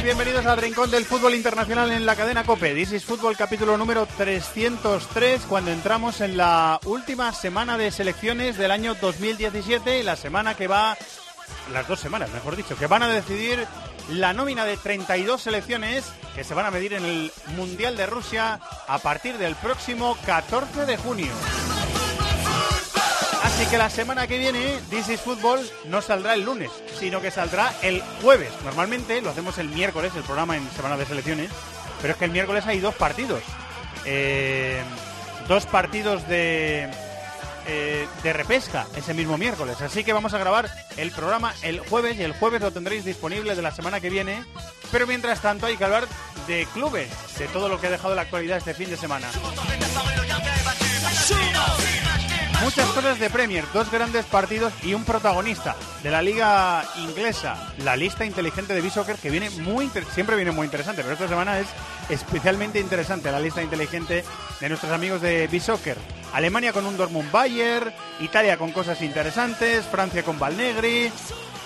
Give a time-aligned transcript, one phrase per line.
[0.00, 2.74] Bienvenidos al Rincón del Fútbol Internacional en la cadena COPE.
[2.74, 8.70] This is Fútbol capítulo número 303 cuando entramos en la última semana de selecciones del
[8.70, 10.96] año 2017 y la semana que va,
[11.72, 13.64] las dos semanas mejor dicho, que van a decidir
[14.08, 18.60] la nómina de 32 selecciones que se van a medir en el Mundial de Rusia
[18.88, 21.32] a partir del próximo 14 de junio.
[23.62, 26.68] Así que la semana que viene, This is Fútbol no saldrá el lunes,
[26.98, 28.50] sino que saldrá el jueves.
[28.64, 31.48] Normalmente lo hacemos el miércoles, el programa en Semana de Selecciones,
[32.00, 33.40] pero es que el miércoles hay dos partidos.
[34.04, 34.82] Eh,
[35.46, 36.90] dos partidos de,
[37.68, 39.80] eh, de repesca ese mismo miércoles.
[39.80, 43.54] Así que vamos a grabar el programa el jueves y el jueves lo tendréis disponible
[43.54, 44.44] de la semana que viene.
[44.90, 46.08] Pero mientras tanto hay que hablar
[46.48, 49.28] de clubes, de todo lo que ha dejado la actualidad este fin de semana.
[52.62, 55.74] Muchas cosas de Premier, dos grandes partidos y un protagonista
[56.04, 60.66] de la liga inglesa, la lista inteligente de B-Soccer, que viene muy siempre viene muy
[60.66, 61.66] interesante, pero esta semana es
[62.08, 64.24] especialmente interesante la lista inteligente
[64.60, 65.98] de nuestros amigos de B-Soccer.
[66.32, 71.10] Alemania con un Dortmund Bayer, Italia con cosas interesantes, Francia con Valnegri,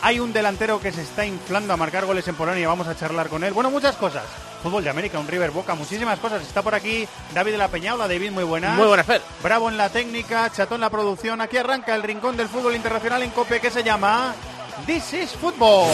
[0.03, 3.29] hay un delantero que se está inflando a marcar goles en Polonia, vamos a charlar
[3.29, 3.53] con él.
[3.53, 4.25] Bueno, muchas cosas.
[4.63, 6.43] Fútbol de América, un River Boca, muchísimas cosas.
[6.43, 7.95] Está por aquí David de la Peña.
[7.95, 8.77] Hola, David, muy buenas.
[8.77, 9.23] Muy buenas, Fer.
[9.43, 11.41] Bravo en la técnica, Chatón en la producción.
[11.41, 14.35] Aquí arranca el rincón del fútbol internacional en COPE que se llama
[14.87, 15.89] This is Football.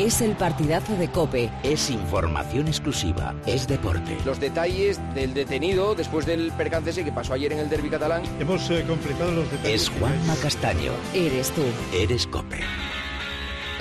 [0.00, 1.50] Es el partidazo de Cope.
[1.62, 4.16] Es información exclusiva, es deporte.
[4.24, 8.22] Los detalles del detenido después del percance ese que pasó ayer en el derby catalán.
[8.40, 9.82] Hemos eh, completado los detalles.
[9.82, 10.92] Es Juanma Castaño.
[11.12, 11.60] Eres tú.
[11.92, 12.60] Eres Cope.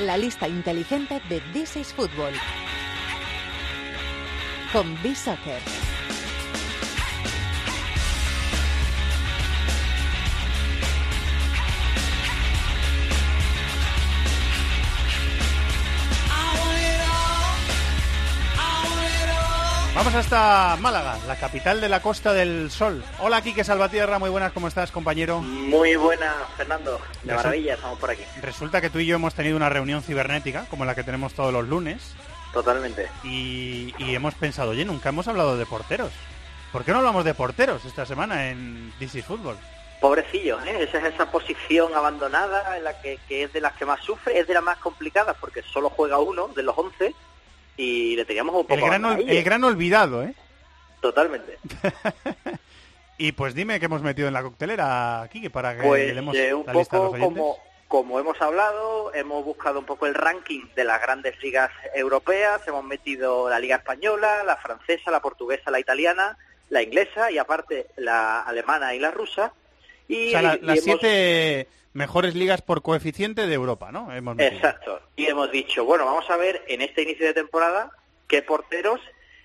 [0.02, 2.34] La lista inteligente de This is Football.
[4.74, 5.62] Con B-Soccer.
[20.00, 23.04] Vamos hasta Málaga, la capital de la Costa del Sol.
[23.20, 25.42] Hola, Quique Salvatierra, muy buenas, ¿cómo estás, compañero?
[25.42, 27.02] Muy buena, Fernando.
[27.22, 28.24] De maravilla, estamos por aquí.
[28.42, 31.52] Resulta que tú y yo hemos tenido una reunión cibernética, como la que tenemos todos
[31.52, 32.16] los lunes,
[32.54, 33.10] Totalmente.
[33.26, 36.14] y, y hemos pensado, oye, nunca hemos hablado de porteros.
[36.72, 39.58] ¿Por qué no hablamos de porteros esta semana en This is Football?
[40.00, 40.84] Pobrecillo, ¿eh?
[40.84, 44.40] Esa es esa posición abandonada en la que, que es de las que más sufre,
[44.40, 47.14] es de las más complicadas porque solo juega uno de los 11
[47.82, 49.38] y le teníamos un poco El gran, ol- abandonadillo.
[49.40, 50.34] el gran olvidado, ¿eh?
[51.02, 51.58] Totalmente.
[53.18, 56.36] y pues dime qué hemos metido en la coctelera, Quique, para que Pues le demos
[56.36, 57.42] eh, un la lista a los poco oyentes.
[57.42, 57.58] como,
[57.88, 62.84] como hemos hablado, hemos buscado un poco el ranking de las grandes ligas europeas, hemos
[62.84, 66.38] metido la liga española, la francesa, la portuguesa, la italiana,
[66.70, 69.54] la inglesa y aparte la alemana y la rusa.
[70.08, 74.14] Y, O sea, la- y las hemos- siete mejores ligas por coeficiente de Europa, ¿no?
[74.14, 74.38] Hemos.
[74.40, 75.02] Exacto.
[75.16, 77.92] Y hemos dicho, bueno, vamos a ver en este inicio de temporada
[78.28, 79.02] qué porteros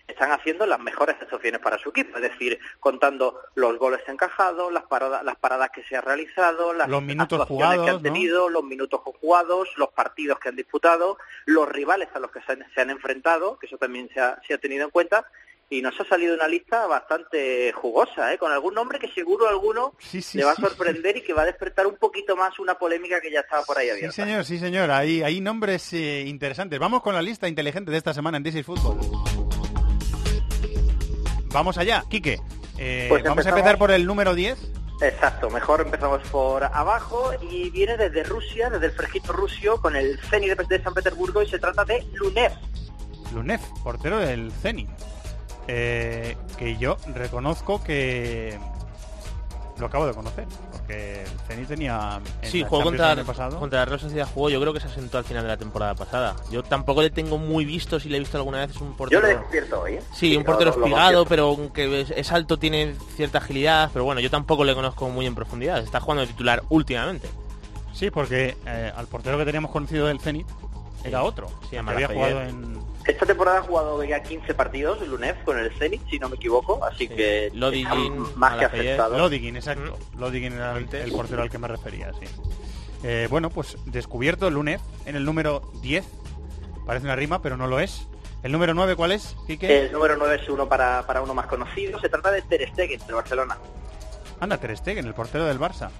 [0.06, 2.16] están haciendo las mejores actuaciones para su equipo.
[2.16, 6.88] Es decir, contando los goles encajados, las paradas, las paradas que se han realizado, las
[6.88, 8.02] Los minutos actuaciones que jugados, han ¿no?
[8.02, 11.16] tenido, los minutos jugados, los partidos que han disputado,
[11.46, 14.38] los rivales a los que se han, se han enfrentado, que eso también se ha,
[14.46, 15.26] se ha tenido en cuenta.
[15.70, 18.38] Y nos ha salido una lista bastante jugosa, ¿eh?
[18.38, 20.62] con algún nombre que seguro alguno Sí, sí, le va a sí.
[20.62, 23.78] sorprender y que va a despertar un poquito más una polémica que ya estaba por
[23.78, 24.12] ahí Sí, abierta.
[24.14, 24.90] señor, sí, señor.
[24.90, 26.78] Hay, hay nombres eh, interesantes.
[26.78, 28.98] Vamos con la lista inteligente de esta semana en is Football.
[31.46, 32.40] Vamos allá, Quique.
[32.78, 34.58] Eh, Pues vamos a empezar por el número 10.
[35.00, 40.18] Exacto, mejor empezamos por abajo y viene desde Rusia, desde el fresquito rusio, con el
[40.30, 42.52] Zenit de de San Petersburgo y se trata de Lunev.
[43.34, 44.88] Lunev, portero del Zenit.
[45.68, 48.58] Eh, que yo reconozco que
[49.78, 50.46] lo acabo de conocer.
[50.70, 52.20] Porque el Zenit tenía.
[52.42, 53.58] en Sí, jugó contra, el año pasado.
[53.58, 55.94] contra la Real Sociedad, jugó, yo creo que se asentó al final de la temporada
[55.94, 56.36] pasada.
[56.50, 58.96] Yo tampoco le tengo muy visto, si le he visto alguna vez, es un Yo
[58.96, 59.22] portero...
[59.22, 60.02] lo despierto hoy, ¿eh?
[60.12, 64.04] Sí, un portero lo- lo espigado, pero aunque es, es alto, tiene cierta agilidad, pero
[64.04, 65.78] bueno, yo tampoco le conozco muy en profundidad.
[65.78, 67.28] Está jugando de titular últimamente.
[67.94, 70.46] Sí, porque eh, al portero que teníamos conocido del Zenit
[71.04, 71.48] era otro.
[71.72, 75.58] llama que había jugado en, Esta temporada ha jugado ya 15 partidos el UNEF con
[75.58, 77.08] el Zenit, si no me equivoco, así Sí.
[77.08, 79.18] que Lodigin, más que Malafayer, aceptado.
[79.18, 79.98] Lodigin, exacto.
[80.16, 82.26] Lodigin era el, el portero al que me refería, sí.
[83.02, 86.04] Eh, bueno, pues descubierto el UNEF en el número 10.
[86.86, 88.06] Parece una rima, pero no lo es.
[88.42, 89.84] ¿El número 9 cuál es, Quique?
[89.86, 91.98] El número 9 es uno para, para uno más conocido.
[92.00, 93.58] Se trata de Ter Stegen, del Barcelona.
[94.40, 95.90] Anda, Ter Stegen, el portero del Barça.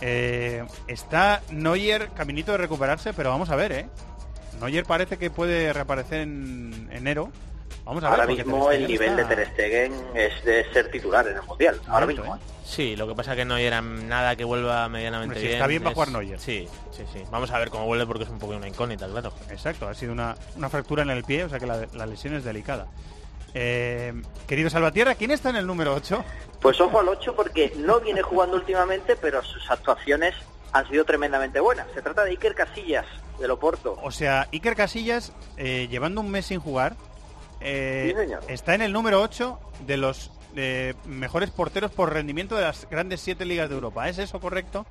[0.00, 3.88] Eh, está Neuer caminito de recuperarse, pero vamos a ver, ¿eh?
[4.62, 7.30] Neuer parece que puede reaparecer en enero.
[7.84, 8.20] Vamos a ver.
[8.20, 11.80] Ahora porque mismo el nivel de Ter Stegen es de ser titular en el Mundial.
[11.88, 12.36] Ahora alto, mismo.
[12.36, 12.38] ¿eh?
[12.64, 15.56] Sí, lo que pasa que no era nada que vuelva medianamente Hombre, si bien.
[15.56, 16.38] está bien va a es- jugar Neuer.
[16.38, 17.22] Sí, sí, sí.
[17.30, 19.32] Vamos a ver cómo vuelve porque es un poco una incógnita, claro.
[19.50, 22.34] Exacto, ha sido una, una fractura en el pie, o sea que la, la lesión
[22.34, 22.86] es delicada.
[23.54, 24.14] Eh,
[24.46, 26.24] querido Salvatierra, ¿quién está en el número 8?
[26.60, 30.34] Pues ojo al 8 porque no viene jugando últimamente, pero sus actuaciones
[30.72, 31.86] han sido tremendamente buenas.
[31.94, 33.06] Se trata de Iker Casillas,
[33.38, 33.98] del Oporto.
[34.02, 36.96] O sea, Iker Casillas, eh, llevando un mes sin jugar,
[37.60, 42.62] eh, Sí, está en el número 8 de los eh, mejores porteros por rendimiento de
[42.62, 44.08] las grandes siete ligas de Europa.
[44.08, 44.84] ¿Es eso correcto?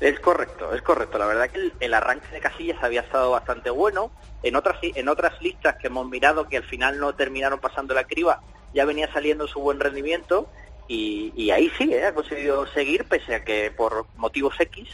[0.00, 1.16] Es correcto, es correcto.
[1.18, 4.10] La verdad que el, el arranque de Casillas había estado bastante bueno.
[4.42, 8.04] En otras en otras listas que hemos mirado que al final no terminaron pasando la
[8.04, 8.42] criba,
[8.74, 10.48] ya venía saliendo su buen rendimiento
[10.88, 12.06] y, y ahí sí, ¿eh?
[12.06, 14.88] ha conseguido seguir pese a que por motivos X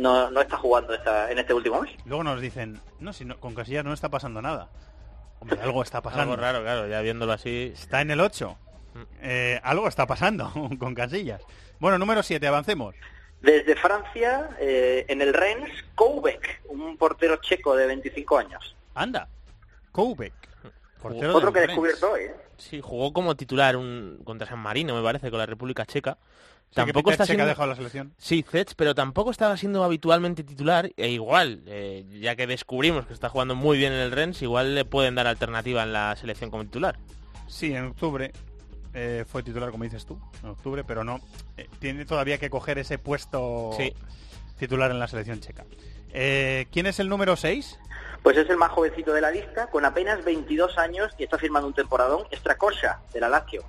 [0.00, 1.92] no, no está jugando esta, en este último mes.
[2.04, 4.68] Luego nos dicen, no, si no, con Casillas no está pasando nada.
[5.40, 6.32] Hombre, algo está pasando.
[6.32, 7.72] Algo raro, claro, ya viéndolo así.
[7.74, 8.56] Está en el 8.
[9.22, 11.42] Eh, algo está pasando con Casillas.
[11.78, 12.94] Bueno, número 7, avancemos.
[13.40, 18.76] Desde Francia, eh, en el Rennes, Koubek, un portero checo de 25 años.
[18.94, 19.28] Anda,
[19.92, 20.34] Koubek.
[21.00, 22.24] portero Otro que he descubierto hoy.
[22.24, 22.34] ¿eh?
[22.58, 26.18] Sí, jugó como titular un, contra San Marino, me parece, con la República Checa.
[26.70, 27.46] Sí, tampoco está ha siendo...
[27.46, 28.14] dejado la selección.
[28.16, 30.92] Sí, Zets, pero tampoco estaba siendo habitualmente titular.
[30.96, 34.74] E igual, eh, ya que descubrimos que está jugando muy bien en el Rennes, igual
[34.76, 36.96] le pueden dar alternativa en la selección como titular.
[37.48, 38.32] Sí, en octubre
[38.94, 41.20] eh, fue titular, como dices tú, en octubre, pero no.
[41.56, 43.92] eh, tiene todavía que coger ese puesto Sí.
[44.58, 45.64] titular en la selección checa.
[46.12, 47.78] Eh, ¿Quién es el número 6?
[48.22, 51.66] Pues es el más jovencito de la lista, con apenas 22 años y está firmando
[51.66, 53.64] un temporadón, Strakosha, de la Lazio.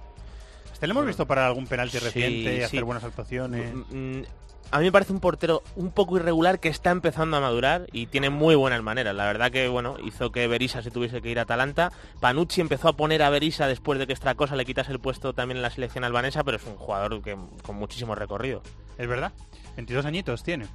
[0.82, 2.64] Este lo hemos visto para algún penalti reciente, sí.
[2.64, 3.72] hacer buenas actuaciones.
[3.72, 4.24] Mm, mm,
[4.72, 8.08] A mí me parece un portero un poco irregular que está empezando a madurar y
[8.08, 9.14] tiene muy buenas maneras.
[9.14, 11.92] La verdad que bueno hizo que Berisa se tuviese que ir a Atalanta.
[12.20, 15.58] Panucci empezó a poner a Berisa después de que Stracosa le quitase el puesto también
[15.58, 18.64] en la selección albanesa, pero es un jugador que con muchísimo recorrido.
[18.98, 19.34] Es verdad,
[19.76, 20.66] 22 añitos tiene.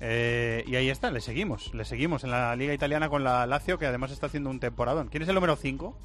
[0.00, 1.74] Eh, y ahí está, le seguimos.
[1.74, 5.08] Le seguimos en la liga italiana con la Lazio, que además está haciendo un temporadón.
[5.08, 5.98] ¿Quién es el número 5?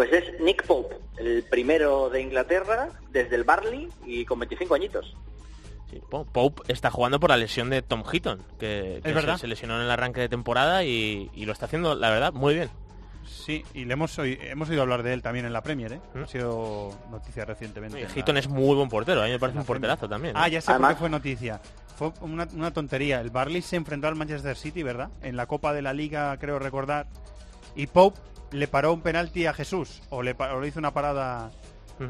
[0.00, 5.14] Pues es Nick Pope, el primero de Inglaterra, desde el Barley y con 25 añitos.
[5.90, 9.76] Sí, Po- Pope está jugando por la lesión de Tom Hitton, que, se, se lesionó
[9.76, 12.70] en el arranque de temporada y, y lo está haciendo, la verdad, muy bien.
[13.26, 16.00] Sí, y le hemos, oí- hemos oído hablar de él también en la Premier, ¿eh?
[16.14, 16.22] ¿Mm?
[16.22, 18.00] Ha sido noticia recientemente.
[18.02, 20.32] La- Hitton es muy buen portero, a mí me parece un porterazo Premier.
[20.32, 20.36] también.
[20.38, 20.52] Ah, ¿eh?
[20.52, 21.60] ya sé por Además- qué fue noticia.
[21.94, 23.20] Fue una, una tontería.
[23.20, 25.10] El Barley se enfrentó al Manchester City, ¿verdad?
[25.20, 27.06] En la Copa de la Liga, creo recordar.
[27.76, 28.18] Y Pope
[28.52, 30.02] le paró un penalti a Jesús.
[30.10, 31.50] O le, o le hizo una parada...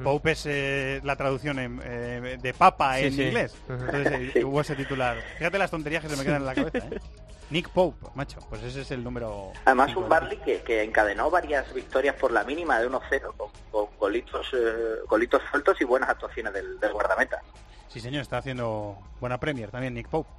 [0.05, 3.23] Pope es eh, la traducción en, eh, de papa Sí, en sí.
[3.25, 3.57] inglés.
[3.69, 4.45] Entonces eh, Sí.
[4.45, 5.17] hubo ese titular.
[5.37, 7.01] Fíjate las tonterías que se me quedan en la cabeza, ¿eh?
[7.51, 8.39] Nick Pope, macho.
[8.49, 9.51] Pues ese es el número...
[9.65, 10.09] Además, cinco, un.
[10.09, 14.99] Barley que, que encadenó varias victorias por la mínima de 1-0, con, con golitos, eh,
[15.09, 17.43] golitos sueltos y buenas actuaciones del, del guardameta.
[17.89, 20.31] Sí, señor, está haciendo buena Premier también Nick Pope.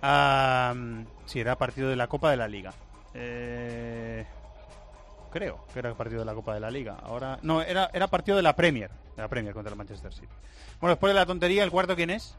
[0.00, 0.72] Ah,
[1.26, 2.72] sí, era partido de la Copa de la Liga.
[3.12, 4.24] Eh,
[5.34, 6.96] creo que era el partido de la Copa de la Liga.
[7.02, 10.28] Ahora no, era, era partido de la Premier, de la Premier contra el Manchester City.
[10.80, 12.36] Bueno, después de la tontería, ¿el cuarto quién es?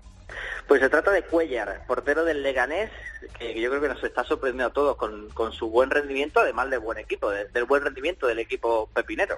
[0.65, 2.89] Pues se trata de Cuellar, portero del Leganés,
[3.37, 6.69] que yo creo que nos está sorprendiendo a todos con, con su buen rendimiento, además
[6.69, 9.37] del buen equipo, de- del buen rendimiento del equipo pepinero.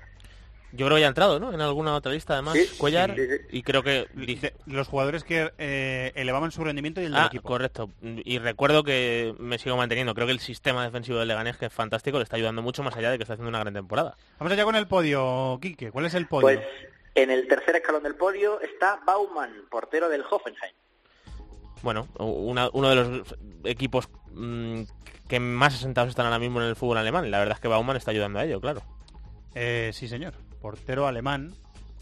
[0.74, 1.54] Yo creo que ya ha entrado, ¿no?
[1.54, 3.16] En alguna otra lista, además, Sí, Cuellar.
[3.16, 3.36] sí, sí.
[3.52, 4.06] Y creo que...
[4.14, 7.48] De- los jugadores que eh, elevaban su rendimiento y el del Ah, equipo.
[7.48, 7.90] correcto.
[8.02, 10.14] Y recuerdo que me sigo manteniendo.
[10.14, 12.96] Creo que el sistema defensivo del Leganés, que es fantástico, le está ayudando mucho más
[12.98, 14.18] allá de que está haciendo una gran temporada.
[14.40, 15.90] Vamos allá con el podio, Quique.
[15.90, 16.42] ¿Cuál es el podio?
[16.44, 16.60] Pues
[17.16, 20.76] en el tercer escalón del podio está Baumann, portero del Hoffenheim.
[21.82, 24.82] Bueno, una- uno de los equipos mm,
[25.30, 27.32] que más asentados están ahora mismo en el fútbol alemán.
[27.32, 28.82] La verdad es que Baumann está ayudando a ello, claro.
[29.56, 30.34] Eh, sí, señor.
[30.62, 31.54] Portero alemán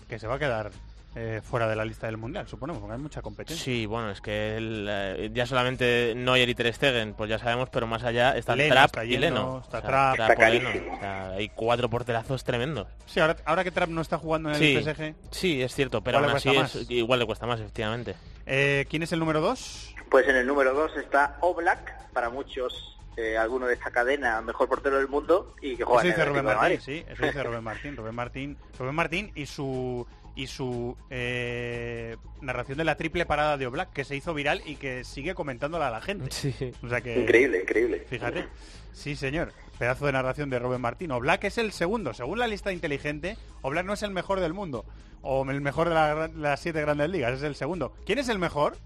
[0.09, 0.71] que se va a quedar
[1.17, 3.63] eh, fuera de la lista del Mundial, suponemos, porque hay mucha competencia.
[3.63, 7.69] Sí, bueno, es que el, eh, ya solamente Neuer y Ter Stegen, pues ya sabemos,
[7.69, 9.61] pero más allá están Leno Trapp está y yendo, Leno.
[9.63, 10.19] está O sea, Trapp.
[10.19, 10.69] Está Leno.
[10.69, 10.95] carísimo.
[10.95, 12.87] O sea, hay cuatro porterazos tremendos.
[13.05, 16.01] Sí, ahora, ahora que Trapp no está jugando en Sí, el PSG, sí, es cierto,
[16.01, 16.91] pero Igual aún le así cuesta es, más.
[16.91, 18.15] igual le cuesta más, efectivamente.
[18.45, 19.95] eh, ¿quién es el número 2?
[20.11, 24.67] Pues en el número 2 está Oblak, para muchos eh, alguno de esta cadena, mejor
[24.67, 26.79] portero del mundo y que juega Eso en dice el Rubén Atlético de Martín, Madrid.
[26.83, 27.95] sí, eso dice Rubén Martín.
[27.97, 30.07] Rubén Martín, Rubén Martín y su
[30.37, 34.75] y su eh, narración de la triple parada de Oblak que se hizo viral y
[34.75, 36.29] que sigue comentándola a la gente.
[36.31, 36.53] Sí.
[36.83, 38.05] O sea que Increíble, increíble.
[38.09, 38.45] Fíjate.
[38.91, 39.53] Sí, señor.
[39.79, 41.11] Pedazo de narración de Rubén Martín.
[41.11, 42.13] Oblak es el segundo.
[42.13, 44.85] Según la lista inteligente, Oblak no es el mejor del mundo.
[45.21, 47.33] O el mejor de la- las siete grandes ligas.
[47.33, 47.93] Es el segundo.
[48.05, 48.77] ¿Quién es el mejor?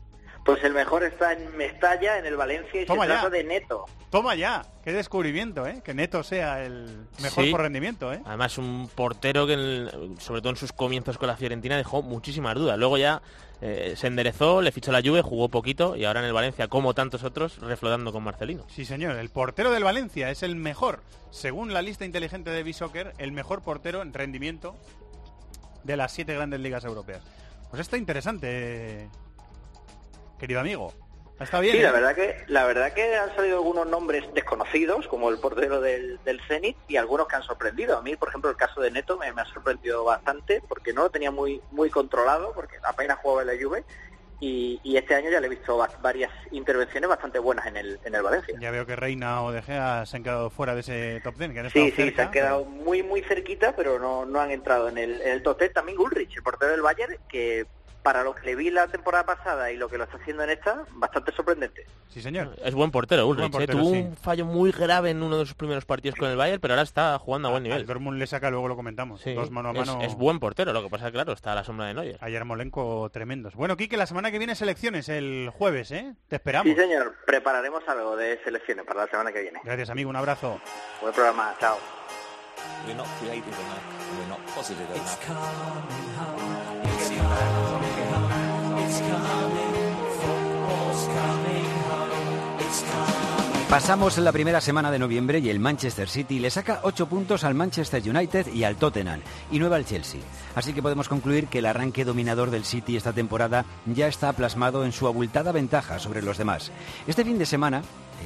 [0.50, 3.20] Pues el mejor está en Mestalla, en el Valencia, y Toma se ya.
[3.22, 3.86] trata de Neto.
[4.10, 4.66] Toma ya.
[4.84, 5.84] Qué descubrimiento, ¿eh?
[5.86, 7.52] Que Neto sea el mejor Sí.
[7.52, 8.20] por rendimiento, ¿eh?
[8.26, 12.02] Además, un portero que, en el- sobre todo en sus comienzos con la Fiorentina, dejó
[12.02, 12.80] muchísimas dudas.
[12.80, 13.22] Luego ya
[13.62, 16.96] eh, se enderezó, le fichó la Juve, jugó poquito y ahora en el Valencia, como
[16.96, 18.66] tantos otros, reflotando con Marcelino.
[18.70, 19.18] Sí, señor.
[19.18, 23.62] El portero del Valencia es el mejor, según la lista inteligente de B-Soccer, el mejor
[23.62, 24.76] portero en rendimiento
[25.84, 27.22] de las siete grandes ligas europeas.
[27.70, 29.10] Pues está interesante,
[30.40, 30.94] querido amigo.
[31.40, 31.74] Está bien.
[31.76, 31.84] Sí, ¿eh?
[31.84, 36.20] la verdad que la verdad que han salido algunos nombres desconocidos, como el portero del,
[36.26, 37.98] del Zenit, y algunos que han sorprendido.
[37.98, 41.04] A mí, por ejemplo, el caso de Neto me, me ha sorprendido bastante, porque no
[41.04, 43.86] lo tenía muy muy controlado, porque apenas jugaba en la Juve,
[44.42, 48.00] y, y este año ya le he visto va- varias intervenciones bastante buenas en el,
[48.04, 48.58] en el Valencia.
[48.60, 51.52] Ya veo que Reina o De Gea se han quedado fuera de ese top 10.
[51.54, 54.90] Que han Sí, sí, se han quedado muy muy cerquita, pero no, no han entrado
[54.90, 55.74] en el, en el top 10.
[55.74, 57.66] También Ulrich, el portero del Bayern, que
[58.04, 60.52] para lo que le vi la temporada pasada y lo que lo está haciendo en
[60.52, 61.86] esta, bastante sorprendente.
[62.10, 62.56] Sí, señor.
[62.64, 63.52] Es buen portero, Ulrich.
[63.52, 63.82] Buen portero, ¿eh?
[63.82, 64.00] Tuvo sí.
[64.02, 66.84] un fallo muy grave en uno de sus primeros partidos con el Bayern, pero ahora
[66.84, 67.86] está jugando a buen nivel.
[67.86, 69.22] Dortmund le saca, luego lo comentamos.
[69.22, 70.02] Sí, Dos mano a es- mano.
[70.02, 72.18] Es, buen portero, lo que pasa, claro, está a la sombra de Neuer.
[72.22, 73.54] Ayer Molenko tremendos.
[73.56, 76.14] Bueno, Quique, la semana que viene selecciones, el jueves, ¿eh?
[76.30, 76.74] Te esperamos.
[76.74, 79.60] Sí, señor, prepararemos algo de selecciones para la semana que viene.
[79.64, 80.10] Gracias, amigo.
[80.10, 80.60] Un abrazo.
[81.02, 81.78] Buen programa, chao.
[82.86, 84.18] We're not creative enough.
[84.18, 86.69] We're not positive enough.
[93.70, 97.54] Pasamos la primera semana de noviembre y el Manchester City le saca 8 puntos al
[97.54, 99.22] Manchester United y al Tottenham,
[99.52, 100.22] y 9 al Chelsea.
[100.56, 104.84] Así que podemos concluir que el arranque dominador del City esta temporada ya está plasmado
[104.86, 106.72] en su abultada ventaja sobre los demás.
[107.06, 107.84] Este fin de semana,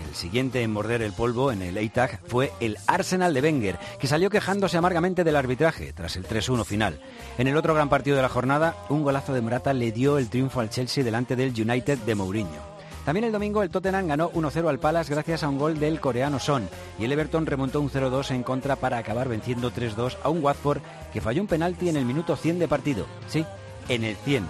[0.08, 4.08] el siguiente en morder el polvo en el ATAG fue el Arsenal de Wenger, que
[4.08, 7.00] salió quejándose amargamente del arbitraje tras el 3-1 final.
[7.38, 10.30] En el otro gran partido de la jornada, un golazo de Morata le dio el
[10.30, 12.74] triunfo al Chelsea delante del United de Mourinho.
[13.06, 16.40] También el domingo el Tottenham ganó 1-0 al Palace gracias a un gol del coreano
[16.40, 20.42] Son y el Everton remontó un 0-2 en contra para acabar venciendo 3-2 a un
[20.44, 20.82] Watford
[21.12, 23.06] que falló un penalti en el minuto 100 de partido.
[23.28, 23.46] Sí,
[23.90, 24.48] en el 100.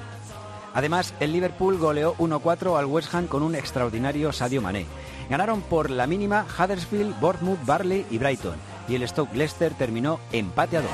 [0.76, 4.86] Además, el Liverpool goleó 1-4 al West Ham con un extraordinario Sadio Mané.
[5.30, 8.56] Ganaron por la mínima Huddersfield, Bournemouth, Barley y Brighton.
[8.88, 10.92] Y el Stoke Leicester terminó empate a 2.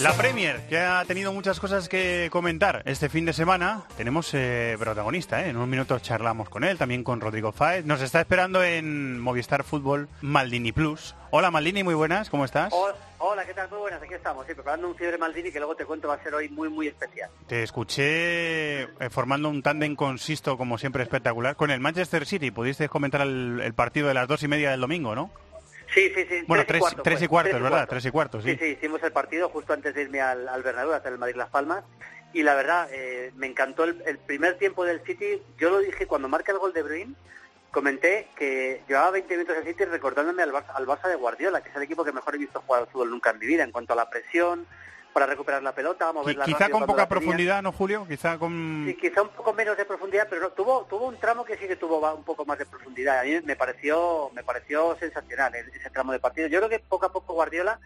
[0.00, 3.82] La Premier, que ha tenido muchas cosas que comentar este fin de semana.
[3.96, 5.48] Tenemos eh, protagonista, ¿eh?
[5.48, 7.84] en unos minutos charlamos con él, también con Rodrigo Fáez.
[7.84, 11.16] Nos está esperando en Movistar Fútbol Maldini Plus.
[11.30, 12.72] Hola Maldini, muy buenas, ¿cómo estás?
[12.72, 13.68] Hola, hola, ¿qué tal?
[13.70, 14.46] Muy buenas, aquí estamos.
[14.46, 16.86] Sí, preparando un fiebre Maldini que luego te cuento va a ser hoy muy, muy
[16.86, 17.28] especial.
[17.48, 21.56] Te escuché eh, formando un tándem consisto, como siempre, espectacular.
[21.56, 24.80] Con el Manchester City, pudiste comentar el, el partido de las dos y media del
[24.80, 25.32] domingo, ¿no?
[25.92, 26.44] Sí, sí, sí.
[26.46, 28.50] Bueno, tres, y cuarto, tres y fue, cuarto, tres es verdad, tres y cuarto, sí.
[28.52, 31.18] Sí, sí, hicimos el partido justo antes de irme al, al Bernabéu, a hacer el
[31.18, 31.84] Madrid-Las Palmas.
[32.32, 35.42] Y la verdad, eh, me encantó el, el primer tiempo del City.
[35.58, 37.16] Yo lo dije cuando marca el gol de Bruin,
[37.70, 41.70] comenté que llevaba 20 minutos el City recordándome al Barça, al Barça de Guardiola, que
[41.70, 43.72] es el equipo que mejor he visto jugar al fútbol nunca en mi vida, en
[43.72, 44.66] cuanto a la presión,
[45.12, 48.06] para recuperar la pelota, Qui- moverla Quizá con poca la profundidad, ¿no, Julio?
[48.08, 48.84] Quizá con...
[48.86, 51.66] Sí, quizá un poco menos de profundidad, pero no, tuvo tuvo un tramo que sí
[51.68, 53.20] que tuvo un poco más de profundidad.
[53.20, 56.48] A mí me pareció me pareció sensacional ese ese tramo de partido.
[56.48, 57.78] Yo creo que poco a poco Guardiola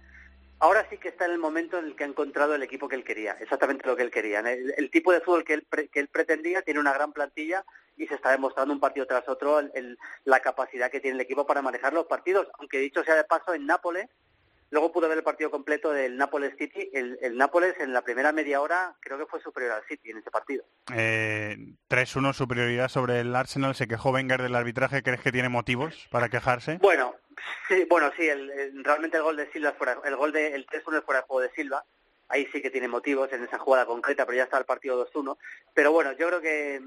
[0.58, 2.96] ahora sí que está en el momento en el que ha encontrado el equipo que
[2.96, 4.40] él quería, exactamente lo que él quería.
[4.40, 7.64] El, el tipo de fútbol que él, pre- que él pretendía tiene una gran plantilla
[7.98, 11.20] y se está demostrando un partido tras otro el- el- la capacidad que tiene el
[11.20, 12.48] equipo para manejar los partidos.
[12.58, 14.08] Aunque dicho sea de paso, en Nápoles
[14.70, 16.90] Luego pude ver el partido completo del Nápoles City.
[16.92, 20.18] El, el Nápoles en la primera media hora creo que fue superior al City en
[20.18, 20.64] ese partido.
[20.94, 21.56] Eh,
[21.88, 23.74] 3-1 superioridad sobre el Arsenal.
[23.74, 25.02] Se quejó Wenger del arbitraje.
[25.02, 26.78] ¿Crees que tiene motivos para quejarse?
[26.82, 27.14] Bueno,
[27.68, 30.66] sí, bueno, sí, el- el- realmente el gol de Silva fuera, el gol de el
[30.66, 31.84] 3-1 es fuera de juego de Silva.
[32.28, 35.38] Ahí sí que tiene motivos en esa jugada concreta, pero ya está el partido 2-1.
[35.74, 36.80] Pero bueno, yo creo que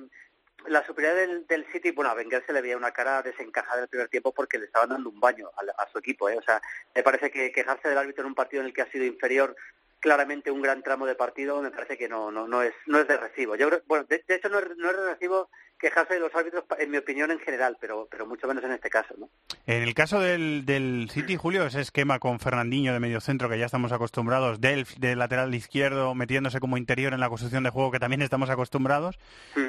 [0.67, 3.83] la superioridad del, del City, bueno, a Wenger se le veía una cara desencajada en
[3.83, 6.29] el primer tiempo porque le estaban dando un baño a, a su equipo.
[6.29, 6.37] ¿eh?
[6.37, 6.61] O sea,
[6.93, 9.55] me parece que quejarse del árbitro en un partido en el que ha sido inferior
[9.99, 13.07] claramente un gran tramo de partido, me parece que no no no es no es
[13.07, 13.55] de recibo.
[13.55, 16.35] Yo creo, bueno, de, de hecho no es, no es de recibo quejarse de los
[16.35, 19.29] árbitros, en mi opinión en general, pero pero mucho menos en este caso, ¿no?
[19.65, 23.57] En el caso del, del City, Julio, ese esquema con Fernandinho de medio centro que
[23.57, 27.91] ya estamos acostumbrados, Delf de lateral izquierdo metiéndose como interior en la construcción de juego
[27.91, 29.17] que también estamos acostumbrados,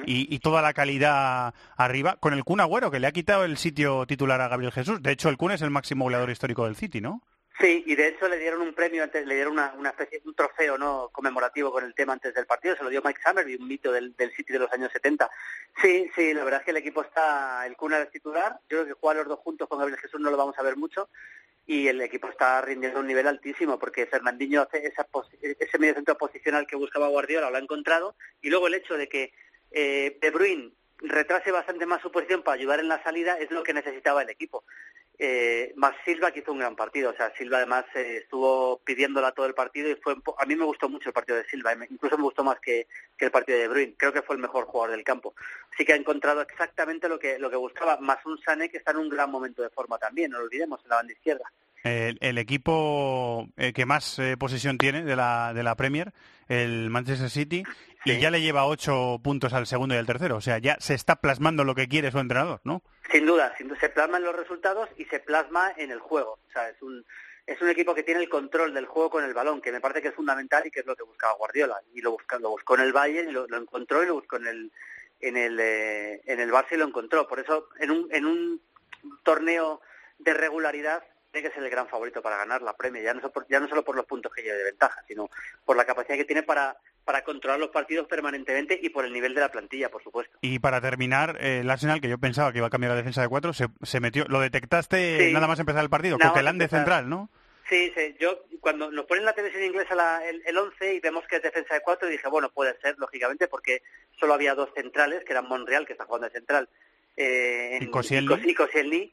[0.06, 3.56] y, y toda la calidad arriba, con el Kun Agüero que le ha quitado el
[3.56, 5.02] sitio titular a Gabriel Jesús.
[5.02, 7.22] De hecho, el Kun es el máximo goleador histórico del City, ¿no?
[7.60, 10.78] Sí, y de hecho le dieron un premio antes, le dieron una, especie un trofeo
[10.78, 13.92] no conmemorativo con el tema antes del partido, se lo dio Mike Summerby, un mito
[13.92, 15.30] del, del City de los años 70.
[15.82, 18.86] Sí, sí, la verdad es que el equipo está, el Cuna es titular, yo creo
[18.86, 21.10] que jugar los dos juntos con Gabriel Jesús no lo vamos a ver mucho,
[21.66, 25.06] y el equipo está rindiendo un nivel altísimo, porque Fernandinho hace esa
[25.42, 29.08] ese medio centro posicional que buscaba Guardiola, lo ha encontrado, y luego el hecho de
[29.08, 29.34] que
[29.70, 33.62] eh, De Bruyne retrase bastante más su posición para ayudar en la salida es lo
[33.62, 34.64] que necesitaba el equipo.
[35.22, 39.32] Eh, más Silva que hizo un gran partido, o sea, Silva además eh, estuvo pidiéndola
[39.32, 42.16] todo el partido y fue a mí me gustó mucho el partido de Silva, incluso
[42.16, 42.86] me gustó más que,
[43.18, 45.34] que el partido de Bruyne, creo que fue el mejor jugador del campo.
[45.74, 48.92] Así que ha encontrado exactamente lo que lo que buscaba, más un Sané que está
[48.92, 51.52] en un gran momento de forma también, no lo olvidemos, en la banda izquierda.
[51.82, 56.12] El, el equipo eh, que más eh, posesión tiene de la, de la Premier,
[56.48, 57.62] el Manchester City,
[58.04, 60.36] y ya le lleva ocho puntos al segundo y al tercero.
[60.36, 62.82] O sea, ya se está plasmando lo que quiere su entrenador, ¿no?
[63.10, 66.38] Sin duda, sin duda, se plasma en los resultados y se plasma en el juego.
[66.48, 67.04] O sea, es un,
[67.46, 70.00] es un equipo que tiene el control del juego con el balón, que me parece
[70.02, 71.80] que es fundamental y que es lo que buscaba Guardiola.
[71.92, 74.36] Y lo, busca, lo buscó en el Bayern y lo, lo encontró y lo buscó
[74.36, 74.72] en el,
[75.20, 77.26] en el, eh, en el Barça y lo encontró.
[77.28, 78.60] Por eso, en un, en un
[79.22, 79.80] torneo
[80.18, 81.02] de regularidad,
[81.32, 83.60] tiene que ser el gran favorito para ganar la Premier, ya no, so- por- ya
[83.60, 85.28] no solo por los puntos que lleva de ventaja, sino
[85.64, 86.76] por la capacidad que tiene para,
[87.10, 90.38] para controlar los partidos permanentemente y por el nivel de la plantilla, por supuesto.
[90.42, 93.20] Y para terminar, eh, el Arsenal, que yo pensaba que iba a cambiar la defensa
[93.20, 94.26] de cuatro, se, se metió.
[94.28, 95.32] ¿Lo detectaste Sí.
[95.32, 96.20] nada más empezar el partido?
[96.20, 97.28] Coquelán de central, ¿no?
[97.68, 101.24] Sí, sí, yo cuando nos ponen la televisión inglesa la- el, el 11 y vemos
[101.26, 103.82] que es defensa de cuatro, dije, bueno, puede ser, lógicamente, porque
[104.20, 106.68] solo había dos centrales, que eran Monreal, que está jugando de central,
[107.16, 109.12] eh, Y Koscielny.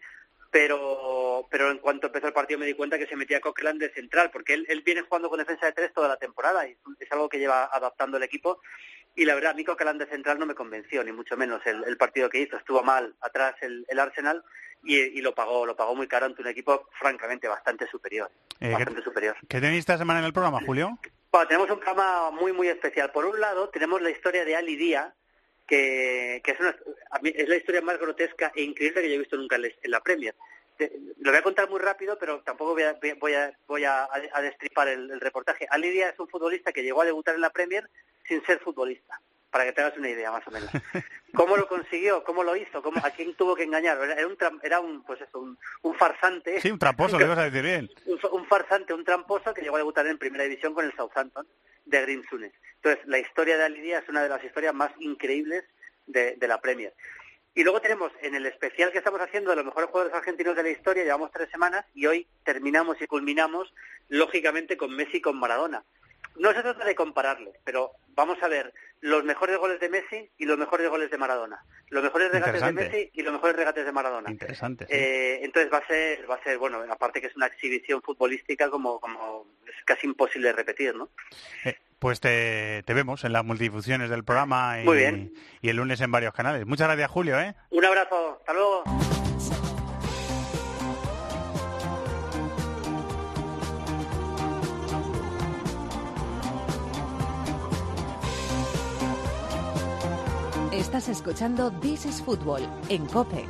[0.51, 3.89] Pero, pero en cuanto empezó el partido me di cuenta que se metía Coquelin de
[3.89, 7.11] central, porque él, él viene jugando con defensa de tres toda la temporada y es
[7.11, 8.61] algo que lleva adaptando el equipo.
[9.15, 11.83] Y la verdad, a mí Coquelin de central no me convenció, ni mucho menos el,
[11.85, 12.57] el partido que hizo.
[12.57, 14.43] Estuvo mal atrás el, el Arsenal
[14.83, 18.29] y, y lo pagó lo pagó muy caro ante un equipo francamente bastante superior.
[18.59, 19.35] Eh, bastante superior.
[19.47, 20.97] ¿Qué tenéis esta semana en el programa, Julio?
[21.31, 23.11] Bueno, tenemos un programa muy, muy especial.
[23.11, 25.13] Por un lado, tenemos la historia de Ali Díaz,
[25.67, 26.75] que, que es, una,
[27.11, 29.71] a mí es la historia más grotesca e increíble que yo he visto nunca en
[29.91, 30.33] la, Premier.
[30.77, 34.07] Te- lo voy a contar muy rápido, pero tampoco voy a, voy a, voy a,
[34.33, 35.67] a destripar el, el reportaje.
[35.69, 37.89] Ali Díaz es un futbolista que llegó a debutar en la Premier
[38.27, 40.69] sin ser futbolista, para que te hagas una idea, más o menos.
[41.33, 42.23] ¿Cómo lo consiguió?
[42.23, 42.81] ¿Cómo lo hizo?
[42.81, 43.97] ¿Cómo, ¿A quién tuvo que engañar?
[44.01, 46.61] Era un, era un, pues eso, un, un farsante.
[46.61, 47.89] Sí, un tramposo, lo ibas a decir bien.
[48.05, 50.93] un, fa- un farsante, un tramposo que llegó a debutar en primera división con el
[50.95, 51.45] Southampton
[51.85, 52.53] de Green Sunes.
[52.77, 55.63] Entonces, la historia de Ali Díaz es una de las historias más increíbles
[56.05, 56.93] de, de la Premier.
[57.57, 60.61] Y luego tenemos en el especial que estamos haciendo de los mejores jugadores argentinos de
[60.61, 63.73] la historia, llevamos tres semanas y hoy terminamos y culminamos,
[64.09, 65.83] lógicamente, con Messi y con Maradona.
[66.35, 70.45] No se trata de compararles, pero vamos a ver los mejores goles de Messi y
[70.45, 71.63] los mejores goles de Maradona.
[71.89, 72.71] Los mejores regates de.
[72.73, 74.29] Messi y los mejores regates de Maradona.
[74.29, 74.85] Interesante.
[74.85, 74.93] sí.
[74.93, 78.69] Eh, entonces va a ser, va a ser, bueno, aparte que es una exhibición futbolística
[78.69, 81.09] como, como es casi imposible de repetir, ¿no?
[81.65, 85.33] Eh, pues te, te vemos en las multidifusiones del programa y, Muy bien.
[85.61, 86.65] y el lunes en varios canales.
[86.65, 87.39] Muchas gracias, Julio.
[87.39, 87.55] ¿eh?
[87.71, 88.83] Un abrazo, hasta luego.
[100.71, 103.45] Estás escuchando This is Football en Cope.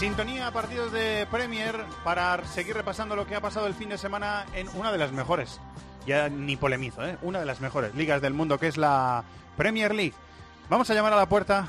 [0.00, 3.98] Sintonía a partidos de Premier para seguir repasando lo que ha pasado el fin de
[3.98, 5.60] semana en una de las mejores,
[6.06, 7.18] ya ni polemizo, ¿eh?
[7.20, 9.24] una de las mejores ligas del mundo, que es la
[9.58, 10.14] Premier League.
[10.70, 11.68] Vamos a llamar a la puerta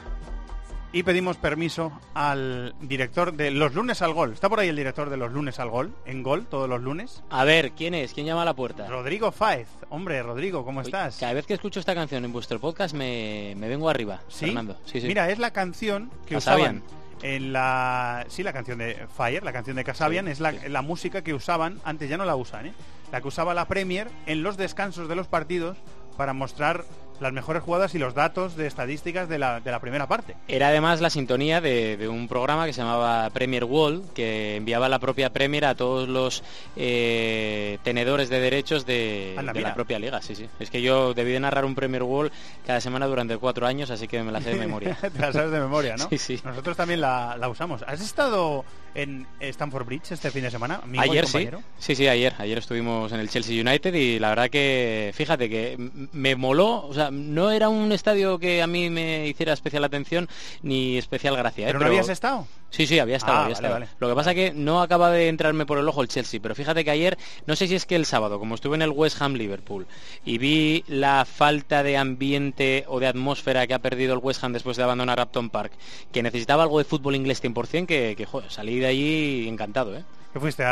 [0.94, 4.32] y pedimos permiso al director de Los Lunes al Gol.
[4.32, 5.94] ¿Está por ahí el director de Los Lunes al Gol?
[6.06, 7.24] En Gol, todos los lunes.
[7.32, 8.14] A ver, ¿quién es?
[8.14, 8.88] ¿Quién llama a la puerta?
[8.88, 9.68] Rodrigo Fáez.
[9.90, 11.18] Hombre, Rodrigo, ¿cómo Uy, estás?
[11.18, 14.46] Cada vez que escucho esta canción en vuestro podcast me, me vengo arriba, ¿Sí?
[14.46, 14.78] Fernando.
[14.86, 15.08] Sí, sí.
[15.08, 16.82] Mira, es la canción que usaban
[17.22, 18.26] en la...
[18.30, 20.58] Sí, la canción de Fire, la canción de Casabian, Sí, es la, sí.
[20.70, 22.74] la música que usaban, antes ya no la usan, ¿eh?
[23.12, 25.78] La que usaba la Premier en los descansos de los partidos
[26.18, 26.86] para mostrar
[27.22, 30.36] las mejores jugadas y los datos de estadísticas de la, de la primera parte.
[30.48, 34.90] Era además la sintonía de, de un programa que se llamaba Premier Wall, que enviaba
[34.90, 36.44] la propia Premier a todos los
[36.76, 39.70] eh, tenedores de derechos de, Anda, de mira.
[39.70, 40.22] la propia liga.
[40.22, 40.48] Sí, sí.
[40.60, 42.32] Es que yo debí de narrar un Premier Wall
[42.66, 44.96] cada semana durante cuatro años, así que me la sé de memoria.
[45.02, 46.08] Te la sabes de memoria, ¿no?
[46.10, 46.42] Sí, sí.
[46.44, 47.84] Nosotros también la, la usamos.
[47.84, 50.82] ¿Has estado en Stamford Bridge este fin de semana?
[50.98, 52.34] Ayer sí, sí, sí, ayer.
[52.38, 55.78] Ayer estuvimos en el Chelsea United y la verdad que, fíjate que
[56.12, 60.28] me moló, o sea, no era un estadio que a mí me hiciera especial atención
[60.62, 61.66] ni especial gracia.
[61.66, 61.68] ¿eh?
[61.68, 62.48] ¿Pero no habías estado?
[62.72, 63.74] Sí, sí, había estado, Ah, había vale, estado.
[63.74, 63.88] vale.
[64.00, 66.84] Lo que pasa que no acaba de entrarme por el ojo el Chelsea, pero fíjate
[66.86, 69.34] que ayer, no sé si es que el sábado, como estuve en el West Ham
[69.34, 69.86] Liverpool
[70.24, 74.54] y vi la falta de ambiente o de atmósfera que ha perdido el West Ham
[74.54, 75.74] después de abandonar Upton Park,
[76.14, 80.04] que necesitaba algo de fútbol inglés 100%, que, que joder, salí de allí encantado, ¿eh?
[80.34, 80.64] ¿Qué fuiste?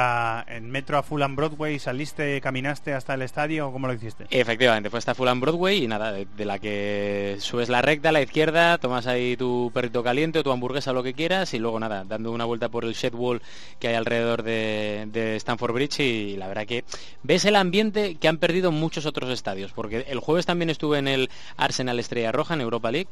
[0.47, 1.79] ¿En metro a Fulham Broadway?
[1.79, 4.25] ¿Saliste, caminaste hasta el estadio o cómo lo hiciste?
[4.29, 8.21] Efectivamente, fue hasta Fulham Broadway y nada, de, la que subes la recta a la
[8.21, 12.05] izquierda, tomas ahí tu perrito caliente o tu hamburguesa lo que quieras y luego nada,
[12.05, 13.41] dando una vuelta por el shed wall
[13.79, 16.85] que hay alrededor de, de Stamford Bridge y la verdad que
[17.23, 21.09] ves el ambiente que han perdido muchos otros estadios, porque el jueves también estuve en
[21.09, 23.09] el Arsenal Estrella Roja en Europa League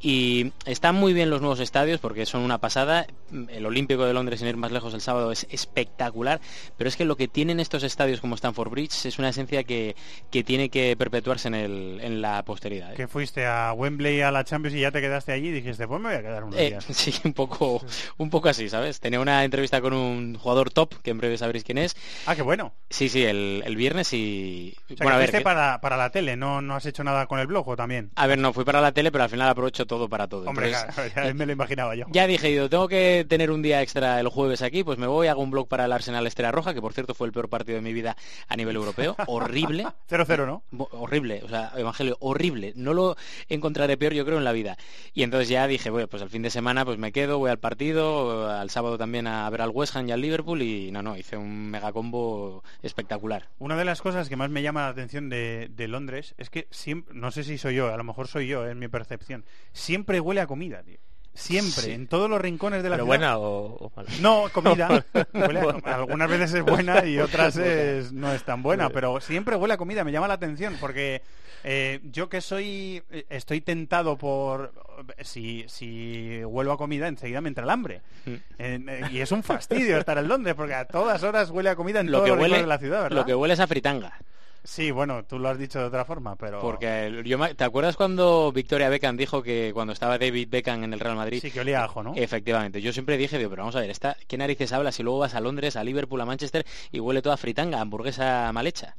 [0.00, 3.06] y están muy bien los nuevos estadios porque son una pasada,
[3.50, 7.04] el Olímpico de Londres sin ir más lejos el sábado es espectacular, pero es que
[7.04, 9.94] lo que tienen estos estadios como Stamford Bridge es una esencia que,
[10.30, 12.92] que tiene que perpetuarse en, el, en la posteridad.
[12.92, 12.96] ¿eh?
[12.96, 16.00] Que fuiste a Wembley a la Champions y ya te quedaste allí y dijiste, pues
[16.00, 16.84] me voy a quedar unos Eh, días.
[16.90, 17.82] sí, un poco,
[18.18, 19.00] un poco así, ¿sabes?
[19.00, 21.96] Tenía una entrevista con un jugador top, que en breve sabréis quién es.
[22.26, 22.72] Ah, qué bueno.
[22.88, 24.74] Sí, sí, el, el viernes y...
[24.84, 26.86] O sea, bueno, que a ver, fuiste que- para, para la tele, ¿no, ¿no has
[26.86, 28.10] hecho nada con el blog o también?
[28.16, 30.48] a ver, no, fui para la tele, pero al final aprovecho todo para todo.
[30.48, 32.06] Hombre, Entonces, claro, ya me lo imaginaba yo.
[32.10, 35.26] Ya dije, digo, tengo que tener un día extra el jueves aquí, pues me voy,
[35.28, 37.76] hago un blog para el Arsenal Estrella Roja, que por cierto fue el peor partido
[37.76, 38.16] de mi vida
[38.48, 39.16] a nivel europeo.
[39.26, 39.86] Horrible.
[40.08, 40.62] 0-0, ¿no?
[40.92, 42.72] Horrible, o sea, Evangelio, horrible.
[42.76, 43.16] No lo
[43.48, 44.76] encontraré peor, yo creo, en la vida.
[45.14, 47.58] Y entonces ya dije, bueno, pues al fin de semana pues me quedo, voy al
[47.58, 51.16] partido, al sábado también a ver al West Ham y al Liverpool y no, no,
[51.16, 53.48] hice un mega combo espectacular.
[53.58, 56.66] Una de las cosas que más me llama la atención de, de Londres es que
[56.70, 60.20] siempre, no sé si soy yo, a lo mejor soy yo, es mi percepción, siempre
[60.20, 60.98] huele a comida, tío.
[61.32, 61.90] Siempre, Sí.
[61.92, 63.18] en todos los rincones de la ¿Pero ciudad.
[63.18, 64.08] buena o, o mala?
[64.20, 65.04] No, comida.
[65.32, 69.56] Huele a- algunas veces es buena y otras es- no es tan buena, pero siempre
[69.56, 71.22] huele a comida, me llama la atención porque
[71.62, 74.72] eh, yo que soy, eh, estoy tentado por,
[75.20, 78.00] si, si huelo a comida enseguida me entra el hambre.
[78.26, 78.34] Mm.
[78.58, 82.00] Eh, y es un fastidio estar en Londres porque a todas horas huele a comida
[82.00, 83.16] en Lo todos que, los rincones huele, de la ciudad, ¿verdad?
[83.18, 84.18] lo que huele es a fritanga.
[84.62, 86.60] Sí, bueno, tú lo has dicho de otra forma, pero...
[86.60, 90.92] Porque el- yo, ¿te acuerdas cuando Victoria Beckham dijo que cuando estaba David Beckham en
[90.92, 91.40] el Real Madrid?
[91.40, 92.12] Sí, que olía a ajo, ¿no?
[92.14, 95.20] Efectivamente, yo siempre dije, digo, pero vamos a ver, esta, ¿qué narices hablas si luego
[95.20, 98.96] vas a Londres, a Liverpool, a Manchester y huele toda fritanga, hamburguesa mal hecha?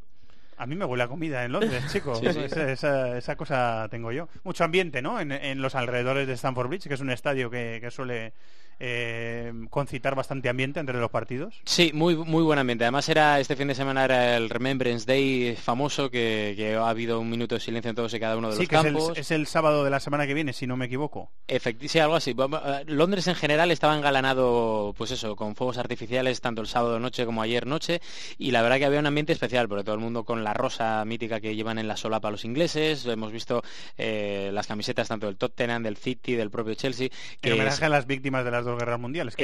[0.57, 2.19] A mí me huele a comida en Londres, chicos.
[2.19, 2.39] Sí, sí.
[2.39, 4.27] Esa, esa- esa cosa tengo yo.
[4.43, 5.19] Mucho ambiente, ¿no?
[5.19, 8.33] En, en los alrededores de Stamford Bridge, que es un estadio que, que suele
[8.83, 11.61] eh, concitar bastante ambiente entre los partidos.
[11.65, 12.83] Sí, muy, muy buen ambiente.
[12.83, 17.19] Además era este fin de semana era el Remembrance Day famoso que, que ha habido
[17.19, 19.09] un minuto de silencio en todos y cada uno de Sí, los que es campos.
[19.11, 21.31] el, es el sábado de la semana que viene, si no me equivoco.
[21.47, 22.31] Efecti- sí, algo así.
[22.31, 27.25] Eh, Londres en general estaba engalanado, pues eso, con fuegos artificiales tanto el sábado noche
[27.25, 28.01] como ayer noche
[28.39, 31.05] y la verdad que había un ambiente especial, porque todo el mundo con la rosa
[31.05, 33.61] mítica que llevan en la solapa los ingleses, hemos visto
[33.97, 37.85] eh, las camisetas tanto del Tottenham, del City, del propio Chelsea, que En es- homenaje
[37.85, 39.43] a las víctimas de las dos guerras mundiales, que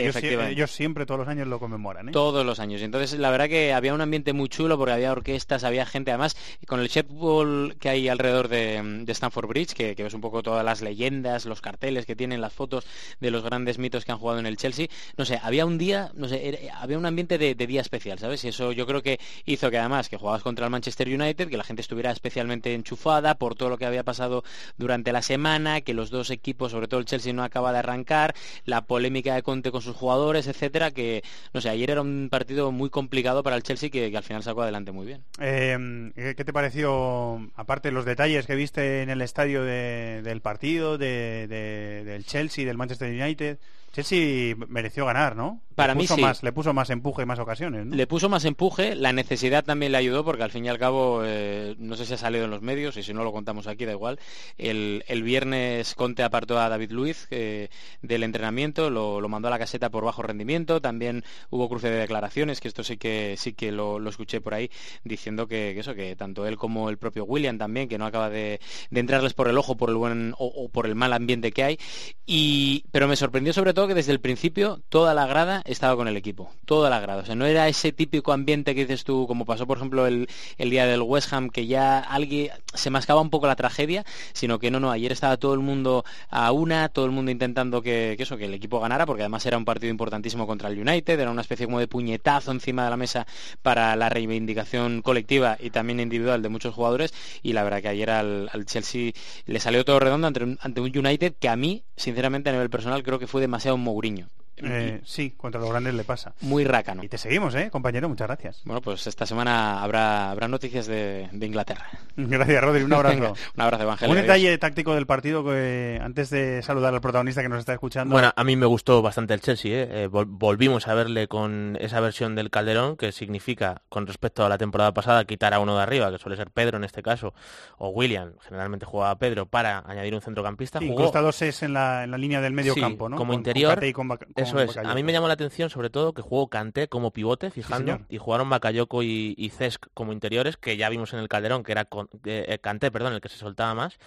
[0.51, 2.09] ellos, siempre, todos los años, lo conmemoran.
[2.09, 2.11] ¿eh?
[2.11, 2.81] Todos los años.
[2.81, 6.11] Y entonces la verdad que había un ambiente muy chulo porque había orquestas, había gente
[6.11, 6.35] además
[6.67, 10.41] con el Wall que hay alrededor de, de Stamford Bridge, que, que ves un poco
[10.43, 12.85] todas las leyendas, los carteles que tienen, las fotos
[13.19, 14.87] de los grandes mitos que han jugado en el Chelsea.
[15.17, 18.19] No sé, había un día, no sé, era- había un ambiente de, de día especial,
[18.19, 18.43] ¿sabes?
[18.43, 21.57] Y eso yo creo que hizo que además que jugabas contra el Manchester United, que
[21.57, 24.43] la gente estuviera especialmente enchufada por todo lo que había pasado
[24.77, 28.33] durante la semana, que los dos equipos, sobre todo el Chelsea, no acaba de arrancar,
[28.65, 32.71] la polémica de Conte con sus jugadores, etcétera, que no sé, ayer era un partido
[32.71, 35.23] muy complicado para el Chelsea que, que al final sacó adelante muy bien.
[35.39, 40.41] Eh, ¿qué- ¿Qué te pareció, aparte los detalles que viste en el estadio de- del
[40.41, 43.57] partido, de- de- del Chelsea, del Manchester United?
[43.97, 45.59] Chelsea mereció ganar, ¿no?
[45.73, 46.21] Para le mí puso sí.
[46.21, 47.95] Más, le puso más empuje y más ocasiones, ¿no?
[47.95, 51.21] Le puso más empuje, la necesidad también le ayudó porque al fin y al cabo,
[51.23, 53.85] eh, no sé si ha salido en los medios y si no lo contamos aquí,
[53.85, 54.19] da igual.
[54.59, 57.69] El, el viernes Conte apartó a David Luiz eh,
[58.03, 61.97] del entrenamiento, lo, lo mandó a la caseta por bajo rendimiento, también hubo cruce de
[61.97, 64.69] declaraciones, que esto sí que sí que lo, lo escuché por ahí,
[65.03, 68.29] diciendo que, que eso, que tanto él como el propio William también, que no acaba
[68.29, 68.59] de,
[68.91, 71.63] de entrarles por el ojo por el buen o, o por el mal ambiente que
[71.63, 71.79] hay.
[72.27, 76.07] Y, pero me sorprendió sobre todo que desde el principio toda la grada estaba con
[76.07, 77.23] el equipo, toda la grada.
[77.23, 80.27] O sea, no era ese típico ambiente que dices tú, como pasó por ejemplo el,
[80.57, 84.59] el día del West Ham, que ya alguien se mascaba un poco la tragedia, sino
[84.59, 88.15] que no, no, ayer estaba todo el mundo a una, todo el mundo intentando que,
[88.19, 91.31] eso, que el equipo ganara, porque además era un partido importantísimo contra el United, era
[91.31, 93.27] una especie como de puñetazo encima de la mesa
[93.61, 98.09] para la reivindicación colectiva y también individual de muchos jugadores, y la verdad que ayer
[98.09, 99.11] al, Chelsea
[99.45, 103.03] le salió todo redondo ante ante un United que a mí, sinceramente, a nivel personal,
[103.03, 104.27] creo que fue demasiado Mourinho.
[104.63, 106.33] Eh, sí, contra los grandes le pasa.
[106.41, 107.03] Muy rácano.
[107.03, 108.09] Y te seguimos, ¿eh, compañero?
[108.09, 108.61] Muchas gracias.
[108.65, 111.85] Bueno, pues esta semana habrá, habrá noticias de, de Inglaterra.
[112.17, 112.83] Gracias, Rodri.
[112.83, 113.33] Un abrazo.
[113.55, 114.11] un abrazo, Evangelio.
[114.11, 114.27] Un Adiós.
[114.27, 118.13] detalle táctico del partido que antes de saludar al protagonista que nos está escuchando.
[118.13, 119.71] Bueno, a mí me gustó bastante el Chelsea.
[119.83, 119.87] ¿eh?
[120.03, 124.49] Eh, vol- volvimos a verle con esa versión del Calderón, que significa, con respecto a
[124.49, 127.33] la temporada pasada, quitar a uno de arriba, que suele ser Pedro en este caso,
[127.77, 130.79] o William, generalmente jugaba Pedro, para añadir un centrocampista.
[130.79, 133.17] Sí, Jugó- incluso dos es en la, en la línea del medio Sí, campo, ¿no?
[133.17, 133.79] Como Con- interior.
[133.93, 134.07] Con
[134.47, 134.77] eso es.
[134.77, 138.17] A mí me llamó la atención, sobre todo, que jugó Kanté como pivote, fijando, y
[138.17, 141.85] jugaron Bakayoko y, y Cesc como interiores, que ya vimos en el Calderón, que era
[141.85, 143.97] con, eh, eh, perdón, el que se soltaba más.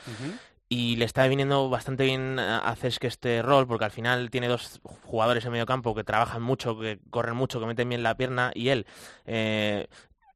[0.73, 4.47] Y le está viniendo bastante bien a a Cesc este rol, porque al final tiene
[4.47, 8.17] dos jugadores en medio campo que trabajan mucho, que corren mucho, que meten bien la
[8.17, 8.87] pierna, y él
[9.27, 9.89] eh,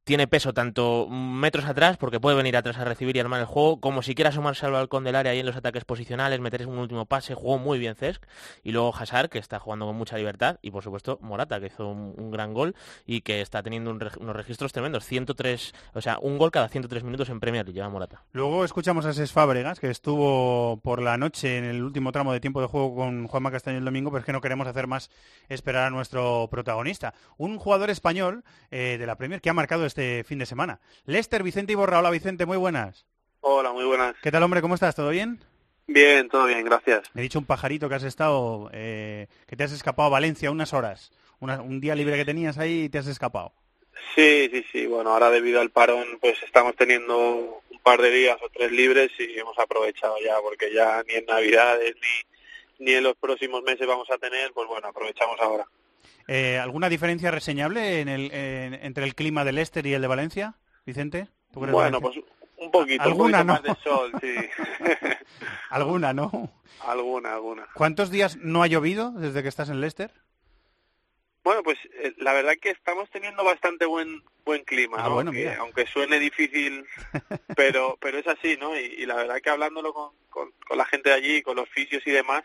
[0.05, 3.81] tiene peso tanto metros atrás, porque puede venir atrás a recibir y armar el juego,
[3.81, 6.77] como si quiera asomarse al balcón del área y en los ataques posicionales, meter un
[6.77, 8.23] último pase, jugó muy bien Cesc,
[8.63, 11.89] y luego Hazard, que está jugando con mucha libertad, y por supuesto Morata, que hizo
[11.89, 16.37] un, gran gol y que está teniendo un unos registros tremendos, 103, o sea, un
[16.37, 18.23] gol cada 103 minutos en Premier lleva Morata.
[18.33, 22.39] Luego escuchamos a Ses Fábregas, que estuvo por la noche en el último tramo de
[22.39, 25.09] tiempo de juego con Juanma Castaño el domingo, pero es que no queremos hacer más
[25.49, 27.15] esperar a nuestro protagonista.
[27.37, 29.94] Un jugador español eh, de la Premier que ha marcado este
[30.25, 30.79] fin de semana.
[31.05, 31.99] Lester Vicente Iborra.
[31.99, 33.05] Hola Vicente, muy buenas.
[33.41, 34.15] Hola, muy buenas.
[34.21, 34.61] ¿Qué tal hombre?
[34.61, 34.95] ¿Cómo estás?
[34.95, 35.39] ¿Todo bien?
[35.87, 37.03] Bien, todo bien, gracias.
[37.13, 40.49] Me he dicho un pajarito que has estado, eh, que te has escapado a Valencia
[40.51, 41.11] unas horas.
[41.39, 43.53] Una- un día libre que tenías ahí y te has escapado.
[44.15, 44.85] Sí, sí, sí.
[44.87, 49.11] Bueno, ahora debido al parón, pues estamos teniendo un par de días o tres libres
[49.19, 51.95] y hemos aprovechado ya, porque ya ni en Navidades
[52.79, 55.65] ni, ni en los próximos meses vamos a tener, pues bueno, aprovechamos ahora.
[56.27, 60.07] Eh, ¿Alguna diferencia reseñable en el, en- entre el clima del Leicester y el de
[60.07, 61.27] Valencia, Vicente?
[61.51, 62.17] ¿Tú que eres Bueno, pues
[62.57, 63.71] un poquito, Alguna, un poquito ¿no?
[63.71, 64.35] más de sol, sí.
[65.69, 66.51] Alguna, ¿no?
[66.81, 67.67] alguna, alguna.
[67.73, 70.11] ¿Cuántos días no ha llovido desde que estás en Leicester?
[71.43, 75.05] Bueno, pues eh, la verdad que estamos teniendo bastante buen buen clima, Ah,
[75.59, 76.85] aunque suene difícil,
[77.55, 78.75] pero pero es así, ¿no?
[78.79, 81.67] Y, y la verdad que hablándolo con, con, con la gente de allí, con los
[81.69, 82.43] fisios y demás,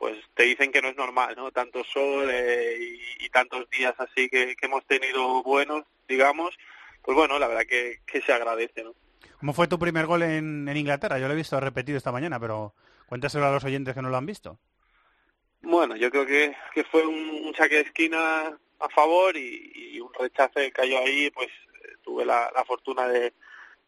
[0.00, 1.52] pues te dicen que no es normal, ¿no?
[1.52, 2.74] Tanto sol eh,
[3.20, 6.56] y, y tantos días así que, que hemos tenido buenos, digamos,
[7.02, 8.94] pues bueno, la verdad que, que se agradece, ¿no?
[9.38, 11.18] ¿Cómo fue tu primer gol en, en Inglaterra?
[11.18, 12.72] Yo lo he visto repetido esta mañana, pero
[13.08, 14.58] cuéntaselo a los oyentes que no lo han visto.
[15.60, 20.00] Bueno, yo creo que, que fue un, un saque de esquina a favor y, y
[20.00, 23.34] un rechace que cayó ahí, pues eh, tuve la, la fortuna de,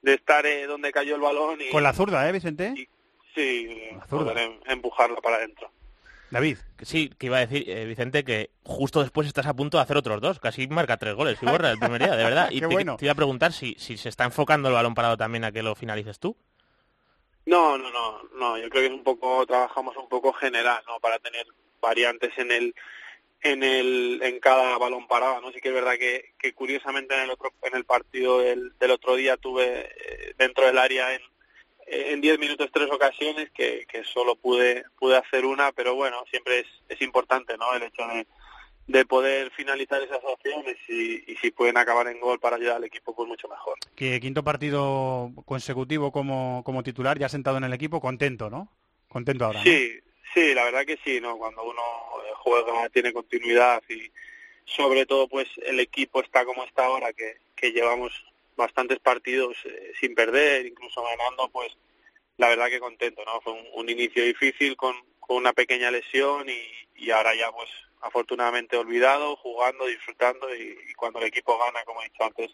[0.02, 2.74] de estar eh, donde cayó el balón y Con la zurda, ¿eh, Vicente?
[3.34, 4.32] sí, eh, zurda.
[4.34, 5.70] poder em- empujarla para adentro.
[6.32, 6.56] David.
[6.80, 9.98] Sí, que iba a decir, eh, Vicente, que justo después estás a punto de hacer
[9.98, 10.40] otros dos.
[10.40, 12.48] Casi marca tres goles y borra el primer día, de verdad.
[12.50, 12.96] Y Qué te, bueno.
[12.96, 15.62] te iba a preguntar si, si se está enfocando el balón parado también a que
[15.62, 16.34] lo finalices tú.
[17.44, 20.98] No, no, no, no, yo creo que es un poco, trabajamos un poco general, ¿no?
[21.00, 21.44] Para tener
[21.82, 22.74] variantes en el,
[23.42, 25.52] en el, en cada balón parado, ¿no?
[25.52, 28.90] Sí que es verdad que, que curiosamente en el otro, en el partido del, del
[28.90, 31.20] otro día tuve eh, dentro del área en,
[31.86, 36.60] en 10 minutos tres ocasiones que, que solo pude, pude hacer una, pero bueno, siempre
[36.60, 37.74] es, es importante, ¿no?
[37.74, 38.26] El hecho de,
[38.86, 42.84] de poder finalizar esas opciones y, y si pueden acabar en gol para ayudar al
[42.84, 43.76] equipo, pues mucho mejor.
[43.94, 48.68] Que quinto partido consecutivo como, como titular, ya sentado en el equipo, contento, ¿no?
[49.08, 49.60] Contento ahora.
[49.60, 49.64] ¿no?
[49.64, 50.00] Sí,
[50.34, 51.36] sí, la verdad que sí, ¿no?
[51.38, 54.10] Cuando uno eh, juega, tiene continuidad y
[54.64, 58.12] sobre todo pues el equipo está como está ahora, que, que llevamos
[58.62, 61.72] bastantes partidos eh, sin perder, incluso ganando, pues
[62.38, 63.40] la verdad que contento, ¿no?
[63.40, 66.62] Fue un, inicio difícil con, con una pequeña lesión y,
[67.04, 67.68] y ahora ya pues
[68.00, 72.50] afortunadamente olvidado, jugando, disfrutando y, y cuando el equipo gana, como he dicho antes,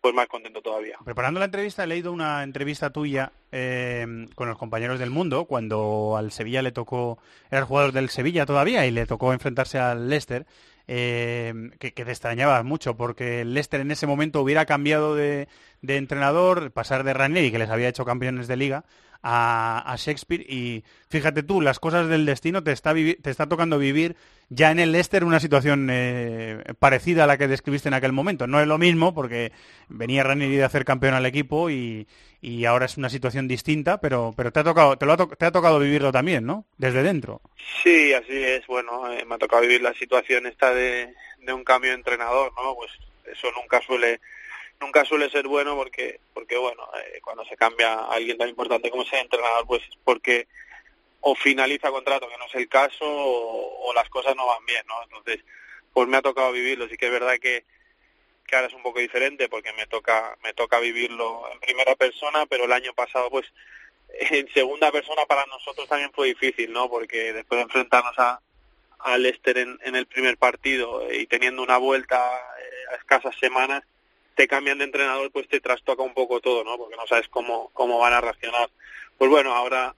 [0.00, 0.98] pues más contento todavía.
[1.04, 6.16] Preparando la entrevista he leído una entrevista tuya eh, con los compañeros del mundo cuando
[6.16, 7.18] al Sevilla le tocó,
[7.50, 10.46] era el jugador del Sevilla todavía y le tocó enfrentarse al Leicester,
[10.88, 15.48] eh, que, te extrañabas mucho porque el en ese momento hubiera cambiado de,
[15.86, 18.84] de entrenador, pasar de Ranieri, que les había hecho campeones de liga,
[19.22, 24.16] a, Shakespeare y fíjate tú, las cosas del destino te está, te está tocando vivir
[24.48, 28.46] ya en el Leicester una situación eh, parecida a la que describiste en aquel momento.
[28.46, 29.50] No es lo mismo porque
[29.88, 32.06] venía Ranieri de hacer campeón al equipo y,
[32.40, 35.44] y ahora es una situación distinta, pero, pero te, ha tocado, te, lo ha te
[35.44, 36.64] ha tocado vivirlo también, ¿no?
[36.78, 37.40] Desde dentro.
[37.82, 38.64] Sí, así es.
[38.68, 42.52] Bueno, eh, me ha tocado vivir la situación esta de, de un cambio de entrenador,
[42.54, 42.76] ¿no?
[42.76, 42.92] Pues
[43.26, 44.20] eso nunca suele
[44.80, 48.90] nunca suele ser bueno porque porque bueno eh, cuando se cambia a alguien tan importante
[48.90, 50.48] como ese entrenador pues es porque
[51.20, 55.02] o finaliza contrato que no es el caso o, las cosas no van bien no
[55.02, 55.44] entonces
[55.92, 56.86] pues me ha tocado vivirlo.
[56.88, 57.64] Sí que es verdad que
[58.46, 62.46] que ahora es un poco diferente porque me toca me toca vivirlo en primera persona
[62.46, 63.46] pero el año pasado pues
[64.08, 68.40] en segunda persona para nosotros también fue difícil no porque después de enfrentarnos a
[68.98, 73.34] al Leicester en, en el primer partido eh, y teniendo una vuelta eh, a escasas
[73.38, 73.82] semanas
[74.36, 77.70] te cambian de entrenador pues te trastoca un poco todo no porque no sabes cómo
[77.72, 78.70] cómo van a reaccionar
[79.18, 79.94] pues bueno ahora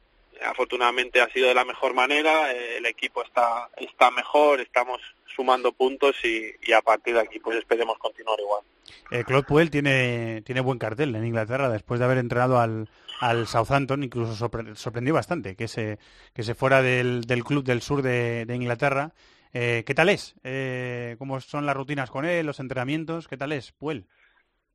[0.47, 5.01] afortunadamente ha sido de la mejor manera eh, el equipo está está mejor estamos
[5.35, 8.63] sumando puntos y, y a partir de aquí pues esperemos continuar igual
[9.11, 12.89] Eh, Claude Puel tiene, tiene buen cartel en Inglaterra después de haber entrenado al,
[13.21, 15.99] al Southampton, incluso sorpre- sorprendió bastante que se,
[16.35, 19.13] que se fuera del, del club del sur de, de Inglaterra.
[19.53, 20.35] Eh, ¿Qué tal es?
[20.45, 23.29] Eh, ¿Cómo son las rutinas con él, los entrenamientos?
[23.29, 24.05] ¿Qué tal es, Puel?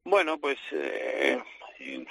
[0.05, 1.41] Bueno, pues eh,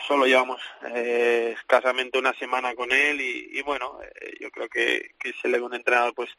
[0.06, 0.60] solo llevamos
[0.94, 5.58] eh, escasamente una semana con él y, bueno, eh, yo creo que, que se le
[5.58, 6.30] ve un entrenador pues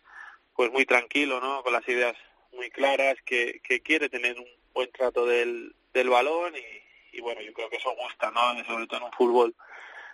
[0.55, 1.63] pues muy tranquilo, ¿no?
[1.63, 2.15] Con las ideas
[2.51, 7.41] muy claras, que, que quiere tener un buen trato del, del balón y, y bueno,
[7.41, 8.63] yo creo que eso gusta, ¿no?
[8.65, 9.55] Sobre todo en un fútbol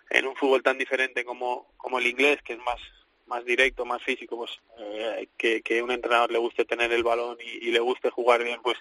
[0.10, 2.80] en un fútbol tan diferente como, como el inglés, que es más
[3.30, 7.38] más directo, más físico, pues eh, que, que un entrenador le guste tener el balón
[7.40, 8.78] y, y le guste jugar bien, pues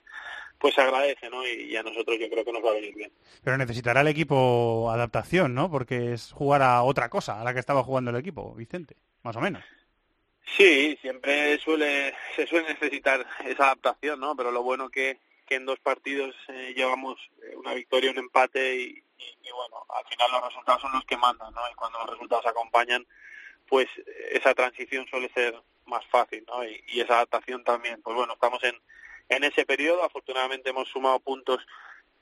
[0.59, 1.47] pues se agradece, ¿no?
[1.47, 3.13] Y, y a nosotros yo creo que nos va a venir bien.
[3.45, 5.71] Pero necesitará el equipo adaptación, ¿no?
[5.71, 9.37] Porque es jugar a otra cosa, a la que estaba jugando el equipo, Vicente, más
[9.37, 9.63] o menos.
[10.57, 14.35] Sí, siempre suele se suele necesitar esa adaptación, ¿no?
[14.35, 18.77] Pero lo bueno que, que en dos partidos eh, llevamos eh, una victoria, un empate
[18.77, 18.85] y,
[19.19, 21.61] y, y, bueno, al final los resultados son los que mandan, ¿no?
[21.71, 23.07] Y cuando los resultados acompañan,
[23.69, 23.89] pues
[24.31, 25.55] esa transición suele ser
[25.87, 26.65] más fácil, ¿no?
[26.65, 28.01] Y, esa adaptación también.
[28.03, 28.75] Pues bueno, estamos en,
[29.29, 31.61] en ese periodo, afortunadamente hemos sumado puntos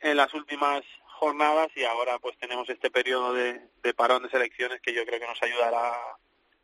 [0.00, 0.82] en las últimas
[1.18, 5.18] jornadas y ahora pues tenemos este periodo de, de parón de selecciones que yo creo
[5.18, 5.94] que nos ayudará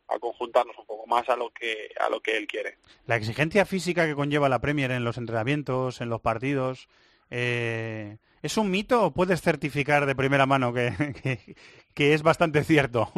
[0.07, 2.77] a conjuntarnos un poco más a lo que a lo que él quiere.
[3.07, 6.87] La exigencia física que conlleva la Premier en los entrenamientos, en los partidos,
[7.31, 11.55] eh, ¿es un mito o puedes certificar de primera mano que,
[11.95, 13.11] que es bastante cierto?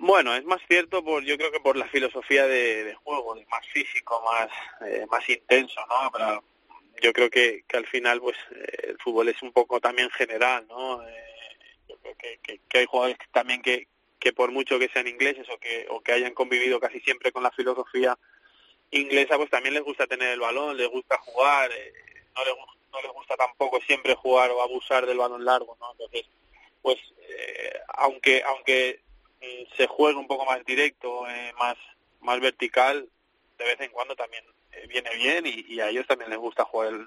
[0.00, 3.66] Bueno, es más cierto por yo creo que por la filosofía de, juego, de más
[3.66, 4.48] físico, más
[4.88, 6.10] eh, más intenso, ¿no?
[6.12, 6.44] Pero
[7.02, 10.64] yo creo que, que al final pues eh, el fútbol es un poco también general,
[10.68, 11.02] ¿no?
[11.02, 11.56] Eh,
[11.88, 13.88] yo creo que, que, hay jugadores que también que,
[14.20, 17.42] que por mucho que sean ingleses o que, o que hayan convivido casi siempre con
[17.42, 18.16] la filosofía
[18.92, 21.92] inglesa, pues también les gusta tener el balón, les gusta jugar, eh,
[22.36, 22.54] no, les,
[22.92, 25.90] no les gusta tampoco siempre jugar o abusar del balón largo, ¿no?
[25.90, 26.24] Entonces,
[26.82, 29.07] pues eh, aunque aunque
[29.76, 31.76] se juegue un poco más directo, eh, más
[32.20, 33.08] más vertical,
[33.58, 36.64] de vez en cuando también eh, viene bien y, y, a ellos también les gusta
[36.64, 37.06] jugar el,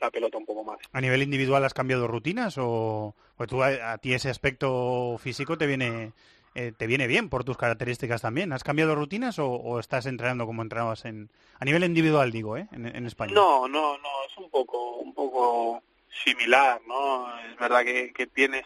[0.00, 0.78] la pelota un poco más.
[0.92, 5.56] ¿A nivel individual has cambiado rutinas o pues tú a, a ti ese aspecto físico
[5.56, 6.12] te viene
[6.54, 8.52] eh, te viene bien por tus características también.
[8.52, 12.68] ¿Has cambiado rutinas o, o, estás entrenando como entrenabas en a nivel individual digo, ¿eh?
[12.72, 13.32] en, en España?
[13.32, 15.82] No, no, no, es un poco un poco
[16.24, 17.26] similar, ¿no?
[17.46, 18.64] Es verdad que, que tienes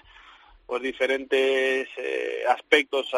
[0.67, 3.09] pues diferentes eh, aspectos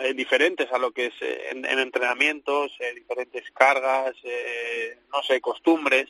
[0.00, 5.22] eh, diferentes a lo que es eh, en, en, entrenamientos, eh, diferentes cargas, eh, no
[5.22, 6.08] sé, costumbres,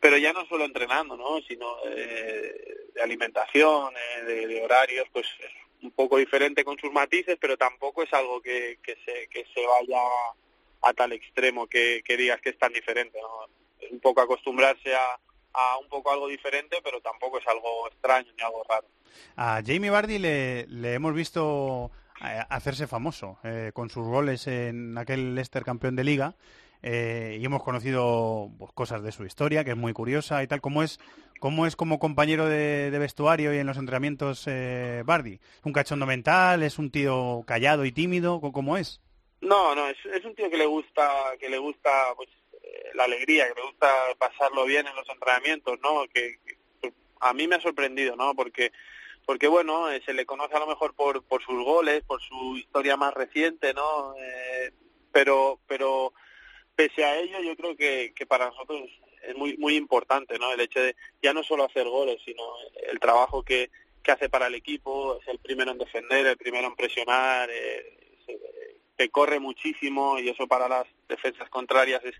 [0.00, 1.40] pero ya no solo entrenando, ¿no?
[1.48, 6.92] Sino eh, de alimentación, eh, de, de, horarios, pues es un poco diferente con sus
[6.92, 10.02] matices, pero tampoco es algo que, que, se, que se vaya
[10.82, 13.46] a tal extremo que, que digas que es tan diferente, ¿no?
[13.90, 15.18] Un poco acostumbrarse a,
[15.56, 18.86] a un poco algo diferente, pero tampoco es algo extraño ni algo raro.
[19.36, 21.90] A Jamie Vardy le, le hemos visto
[22.22, 26.34] eh, hacerse famoso eh, con sus goles en aquel Leicester campeón de liga
[26.82, 30.60] eh, y hemos conocido pues, cosas de su historia que es muy curiosa y tal
[30.60, 31.00] cómo es
[31.40, 36.06] cómo es como compañero de, de vestuario y en los entrenamientos eh, Bardi un cachondo
[36.06, 39.00] mental es un tío callado y tímido cómo es
[39.40, 41.08] no no es, es un tío que le gusta
[41.40, 42.28] que le gusta pues
[42.96, 46.38] la alegría que le gusta pasarlo bien en los entrenamientos no que,
[46.80, 48.72] que a mí me ha sorprendido no porque
[49.26, 52.56] porque bueno, eh, se le conoce a lo mejor por, por sus goles, por su
[52.56, 54.14] historia más reciente, ¿no?
[54.16, 54.72] Eh,
[55.10, 56.12] pero, pero
[56.76, 58.88] pese a ello, yo creo que, que para nosotros
[59.22, 60.52] es muy, muy importante, ¿no?
[60.52, 62.42] El hecho de ya no solo hacer goles, sino
[62.88, 66.68] el trabajo que, que hace para el equipo, es el primero en defender, el primero
[66.68, 67.98] en presionar, eh,
[68.96, 72.14] que corre muchísimo y eso para las defensas contrarias es,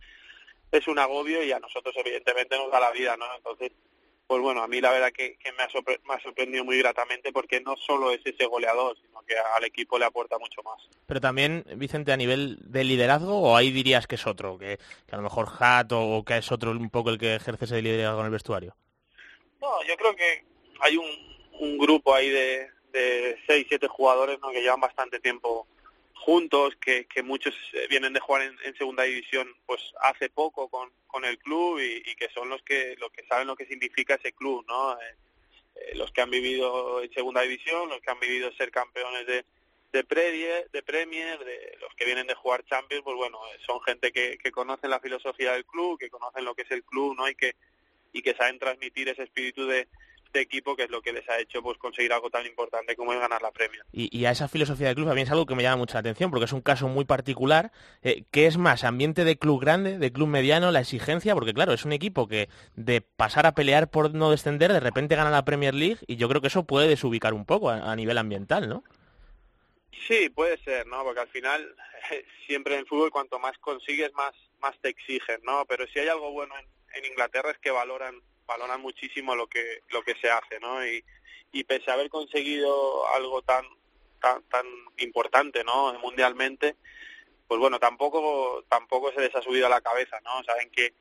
[0.72, 3.26] es un agobio y a nosotros evidentemente nos da la vida, ¿no?
[3.37, 3.72] Entonces,
[4.26, 5.68] pues bueno, a mí la verdad que, me, ha
[6.07, 9.98] me, ha sorprendido muy gratamente porque no solo es ese goleador, sino que al equipo
[9.98, 10.88] le aporta mucho más.
[11.07, 14.79] Pero también, Vicente, a nivel de liderazgo, o ahí dirías que es otro, que,
[15.11, 18.20] a lo mejor Hat o, que es otro un poco el que ejerce ese liderazgo
[18.20, 18.76] en el vestuario.
[19.61, 20.44] No, yo creo que
[20.81, 21.07] hay un,
[21.61, 24.50] un grupo ahí de, de seis, siete jugadores ¿no?
[24.50, 25.69] que llevan bastante tiempo
[26.17, 30.90] juntos, que, que muchos eh, vienen de jugar en, segunda división pues hace poco con,
[31.06, 34.33] con el club y, que son los que, los que saben lo que significa ese
[34.33, 34.94] club, ¿no?
[34.94, 35.14] Eh,
[35.77, 39.44] eh, los que han vivido en segunda división, los que han vivido ser campeones de,
[39.92, 44.10] de Premier, de Premier, de los que vienen de jugar Champions, pues bueno, son gente
[44.10, 47.29] que, que conocen la filosofía del club, que conocen lo que es el club, ¿no?
[47.29, 47.54] Y que,
[48.12, 49.87] y que saben transmitir ese espíritu de,
[50.37, 53.12] este equipo, que es lo que les ha hecho pues conseguir algo tan importante como
[53.12, 53.84] es ganar la premia.
[53.92, 56.44] Y, a esa filosofía del club mí es algo que me llama mucha atención, porque
[56.44, 57.72] es un caso muy particular.
[58.02, 61.34] Eh, ¿Qué es más, ambiente de club grande, de club mediano, la exigencia?
[61.34, 65.16] Porque claro, es un equipo que de pasar a pelear por no descender, de repente
[65.16, 68.18] gana la Premier League y yo creo que eso puede desubicar un poco a, nivel
[68.18, 68.84] ambiental, ¿no?
[70.06, 71.02] Sí, puede ser, ¿no?
[71.02, 71.74] Porque al final,
[72.46, 75.64] siempre en el fútbol, cuanto más consigues, más, más te exigen, ¿no?
[75.66, 76.54] Pero si hay algo bueno
[76.94, 80.85] en Inglaterra es que valoran valoran muchísimo lo que lo que se hace, ¿no?
[80.87, 81.05] Y,
[81.53, 83.65] y pese a haber conseguido algo tan
[84.21, 84.67] tan, tan
[84.99, 85.92] importante, ¿no?
[86.01, 86.77] Mundialmente,
[87.47, 90.42] pues bueno, tampoco tampoco se les ha subido a la cabeza, ¿no?
[90.44, 90.94] Saben que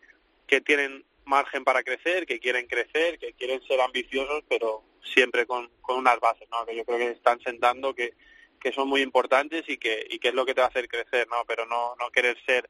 [0.48, 5.70] que tienen margen para crecer, que quieren crecer, que quieren ser ambiciosos, pero siempre con,
[5.82, 6.66] con unas bases, ¿no?
[6.66, 8.14] Que yo creo que están sentando que
[8.60, 10.88] que son muy importantes y que y que es lo que te va a hacer
[10.88, 11.43] crecer, ¿no?
[11.48, 12.70] Pero no no querer ser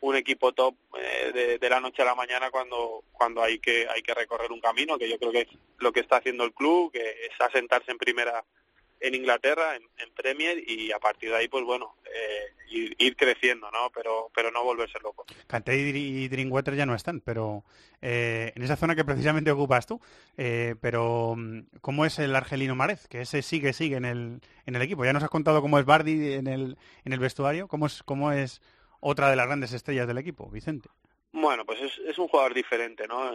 [0.00, 4.02] un equipo top eh, de, la noche a la mañana cuando cuando hay que hay
[4.02, 6.92] que recorrer un camino que yo creo que es lo que está haciendo el club
[6.92, 8.44] que es asentarse en primera
[9.00, 13.90] en Inglaterra en, Premier y a partir de ahí pues bueno eh, ir, creciendo no
[13.94, 15.26] pero pero no volverse loco.
[15.46, 17.64] Kanté y Drinkwater ya no están pero
[18.00, 20.00] eh, en esa zona que precisamente ocupas tú
[20.80, 24.82] pero mm, cómo es el argelino Marez que ese sigue sigue en el en el
[24.82, 25.04] equipo.
[25.04, 27.68] Ya nos has contado cómo es Bardi en el en el vestuario.
[27.68, 28.60] Cómo es cómo es
[29.00, 30.88] otra de las grandes estrellas del equipo, Vicente.
[31.32, 33.32] Bueno, pues es, un jugador diferente, ¿no?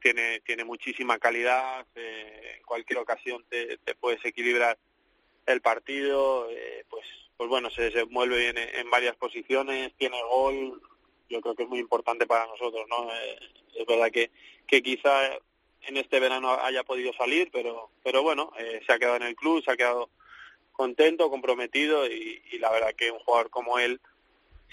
[0.00, 4.78] tiene, tiene muchísima calidad, eh, en cualquier ocasión te, puedes equilibrar
[5.46, 10.80] el partido, eh, pues, pues bueno, se desenvuelve bien en, varias posiciones, tiene gol,
[11.28, 13.10] yo creo que es muy importante para nosotros, ¿no?
[13.12, 13.38] Eh,
[13.76, 14.30] es verdad que,
[14.66, 15.36] que quizá
[15.82, 18.52] en este verano haya podido salir, pero, pero bueno,
[18.86, 20.10] se ha quedado en el club, se ha quedado
[20.72, 24.00] contento, comprometido y, y la verdad que un jugador como él,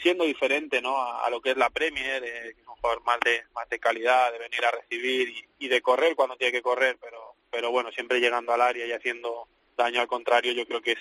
[0.02, 1.02] siendo diferente ¿no?
[1.02, 4.40] a, lo que es la Premier, eh, un jugador más de, más de calidad, de
[4.40, 8.54] venir a recibir y, de correr cuando tiene que correr, pero, pero bueno, siempre llegando
[8.54, 11.00] al área y haciendo daño al contrario, yo creo que es,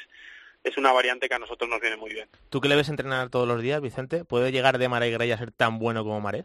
[0.63, 2.29] es una variante que a nosotros nos viene muy bien.
[2.51, 4.25] ¿Tú que le ves entrenar todos los días, Vicente?
[4.25, 6.45] ¿Puede llegar de Mare Grey a ser tan bueno como Mare?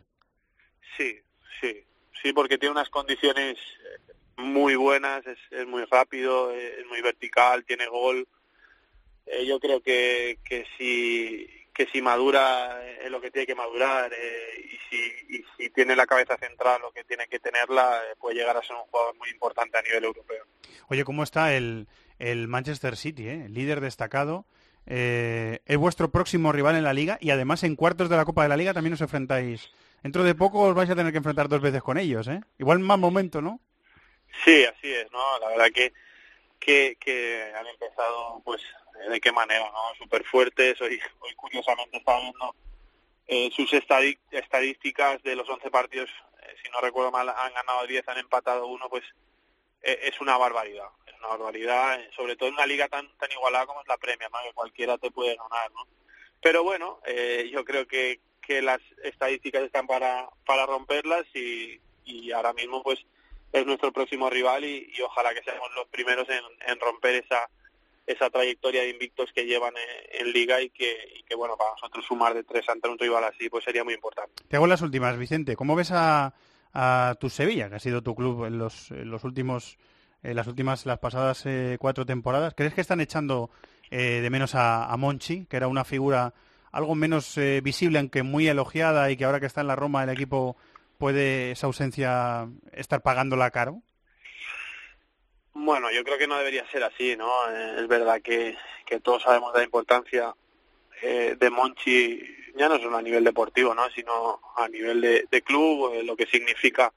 [0.98, 1.20] Sí,
[1.62, 1.84] sí,
[2.22, 7.64] sí, porque tiene unas condiciones eh, muy buenas, es, es muy rápido, es muy vertical,
[7.64, 8.28] tiene gol.
[9.26, 11.48] Eh, yo creo que, que si
[11.80, 15.96] que si madura es lo que tiene que madurar eh, y, si, y si tiene
[15.96, 19.16] la cabeza central lo que tiene que tenerla, eh, puede llegar a ser un jugador
[19.16, 20.44] muy importante a nivel europeo.
[20.90, 23.48] Oye, ¿cómo está el, el Manchester City, eh?
[23.48, 24.44] líder destacado?
[24.88, 28.44] Eh, es vuestro próximo rival en la liga y además en cuartos de la Copa
[28.44, 29.72] de la Liga también os enfrentáis.
[30.04, 32.42] Dentro de poco os vais a tener que enfrentar dos veces con ellos, ¿eh?
[32.58, 33.62] Igual más momento, ¿no?
[34.44, 35.40] Sí, así es, ¿no?
[35.40, 35.94] La verdad que,
[36.60, 38.62] que, que han empezado pues
[39.08, 39.96] de qué manera, ¿no?
[39.98, 40.80] Súper fuertes.
[40.82, 42.56] Hoy, hoy curiosamente estaba viendo
[43.28, 46.10] eh, sus estadísticas de los 11 partidos,
[46.42, 49.04] eh, si no recuerdo mal, han ganado 10, han empatado uno, pues
[49.84, 50.88] eh, es una barbaridad.
[51.06, 54.32] Es una barbaridad, sobre todo en una liga tan tan igualada como es la Premier,
[54.32, 54.40] ¿no?
[54.44, 55.72] que cualquiera te puede ganar.
[55.72, 55.88] ¿no?
[56.42, 57.00] Pero bueno,
[57.52, 63.00] yo creo que, que las estadísticas están para, para romperlas y, y ahora mismo pues
[63.52, 67.50] es nuestro próximo rival y, y ojalá que seamos los primeros en, en romper esa
[68.06, 69.74] esa trayectoria de invictos que llevan
[70.12, 73.50] en, liga y que, que, bueno, para nosotros sumar de tres ante un rival así,
[73.50, 74.44] pues sería muy importante.
[74.48, 75.56] Te hago las últimas, Vicente.
[75.56, 76.34] ¿Cómo ves a,
[76.74, 79.78] a tu Sevilla, que ha sido tu club en los, los últimos,
[80.24, 82.54] en las últimas, las pasadas eh, cuatro temporadas?
[82.56, 83.50] ¿Crees que están echando
[83.92, 86.34] eh, de menos a, Monchi, que era una figura
[86.72, 90.04] algo menos eh, visible, aunque muy elogiada y que ahora que está en la Roma
[90.04, 90.56] el equipo
[90.98, 93.82] puede esa ausencia estar pagándola caro?
[95.54, 97.50] Bueno, yo creo que no debería ser así, ¿no?
[97.50, 100.34] Es verdad que, que todos sabemos la importancia
[101.02, 102.22] eh, de Monchi,
[102.56, 103.90] ya no solo a nivel deportivo, ¿no?
[103.92, 106.94] Sino a nivel de, club, eh, lo que significa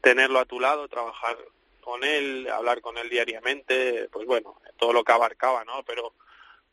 [0.00, 1.36] tenerlo a tu lado, trabajar
[1.80, 5.82] con él, hablar con él diariamente, pues bueno, todo lo que abarcaba, ¿no?
[5.84, 6.14] Pero,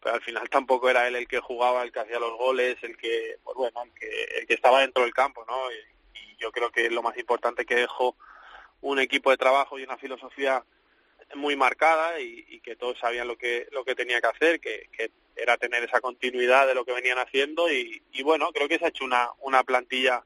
[0.01, 2.97] pero al final tampoco era él el que jugaba, el que hacía los goles, el
[2.97, 5.71] que, pues bueno, el que, el que estaba dentro del campo, ¿no?
[5.71, 8.15] Y, y yo creo que lo más importante que dejó
[8.81, 10.63] un equipo de trabajo y una filosofía
[11.35, 14.89] muy marcada y, y, que todos sabían lo que lo que tenía que hacer, que,
[14.91, 18.77] que, era tener esa continuidad de lo que venían haciendo y, y, bueno, creo que
[18.77, 20.23] se ha hecho una, una plantilla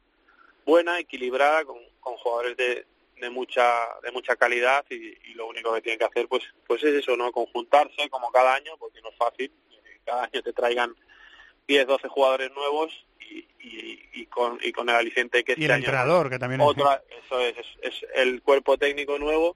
[0.66, 2.86] buena, equilibrada, con, con jugadores de,
[3.22, 3.64] de mucha
[4.04, 7.16] de mucha calidad y, y, lo único que tienen que hacer pues pues es eso,
[7.16, 7.32] ¿no?
[7.32, 9.52] Conjuntarse como cada año, porque no es fácil,
[10.06, 10.96] cada año te traigan
[11.68, 15.64] 10, 12 jugadores nuevos y, y, y, con, y con el aliciente que y el
[15.64, 19.56] este entrenador año, que también otra, eso es, es, es el cuerpo técnico nuevo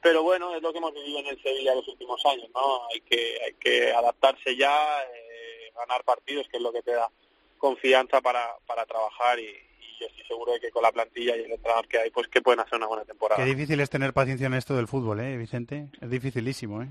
[0.00, 3.00] pero bueno es lo que hemos vivido en el Sevilla los últimos años no hay
[3.02, 7.10] que hay que adaptarse ya eh, ganar partidos que es lo que te da
[7.58, 11.40] confianza para para trabajar y, y yo estoy seguro de que con la plantilla y
[11.40, 13.42] el entrenador que hay pues que pueden hacer una buena temporada.
[13.42, 16.88] Qué difícil es tener paciencia en esto del fútbol eh Vicente es dificilísimo eh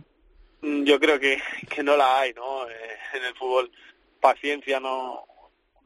[0.62, 1.42] yo creo que,
[1.74, 3.72] que no la hay no eh, en el fútbol
[4.20, 5.26] paciencia no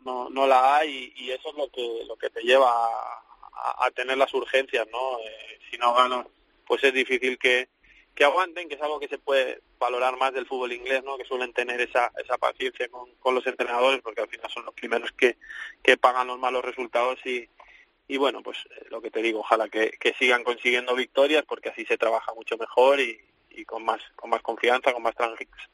[0.04, 3.24] no no la hay y, y eso es lo que lo que te lleva a,
[3.54, 6.26] a, a tener las urgencias no eh, si no ganas
[6.66, 7.70] pues es difícil que,
[8.16, 11.18] que aguanten, que es algo que se puede valorar más del fútbol inglés, ¿no?
[11.18, 14.74] que suelen tener esa, esa paciencia con, con los entrenadores, porque al final son los
[14.74, 15.38] primeros que,
[15.82, 17.49] que pagan los malos resultados y,
[18.07, 21.70] y bueno, pues eh, lo que te digo, ojalá que, que sigan consiguiendo victorias, porque
[21.70, 23.20] así se trabaja mucho mejor y,
[23.54, 25.16] y con más con más confianza, con más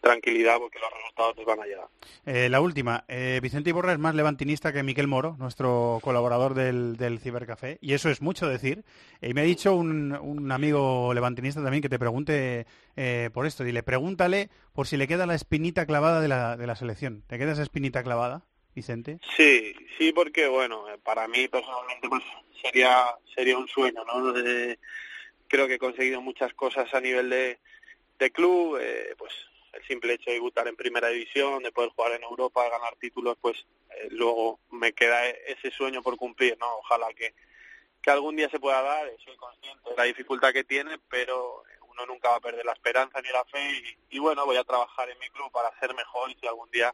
[0.01, 1.88] tranquilidad, porque los resultados nos van a llegar.
[2.25, 6.97] Eh, la última, eh, Vicente Iborra es más levantinista que Miquel Moro, nuestro colaborador del,
[6.97, 8.84] del Cibercafé, y eso es mucho decir.
[9.21, 12.65] Y me ha dicho un, un amigo levantinista también que te pregunte
[12.95, 16.67] eh, por esto, dile, pregúntale por si le queda la espinita clavada de la, de
[16.67, 17.23] la selección.
[17.27, 18.43] ¿Te queda esa espinita clavada?
[18.75, 19.19] Vicente?
[19.36, 22.23] Sí, sí, porque bueno, para mí personalmente pues
[22.61, 24.32] sería sería un sueño, ¿no?
[24.32, 24.80] De,
[25.50, 27.60] creo que he conseguido muchas cosas a nivel de,
[28.18, 29.34] de club, eh, pues
[29.74, 33.38] el simple hecho de debutar en primera división, de poder jugar en Europa, ganar títulos,
[33.41, 36.78] pues eh, luego me queda ese sueño por cumplir, ¿no?
[36.78, 37.34] Ojalá que,
[38.02, 42.06] que algún día se pueda dar, soy consciente de la dificultad que tiene, pero uno
[42.06, 43.60] nunca va a perder la esperanza ni la fe
[44.10, 46.70] y, y bueno, voy a trabajar en mi club para ser mejor y si algún
[46.72, 46.93] día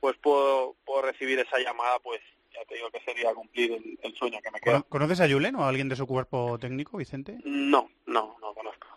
[0.00, 2.20] pues puedo, puedo recibir esa llamada, pues
[2.58, 4.82] ya te digo que sería cumplir el, el, sueño que me queda.
[4.82, 7.38] ¿Conoces a Julen o a alguien de su cuerpo técnico, Vicente?
[7.44, 8.88] No, no, no conozco.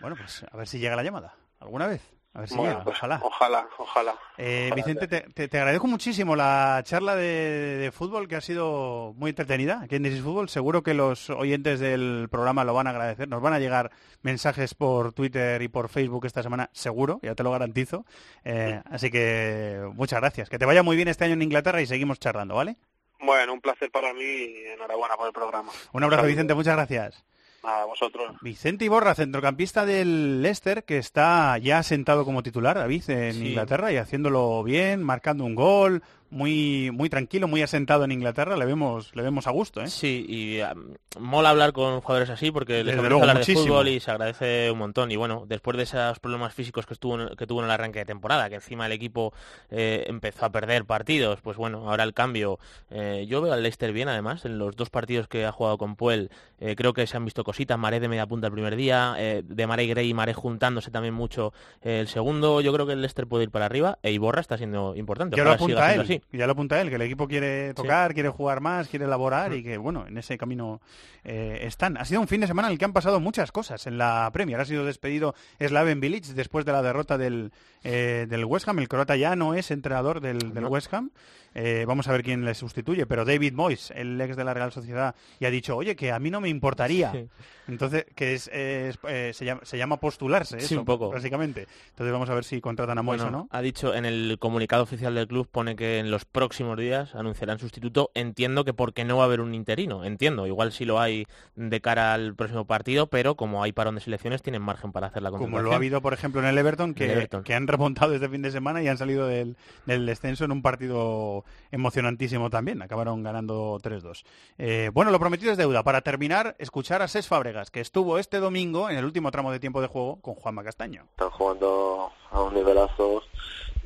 [0.00, 1.36] Bueno, pues a ver si llega la llamada.
[1.60, 2.02] ¿Alguna vez?
[2.32, 3.20] A ver si bueno, llega, pues, ojalá.
[3.24, 4.14] Ojalá, ojalá.
[4.38, 8.40] Eh, ojalá Vicente, te, te, te, agradezco muchísimo la charla de, de, fútbol que ha
[8.40, 10.48] sido muy entretenida aquí en This Fútbol.
[10.48, 13.28] Seguro que los oyentes del programa lo van a agradecer.
[13.28, 13.90] Nos van a llegar
[14.22, 18.04] mensajes por Twitter y por Facebook esta semana, seguro, ya te lo garantizo.
[18.44, 20.48] Eh, así que muchas gracias.
[20.48, 22.76] Que te vaya muy bien este año en Inglaterra y seguimos charlando, ¿vale?
[23.18, 25.72] Bueno, un placer para mí y enhorabuena por el programa.
[25.92, 26.54] Un abrazo, Vicente.
[26.54, 27.24] Muchas gracias.
[27.62, 28.36] Nada, vosotros.
[28.40, 33.48] Vicente Iborra, centrocampista del Leicester, que está ya sentado como titular, David, en sí.
[33.48, 38.64] Inglaterra y haciéndolo bien, marcando un gol, muy muy tranquilo, muy asentado en Inglaterra, le
[38.64, 39.88] vemos le vemos a gusto, ¿eh?
[39.88, 43.60] Sí, y um, mola hablar con jugadores así porque les luego, hablar muchísimo.
[43.60, 45.10] de fútbol y se agradece un montón.
[45.10, 48.04] Y bueno, después de esos problemas físicos que estuvo que tuvo en el arranque de
[48.04, 49.32] temporada, que encima el equipo
[49.70, 52.58] eh, empezó a perder partidos, pues bueno, ahora el cambio.
[52.90, 55.96] Eh, yo veo al Leicester bien, además, en los dos partidos que ha jugado con
[55.96, 57.78] Puel, eh, creo que se han visto cositas.
[57.78, 61.52] Maré de media punta el primer día, de Maré Gray y Maré juntándose también mucho
[61.82, 62.60] el segundo.
[62.60, 65.36] Yo creo que el Leicester puede ir para arriba e Iborra está siendo importante.
[65.36, 66.00] Ya lo apunta él.
[66.00, 66.19] Así.
[66.32, 68.14] Ya lo apunta él, que el equipo quiere tocar, sí.
[68.14, 69.54] quiere jugar más, quiere elaborar mm.
[69.54, 70.80] y que, bueno, en ese camino
[71.24, 71.96] eh, están.
[71.96, 74.30] Ha sido un fin de semana en el que han pasado muchas cosas en la
[74.32, 74.60] Premier.
[74.60, 77.52] Ha sido despedido Slaven Bilic después de la derrota del,
[77.84, 78.78] eh, del West Ham.
[78.78, 80.68] El croata ya no es entrenador del, del no.
[80.68, 81.10] West Ham.
[81.54, 84.70] Eh, vamos a ver quién le sustituye, pero David Moyes, el ex de la Real
[84.70, 87.10] Sociedad, y ha dicho, oye, que a mí no me importaría.
[87.10, 87.26] Sí.
[87.66, 88.98] Entonces, que es, es
[89.36, 91.10] se, llama, se, llama, postularse, eso, sí, un poco.
[91.10, 91.66] básicamente.
[91.90, 93.48] Entonces vamos a ver si contratan a Moyes bueno, o no.
[93.50, 97.58] Ha dicho en el comunicado oficial del club, pone que en los próximos días anunciarán
[97.58, 98.10] sustituto.
[98.14, 100.46] Entiendo que porque no va a haber un interino, entiendo.
[100.46, 104.42] Igual si lo hay de cara al próximo partido, pero como hay parón de selecciones,
[104.42, 107.04] tienen margen para hacer la Como lo ha habido, por ejemplo, en el Everton, que,
[107.04, 107.42] el Everton.
[107.42, 109.56] que han remontado este fin de semana y han salido del,
[109.86, 112.82] del descenso en un partido emocionantísimo también.
[112.82, 114.24] Acabaron ganando 3-2.
[114.58, 115.82] Eh, bueno, lo prometido es deuda.
[115.82, 119.60] Para terminar, escuchar a Ses Fábregas, que estuvo este domingo en el último tramo de
[119.60, 121.06] tiempo de juego con Juanma Castaño.
[121.12, 123.22] Están jugando a un nivelazo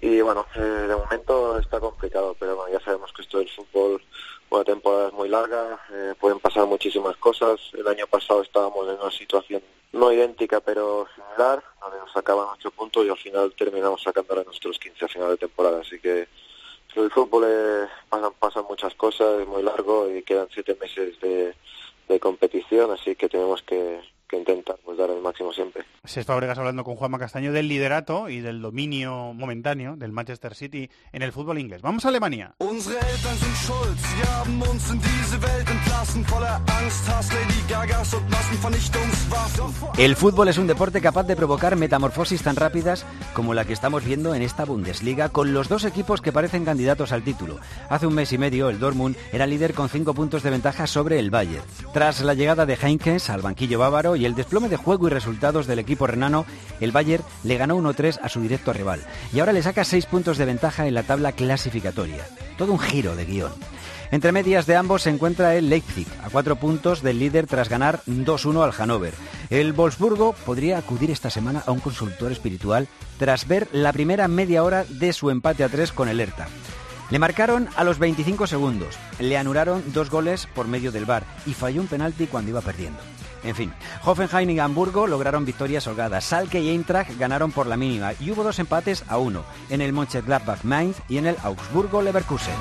[0.05, 4.03] y bueno, eh, de momento está complicado, pero bueno, ya sabemos que esto del fútbol,
[4.51, 7.59] una temporada es muy larga, eh, pueden pasar muchísimas cosas.
[7.73, 12.71] El año pasado estábamos en una situación no idéntica, pero similar, donde nos sacaban ocho
[12.71, 15.81] puntos y al final terminamos sacándole nuestros 15 a final de temporada.
[15.81, 16.29] Así que
[16.97, 22.21] el fútbol eh, pasan, pasan muchas cosas, es muy largo y quedan siete meses de
[22.21, 24.03] competición, así que tenemos que,
[24.35, 25.85] que intentar pues dar el máximo siempre.
[26.05, 30.91] Sés Fabregas hablando con Juanma Castaño del liderato y del dominio momentáneo del Manchester City
[31.12, 31.82] en el fútbol inglés.
[31.82, 32.55] Vamos a Alemania.
[39.97, 44.05] El fútbol es un deporte capaz de provocar metamorfosis tan rápidas como la que estamos
[44.05, 47.59] viendo en esta Bundesliga con los dos equipos que parecen candidatos al título.
[47.89, 51.18] Hace un mes y medio el Dortmund era líder con cinco puntos de ventaja sobre
[51.18, 51.64] el Bayern.
[51.93, 55.66] Tras la llegada de Heinkes al banquillo bávaro y el desplome de juego y resultados
[55.66, 56.47] del equipo renano,
[56.81, 59.03] el Bayern le ganó 1-3 a su directo rival
[59.33, 62.27] y ahora le saca 6 puntos de ventaja en la tabla clasificatoria.
[62.57, 63.53] Todo un giro de guion.
[64.11, 68.01] Entre medias de ambos se encuentra el Leipzig, a cuatro puntos del líder tras ganar
[68.07, 69.14] 2-1 al Hannover.
[69.51, 72.87] El Wolfsburgo podría acudir esta semana a un consultor espiritual
[73.18, 76.47] tras ver la primera media hora de su empate a tres con el Hertha.
[77.11, 81.53] Le marcaron a los 25 segundos, le anularon dos goles por medio del bar y
[81.53, 82.99] falló un penalti cuando iba perdiendo.
[83.45, 83.72] En fin,
[84.05, 86.24] Hoffenheim y Hamburgo lograron victorias holgadas.
[86.24, 89.92] Salke y Eintracht ganaron por la mínima y hubo dos empates a uno en el
[89.92, 92.55] Mönchengladbach-Mainz y en el Augsburgo-Leverkusen.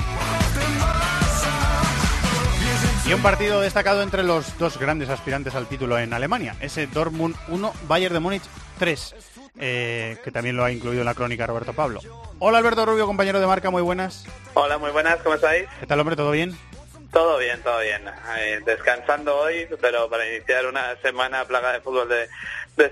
[3.06, 7.36] Y un partido destacado entre los dos grandes aspirantes al título en Alemania, ese Dortmund
[7.50, 8.44] 1, Bayern de Múnich
[8.80, 9.16] 3,
[9.60, 12.00] eh, que también lo ha incluido en la crónica Roberto Pablo.
[12.40, 14.26] Hola Alberto Rubio, compañero de marca, muy buenas.
[14.54, 15.66] Hola, muy buenas, ¿cómo estáis?
[15.82, 16.58] ¿Qué tal hombre, todo bien?
[17.14, 18.02] Todo bien, todo bien.
[18.40, 22.28] Eh, descansando hoy, pero para iniciar una semana plaga de fútbol de,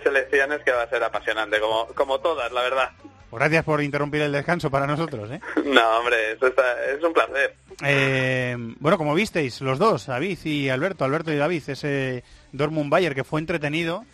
[0.04, 2.92] selecciones que va a ser apasionante, como, como todas, la verdad.
[3.32, 5.40] Gracias por interrumpir el descanso para nosotros, ¿eh?
[5.66, 7.56] No, hombre, eso es un placer.
[7.84, 13.16] Eh, bueno, como visteis, los dos, David y Alberto, Alberto y David, ese Dortmund Bayer
[13.16, 14.06] que fue entretenido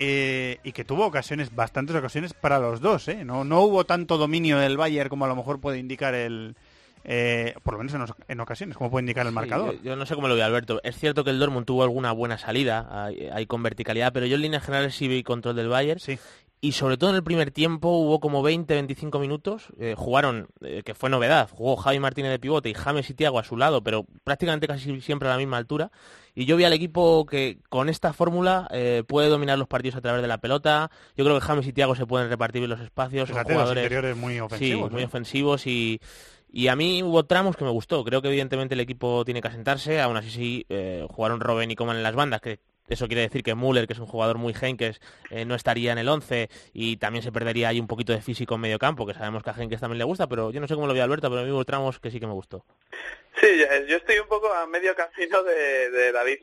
[0.00, 3.24] eh, y que tuvo ocasiones, bastantes ocasiones para los dos, ¿eh?
[3.24, 6.56] No, no hubo tanto dominio del Bayer como a lo mejor puede indicar el,
[7.04, 9.80] eh, por lo menos en, ocasiones, como puede indicar el marcador.
[9.82, 10.80] Yo, no sé cómo lo ve Alberto.
[10.84, 14.42] Es cierto que el Dortmund tuvo alguna buena salida, hay, con verticalidad, pero yo en
[14.42, 16.00] líneas generales sí vi control del Bayern.
[16.00, 16.18] Sí.
[16.64, 19.66] Y sobre todo en el primer tiempo hubo como 20-25 minutos.
[19.80, 23.40] Eh, jugaron, eh, que fue novedad, jugó Javi Martínez de pivote y James y Tiago
[23.40, 25.90] a su lado, pero prácticamente casi siempre a la misma altura.
[26.36, 28.68] Y yo vi al equipo que con esta fórmula
[29.08, 30.88] puede dominar los partidos a través de la pelota.
[31.16, 33.28] Yo creo que James y Tiago se pueden repartir los espacios.
[33.28, 34.88] son jugadores interiores muy ofensivos.
[34.88, 36.00] Sí, muy ofensivos y
[36.52, 38.04] y a mí hubo tramos que me gustó.
[38.04, 40.00] Creo que evidentemente el equipo tiene que asentarse.
[40.00, 42.60] Aún así sí, eh, jugaron Robben y Coman en las bandas, que
[42.94, 45.98] eso quiere decir que Müller, que es un jugador muy Henkes, eh, no estaría en
[45.98, 49.14] el 11 y también se perdería ahí un poquito de físico en medio campo, que
[49.14, 51.28] sabemos que a Henkes también le gusta, pero yo no sé cómo lo vi Alberto,
[51.28, 52.64] pero a mí tramos que sí que me gustó.
[53.40, 56.38] Sí, yo estoy un poco a medio camino de, David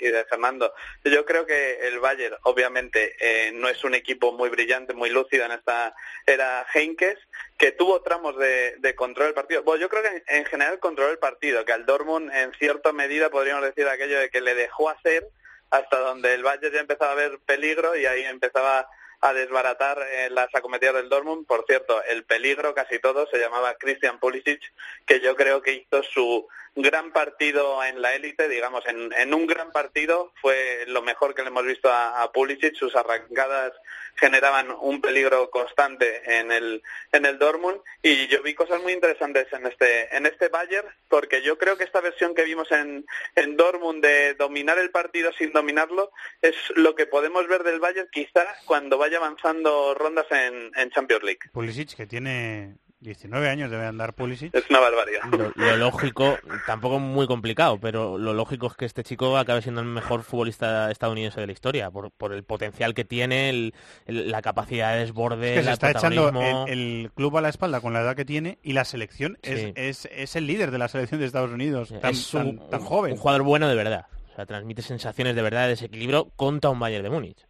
[0.00, 0.72] y de, Fernando.
[1.04, 5.44] Yo creo que el Bayern, obviamente, eh, no es un equipo muy brillante, muy lúcido
[5.44, 5.94] en esta
[6.26, 7.18] era Henkes,
[7.56, 9.62] que tuvo tramos de, control del partido.
[9.62, 13.30] Bueno, yo creo que en, general controló el partido, que al Dortmund en cierta medida
[13.30, 15.28] podríamos decir aquello de que le dejó hacer
[15.70, 18.88] hasta donde el Bayern ya empezaba a ver peligro y ahí empezaba
[19.20, 21.46] a desbaratar eh, las acometidas del Dortmund.
[21.46, 24.60] Por cierto, el peligro casi todo se llamaba Christian Pulisic,
[25.06, 29.72] que yo creo que hizo su gran partido en la élite, digamos, en, un gran
[29.72, 33.72] partido fue lo mejor que le hemos visto a, a, Pulisic, sus arrancadas
[34.16, 39.46] generaban un peligro constante en el en el Dortmund y yo vi cosas muy interesantes
[39.52, 43.56] en este en este Bayern porque yo creo que esta versión que vimos en en
[43.56, 46.10] Dortmund de dominar el partido sin dominarlo
[46.42, 51.22] es lo que podemos ver del Bayern quizá cuando vaya avanzando rondas en, en Champions
[51.22, 51.40] League.
[51.52, 54.54] Pulisic que tiene 19 años debe andar Pulisic.
[54.54, 55.52] Es una barbaridad.
[55.56, 59.86] Lo, lógico, tampoco muy complicado, pero lo lógico es que este chico acabe siendo el
[59.86, 63.72] mejor futbolista estadounidense de la historia, por, por el potencial que tiene,
[64.06, 66.30] la capacidad de desborde, es que se está echando
[66.66, 70.36] el, club a la espalda con la edad que tiene y la selección es, es,
[70.36, 73.12] el líder de la selección de Estados Unidos, tan, es tan, joven.
[73.12, 74.06] Un jugador bueno de verdad.
[74.32, 77.49] O sea, transmite sensaciones de verdad de desequilibrio contra un Bayern de Múnich.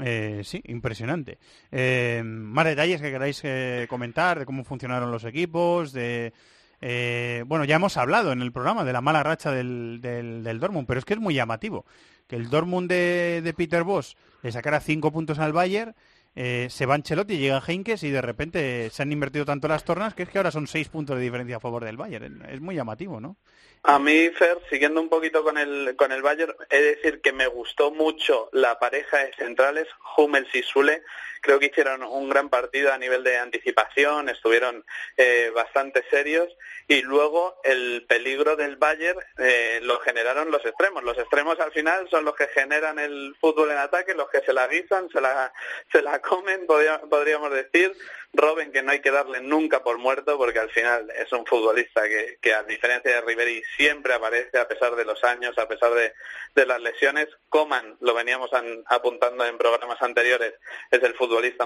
[0.00, 1.38] Eh, sí, impresionante.
[1.72, 6.32] Eh, más detalles que queráis eh, comentar de cómo funcionaron los equipos, de...
[6.80, 10.86] Eh, bueno, ya hemos hablado en el programa de la mala racha del, del, Dortmund,
[10.86, 11.84] pero es que es muy llamativo
[12.28, 15.96] que el Dortmund de, Peter Boss le sacara cinco puntos al Bayern,
[16.36, 20.22] se va Ancelotti, llega Heinkes y de repente se han invertido tanto las tornas que
[20.22, 22.44] es que ahora son seis puntos de diferencia a favor del Bayern.
[22.48, 23.38] Es muy llamativo, ¿no?
[23.82, 27.32] A mí, Fer, siguiendo un poquito con el, con el Bayern, he de decir que
[27.32, 31.02] me gustó mucho la pareja de centrales, Hummels y Sule.
[31.40, 34.84] Creo que hicieron un gran partido a nivel de anticipación, estuvieron
[35.16, 36.48] eh, bastante serios
[36.86, 41.04] y luego el peligro del Bayern eh, lo generaron los extremos.
[41.04, 44.52] Los extremos al final son los que generan el fútbol en ataque, los que se
[44.52, 45.52] la guisan, se la,
[45.92, 47.92] se la comen, podríamos decir.
[48.34, 52.02] Robben, que no hay que darle nunca por muerto, porque al final es un futbolista
[52.06, 56.12] que, a diferencia de Riveri siempre aparece a pesar de los años, a pesar de,
[56.54, 57.26] de las lesiones.
[57.48, 60.52] Coman, lo veníamos an- apuntando en programas anteriores,
[60.90, 61.14] es el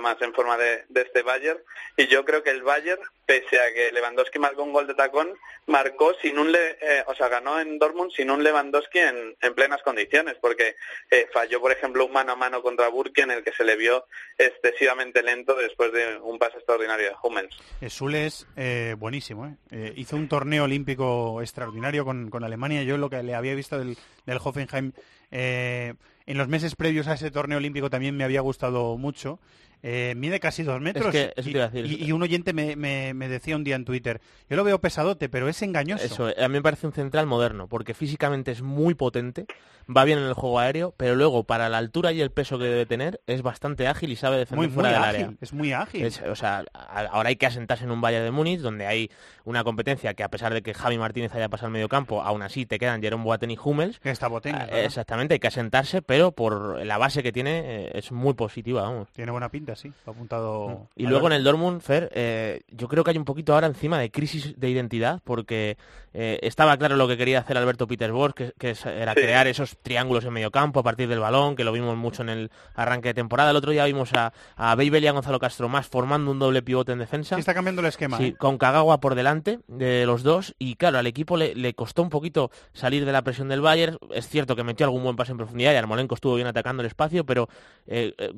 [0.00, 1.58] más en forma de, este Bayern.
[1.96, 5.32] Y yo creo que el Bayern, pese a que Lewandowski marcó un gol de tacón,
[5.66, 9.82] marcó sin un, eh, o sea, ganó en Dortmund sin un Lewandowski en, en plenas
[9.82, 10.76] condiciones, porque
[11.10, 13.76] eh, falló, por ejemplo, un mano a mano contra Burke en el que se le
[13.76, 14.06] vio
[14.38, 17.56] excesivamente lento después de un pase extraordinario de Hummels.
[17.80, 19.46] Eh, Sule es eh, buenísimo.
[19.46, 19.54] ¿eh?
[19.70, 22.82] Eh, hizo un torneo olímpico extraordinario con, con Alemania.
[22.82, 23.96] Yo lo que le había visto del,
[24.26, 24.92] del Hoffenheim
[25.30, 25.94] eh,
[26.33, 29.39] en los meses previos a ese torneo olímpico también me había gustado mucho.
[29.85, 31.11] Eh, mide casi dos metros.
[31.11, 31.91] que eso y, te iba a decir.
[32.01, 34.80] y- y un oyente me, me- me decía un día en Twitter, yo lo veo
[34.80, 36.05] pesadote, pero es engañoso.
[36.05, 39.47] Eso, a mí me parece un central moderno, porque físicamente es muy potente,
[39.95, 42.64] va bien en el juego aéreo, pero luego para la altura y el peso que
[42.66, 45.37] debe tener es bastante ágil y sabe defender Muy, fuera muy del ágil, área.
[45.41, 46.05] es muy ágil.
[46.05, 46.64] Es- o sea,
[47.11, 49.11] ahora hay que asentarse en un Bayern de Múnich donde hay
[49.45, 52.43] una competencia que a pesar de que Javi Martínez haya pasado el medio campo, aún
[52.43, 54.01] así te quedan Jerome Boateng y Hummels.
[54.05, 54.68] Está Boateng, Ah.
[54.70, 59.09] Exactamente, hay que asentarse, pero por la base que tiene eh, es muy positiva, vamos.
[59.12, 59.92] Tiene buena pinta, sí.
[60.06, 60.88] Lo ha apuntado.
[60.96, 63.98] Y luego en el Dortmund, Fer, eh, yo creo que hay un poquito ahora encima
[63.98, 65.76] de crisis de identidad, porque
[66.14, 70.32] eh, estaba claro lo que quería hacer Alberto Petersburg, que, era crear esos triángulos en
[70.32, 73.50] medio campo a partir del balón, que lo vimos mucho en el arranque de temporada.
[73.50, 76.62] El otro día vimos a, a Beibel y a Gonzalo Castro más formando un doble
[76.62, 77.36] pivote en defensa.
[77.36, 78.18] Sí, está cambiando el esquema.
[78.18, 78.34] Sí, ¿eh?
[78.34, 82.10] con Kagawa por delante de los dos y claro, al equipo le, le costó un
[82.10, 83.98] poquito salir de la presión del Bayern.
[84.10, 86.86] Es cierto que metió algún buen pase en profundidad y Armolenko estuvo bien atacando el
[86.86, 87.48] espacio, pero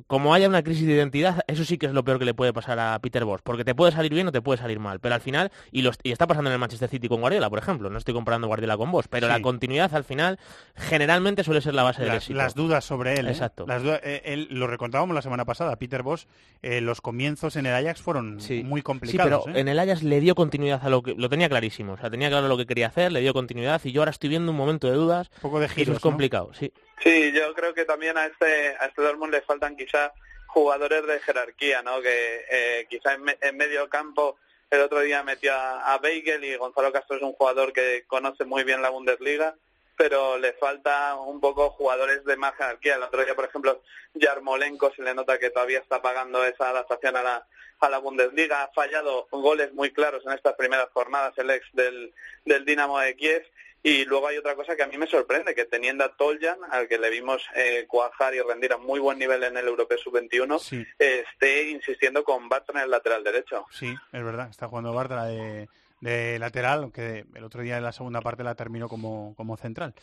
[0.07, 2.53] como haya una crisis de identidad, eso sí que es lo peor que le puede
[2.53, 5.15] pasar a Peter Bosz, porque te puede salir bien o te puede salir mal, pero
[5.15, 7.89] al final, y, los- y está pasando en el Manchester City con Guardiola, por ejemplo,
[7.89, 9.33] no estoy comparando Guardiola con vos, pero Sí.
[9.33, 10.39] la continuidad al final
[10.75, 12.37] generalmente suele ser la base del las, éxito.
[12.37, 13.27] las dudas sobre él.
[13.27, 13.31] ¿eh?
[13.31, 13.65] Exacto.
[13.67, 16.25] Las dudas- eh, él- lo recontábamos la semana pasada, Peter Bosch,
[16.61, 18.41] eh, los comienzos en el Ajax fueron muy
[18.79, 19.43] Sí, complicados.
[19.45, 19.61] pero ¿eh?
[19.61, 22.29] en el Ajax le dio continuidad a lo que lo tenía clarísimo, o sea, tenía
[22.29, 24.87] claro lo que quería hacer, le dio continuidad y yo ahora estoy viendo un momento
[24.87, 25.29] de dudas.
[25.37, 26.09] Un poco de y eso giros, es ¿no?
[26.11, 26.71] complicado, sí.
[27.03, 30.11] Sí, yo creo que también a este a este Dortmund le faltan quizá
[30.55, 32.01] jugadores de jerarquía, ¿no?
[32.01, 34.37] Que eh, quizá en, me- en medio campo
[34.71, 38.45] el otro día metió a, a Beigel y Gonzalo Castro es un jugador que conoce
[38.45, 39.55] muy bien la Bundesliga,
[39.97, 42.95] pero le falta un poco jugadores de más jerarquía.
[42.95, 43.81] El otro día, por ejemplo,
[44.13, 47.47] Yarmolenko se le nota que todavía está pagando esa adaptación a la
[47.81, 52.13] a la Bundesliga, ha fallado goles muy claros en estas primeras jornadas el ex del,
[52.45, 53.45] del Dinamo de Kiev
[53.87, 56.87] y luego hay otra cosa que a mí me sorprende, que teniendo a Toljan, al
[56.87, 60.57] que le vimos eh, cuajar y rendir a muy buen nivel en el Europeo Sub-21,
[60.59, 60.83] Sí.
[60.97, 63.65] eh, esté insistiendo con Barton en el lateral derecho.
[63.71, 65.69] Sí, es verdad, está jugando Bartra de,
[66.01, 69.93] de lateral, aunque el otro día en la segunda parte la terminó como, como central.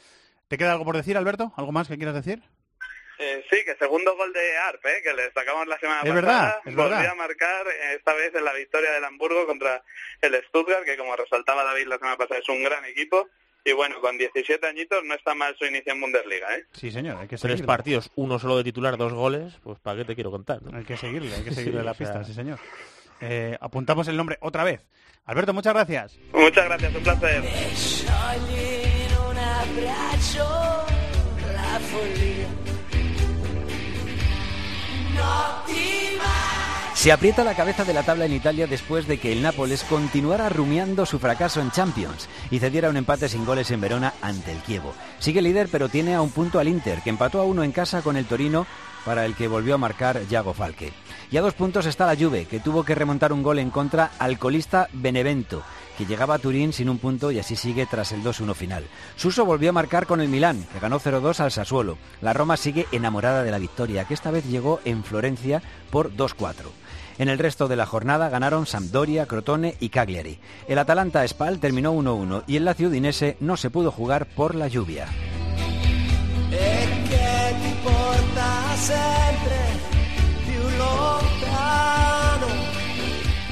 [0.46, 1.52] ¿Te queda algo por decir, Alberto?
[1.56, 2.40] ¿Algo más que quieras decir?
[3.18, 6.20] Eh, sí, que segundo gol de Arp, eh, que le sacamos la semana Es pasada,
[6.20, 7.10] verdad, es volvió verdad.
[7.10, 7.66] a marcar
[7.96, 9.82] esta vez en la victoria del Hamburgo contra
[10.20, 13.28] el Stuttgart, que como resaltaba David la semana pasada es un gran equipo.
[13.64, 16.64] Y bueno, con 17 añitos no está mal su inicio en Bundesliga, ¿eh?
[16.72, 17.66] Sí, señor, hay que Tres seguirle.
[17.66, 20.60] partidos, uno solo de titular, dos goles, pues ¿para qué te quiero contar?
[20.62, 20.76] ¿no?
[20.76, 22.58] Hay que seguirle, hay que seguirle Sí, la sea, pista, sí, señor.
[23.20, 24.80] Eh, apuntamos el nombre otra vez.
[25.26, 26.18] Alberto, muchas gracias.
[26.32, 27.42] Muchas gracias, un placer.
[37.03, 40.48] Se aprieta la cabeza de la tabla en Italia después de que el Nápoles continuara
[40.48, 44.62] rumiando su fracaso en Champions y cediera un empate sin goles en Verona ante el
[44.62, 44.94] Chievo.
[45.18, 48.03] Sigue líder pero tiene a un punto al Inter, que empató a uno en casa
[48.03, 48.68] con el Torino
[49.05, 50.92] para el que volvió a marcar Yago Falque.
[51.32, 54.12] Y a dos puntos está la Juve, que tuvo que remontar un gol en contra
[54.20, 55.64] al colista Benevento,
[55.98, 58.84] que llegaba a Turín sin un punto y así sigue tras el 2-1 final.
[59.16, 61.98] Suso volvió a marcar con el Milán, que ganó 0-2 al Sassuolo.
[62.20, 66.81] La Roma sigue enamorada de la victoria, que esta vez llegó en Florencia por 2-4.
[67.22, 70.40] En el resto de la jornada ganaron Sampdoria, Crotone y Cagliari.
[70.66, 74.66] El Atalanta Spal terminó 1-1 y el Lazio Udinese no se pudo jugar por la
[74.66, 75.06] lluvia.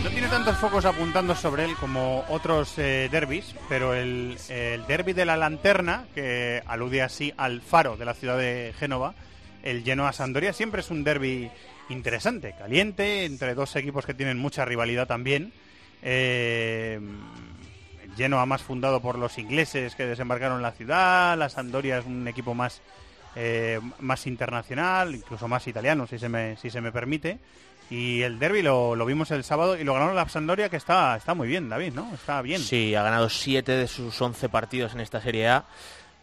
[0.02, 5.12] No tiene tantos focos apuntando sobre él como otros eh, derbis, pero el, el derby
[5.12, 9.14] de la lanterna, que alude así al faro de la ciudad de Génova,
[9.62, 11.52] el Genoa Sandoria, siempre es un derby
[11.90, 15.52] interesante, caliente, entre dos equipos que tienen mucha rivalidad también.
[16.02, 16.98] Eh,
[18.16, 22.54] Genoa más fundado por los ingleses que desembarcaron la ciudad, la Sandoria es un equipo
[22.54, 22.80] más,
[23.36, 27.38] eh, más internacional, incluso más italiano, si se me, si se me permite.
[27.90, 31.16] Y el derby lo, lo vimos el sábado y lo ganaron la Sampdoria, que está,
[31.16, 32.08] está muy bien, David, ¿no?
[32.14, 32.60] Está bien.
[32.60, 35.64] Sí, ha ganado 7 de sus 11 partidos en esta Serie A.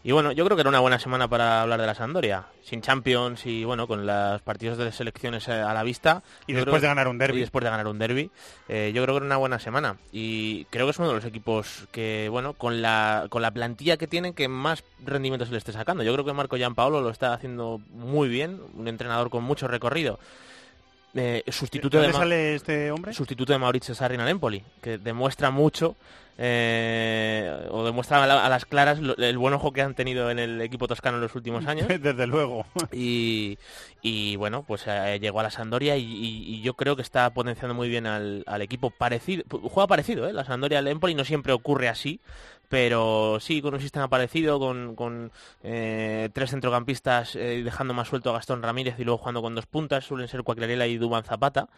[0.08, 2.46] Y bueno, yo creo que era una buena semana para hablar de la Sampdoria.
[2.62, 6.22] Sin Champions y bueno, con los partidos de selecciones eh, a la vista.
[6.46, 7.36] Y después creo- de ganar un derbi.
[7.36, 8.30] Y después de ganar un derby.
[8.70, 9.98] eh, yo creo que era una buena semana.
[10.10, 13.98] Y creo que es uno de los equipos que, bueno, con la, con la plantilla
[13.98, 16.02] que tienen, que más rendimiento se le esté sacando.
[16.02, 18.62] Yo creo que Marco Gianpaolo lo está haciendo muy bien.
[18.78, 20.18] Un entrenador con mucho recorrido.
[21.14, 23.12] Eh, sustituto ¿De sale este hombre?
[23.14, 25.96] sustituto de Maurizio Sarri en el Empoli, que demuestra mucho
[26.40, 30.30] eh, o demuestra a, la- a las claras lo- el buen ojo que han tenido
[30.30, 31.88] en el equipo toscano en los últimos años.
[31.88, 32.64] Desde luego.
[32.92, 33.58] Y,
[34.02, 37.28] y, bueno, pues eh, llegó a la Sampdoria y, y- y yo creo que está
[37.34, 39.42] potenciando muy bien al, al equipo parecido.
[39.50, 40.32] Juega parecido, ¿eh?
[40.32, 42.20] La Sampdoria al Empoli no siempre ocurre así,
[42.68, 48.34] pero sí con un sistema parecido, con, eh, tres centrocampistas eh, dejando más suelto a
[48.34, 51.68] Gastón Ramírez y luego jugando con dos puntas, suelen ser Cuaclarela y Duban Zapata.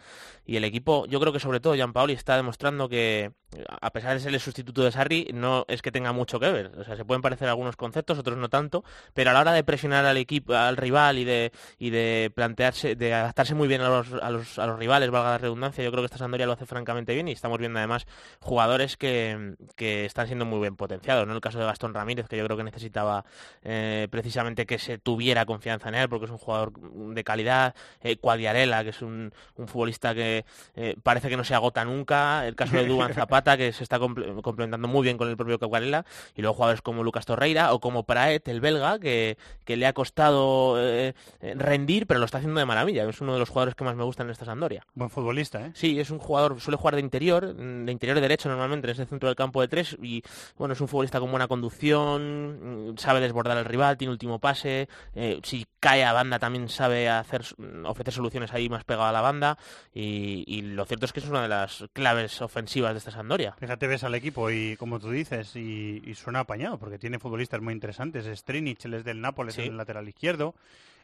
[0.45, 3.31] Y el equipo, yo creo que sobre todo Gianpaoli está demostrando que,
[3.67, 6.71] a pesar de ser el sustituto de Sarri, no es que tenga mucho que ver.
[6.77, 8.83] O sea, se pueden parecer algunos conceptos, otros no tanto,
[9.13, 12.95] pero a la hora de presionar al equipo, al rival y de, y de plantearse,
[12.95, 15.91] de adaptarse muy bien a los, a los, a los rivales, valga la redundancia, yo
[15.91, 18.05] creo que esta Sampdoria lo hace francamente bien y estamos viendo además
[18.39, 21.25] jugadores que, que están siendo muy bien potenciados.
[21.27, 21.33] ¿no?
[21.33, 23.23] El caso de Gastón Ramírez, que yo creo que necesitaba
[23.63, 27.73] eh, precisamente que se tuviera confianza en él, porque es un jugador de calidad.
[28.01, 30.43] Eh, Cuadiarela, que es un, un futbolista que
[30.75, 32.45] eh, parece que no se agota nunca.
[32.47, 35.57] El caso de Duban Zapata, que se está comple- complementando muy bien con el propio
[35.59, 36.05] Cuadiarela.
[36.35, 39.93] Y luego jugadores como Lucas Torreira o como Praet, el belga, que, que le ha
[39.93, 43.07] costado eh, rendir, pero lo está haciendo de maravilla.
[43.07, 44.85] Es uno de los jugadores que más me gustan en esta Sampdoria.
[44.95, 45.71] Buen futbolista, ¿eh?
[45.75, 49.29] Sí, es un jugador, suele jugar de interior, de interior derecho normalmente, en ese centro
[49.29, 50.23] del campo de tres, y
[50.57, 54.87] bueno, es un futbolista con buena conducción, mm, sabe desbordar al rival, tiene último pase,
[55.15, 59.11] eh, si cae a banda también sabe hacer, mm, ofrecer soluciones ahí más pegado a
[59.11, 59.57] la banda,
[59.93, 63.55] y, y lo cierto es que es una de las claves ofensivas de esta Sampdoria.
[63.59, 67.61] Fíjate, ves al equipo y como tú dices, y, y suena apañado, porque tiene futbolistas
[67.61, 68.25] muy interesantes.
[68.37, 69.61] Strinic, él es del Nápoles, Sí.
[69.63, 70.55] en el lateral izquierdo.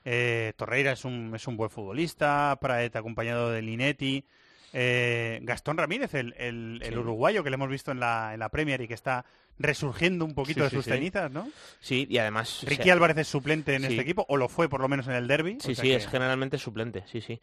[0.05, 2.57] Eh, Torreira es un, es un buen futbolista.
[2.61, 4.24] Praet acompañado de Linetti.
[4.74, 8.49] Eh, Gastón Ramírez, el, el- el uruguayo que le hemos visto en la, en la
[8.49, 9.26] Premier y que está
[9.60, 10.91] resurgiendo un poquito Sí, de sí, sus sí.
[10.91, 11.49] cenizas, ¿no?
[11.80, 12.62] Sí, y además...
[12.64, 15.28] Ricky Álvarez es suplente en este equipo, o lo fue por lo menos en el
[15.28, 15.58] derby.
[15.62, 17.39] Sí, sí, es generalmente suplente, sí, sí.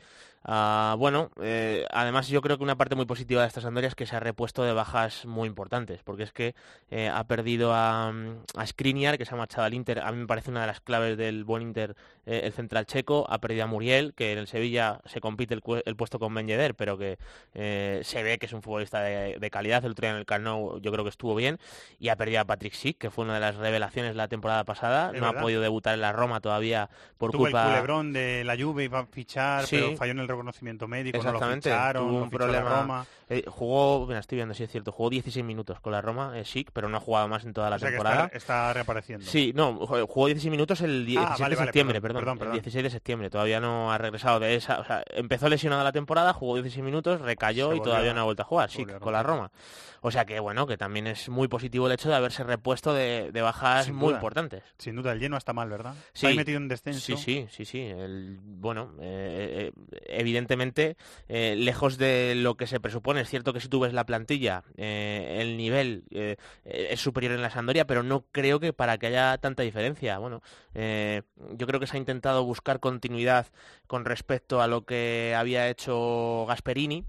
[0.47, 3.95] Ah, bueno, eh, además yo creo que una parte muy positiva de esta Sampdoria es
[3.95, 6.55] que se ha repuesto de bajas muy importantes, porque es que
[6.91, 8.13] eh, ha perdido a,
[8.55, 10.83] a Skriniar, que se ha marchado al Inter, a mí me parece una de las
[10.83, 11.97] claves del buen Inter,
[12.27, 15.97] eh, el central checo, ha perdido a Muriel, que en el Sevilla se compite el,
[15.97, 17.19] puesto con Ben Yedder, pero que
[17.55, 20.45] se ve que es un futbolista de, de calidad, el otro día en el Camp
[20.45, 21.59] yo creo que estuvo bien,
[22.05, 25.11] y ha perdido a Patrick Schick, que fue una de las revelaciones la temporada pasada,
[25.15, 27.63] Es no ha podido debutar en la Roma todavía por Tuvo culpa...
[27.63, 29.77] el culebrón de la Juve, iba a fichar, Sí.
[29.81, 32.81] pero falló en el reconocimiento médico, Exactamente, no lo ficharon, tuvo un la problema.
[32.83, 33.07] Roma.
[33.31, 36.43] eh, jugó, mira, estoy viendo si es cierto, jugó 16 minutos con la Roma, eh,
[36.45, 38.25] Chic, pero no ha jugado más en toda la O sea que temporada.
[38.27, 39.25] está, está reapareciendo.
[39.25, 39.75] Sí, no,
[40.07, 42.55] jugó 16 minutos el die- Ah, 16 vale, de septiembre, perdón, perdón, perdón, perdón.
[42.57, 45.93] el 16 de septiembre, todavía no ha regresado de esa, o sea, empezó lesionada la
[45.93, 48.99] temporada, jugó 16 minutos, recayó Se y volvió todavía no ha vuelto a jugar, a
[49.01, 49.23] con la.
[49.23, 49.51] Roma.
[50.07, 53.31] O sea que bueno, que también es muy positivo el hecho de haberse repuesto de,
[53.33, 54.17] de bajas Sin muy duda.
[54.17, 54.63] importantes.
[54.79, 55.95] Sin duda, el lleno está mal, ¿verdad?
[56.13, 56.27] Sí.
[56.27, 57.01] Ahí metido en descenso.
[57.01, 57.81] Sí, sí, sí, sí.
[57.81, 60.97] El, bueno, eh, eh, evidentemente,
[61.29, 64.65] eh, lejos de lo que se presupone, es cierto que si tú ves la plantilla,
[64.77, 66.05] eh, el nivel
[66.65, 70.19] es superior en la Sandoria, pero no creo que para que haya tanta diferencia.
[70.19, 70.43] Bueno,
[70.75, 73.47] yo creo que se ha intentado buscar continuidad
[73.87, 77.05] con respecto a lo que había hecho Gasperini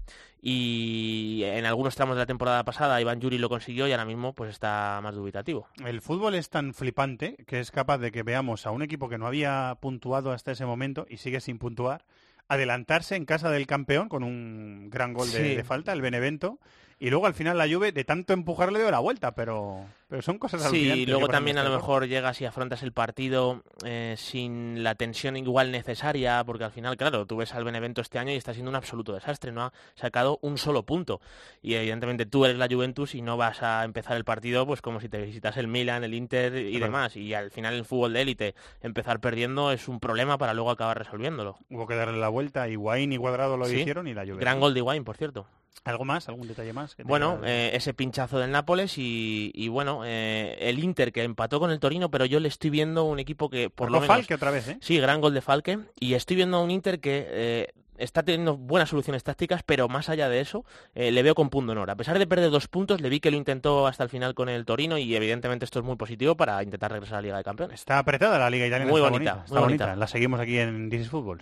[0.48, 4.32] y en algunos tramos de la temporada pasada Iván Yuri lo consiguió y ahora mismo
[4.32, 5.66] pues está más dubitativo.
[5.84, 9.18] El fútbol es tan flipante que es capaz de que veamos a un equipo que
[9.18, 12.04] no había puntuado hasta ese momento y sigue sin puntuar,
[12.46, 15.54] adelantarse en casa del campeón con un gran gol de, Sí.
[15.56, 16.60] de falta, el Benevento,
[16.98, 20.22] y luego al final la Juve de tanto empujar le dio la vuelta, pero, pero
[20.22, 23.62] son cosas Sí, y luego también a este lo mejor llegas y afrontas el partido
[23.84, 28.18] eh, sin la tensión igual necesaria, porque al final, claro, tú ves al Benevento este
[28.18, 31.20] año y está siendo un absoluto desastre, no ha sacado un solo punto.
[31.60, 35.00] Y evidentemente tú eres la Juventus y no vas a empezar el partido pues como
[35.00, 36.86] si te visitas el Milan, el Inter y Claro.
[36.86, 37.16] demás.
[37.16, 40.96] Y al final el fútbol de élite, empezar perdiendo es un problema para luego acabar
[40.98, 41.58] resolviéndolo.
[41.70, 43.76] Hubo que darle la vuelta, y Guaín y Cuadrado lo Sí.
[43.80, 44.36] hicieron y la Juve.
[44.40, 45.46] Gran gol de Wine, por cierto.
[45.84, 46.28] ¿Algo más?
[46.28, 46.96] ¿Algún detalle más?
[47.04, 51.70] Bueno, eh, ese pinchazo del Nápoles y, y bueno, eh, el Inter que empató con
[51.70, 54.16] el Torino, pero yo le estoy viendo un equipo que por lo menos...
[54.16, 54.78] Falque otra vez, ¿eh?
[54.80, 55.78] Sí, gran gol de Falque.
[56.00, 57.68] Y estoy viendo a un Inter que eh,
[57.98, 60.64] está teniendo buenas soluciones tácticas, pero más allá de eso,
[60.94, 61.90] eh, le veo con punto honor.
[61.90, 64.48] A pesar de perder dos puntos, le vi que lo intentó hasta el final con
[64.48, 67.44] el Torino y evidentemente esto es muy positivo para intentar regresar a la Liga de
[67.44, 67.80] Campeones.
[67.80, 68.90] Está apretada la Liga Italiana.
[68.90, 69.34] Muy está bonita, bonita.
[69.36, 69.96] muy está bonita.
[69.96, 71.40] La seguimos aquí en This is Football.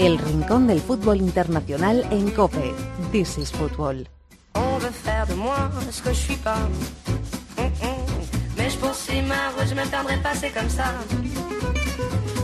[0.00, 2.72] El rincón del fútbol internacional en COPE.
[3.12, 4.08] This is Football.
[4.54, 6.56] On veut faire de moi ce que je suis pas.
[7.58, 7.66] On
[8.86, 10.94] autre, je me perdrai pas, c'est comme ça.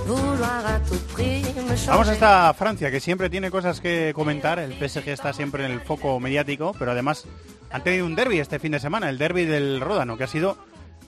[0.07, 1.87] Vouloir à tout prix me changer.
[1.87, 4.59] Vamos hasta Francia, que siempre tiene cosas que comentar.
[4.59, 7.25] El PSG está siempre en el foco mediático, pero además
[7.71, 10.59] han tenido un derby este fin de semana, el derby del Ródano, que ha sido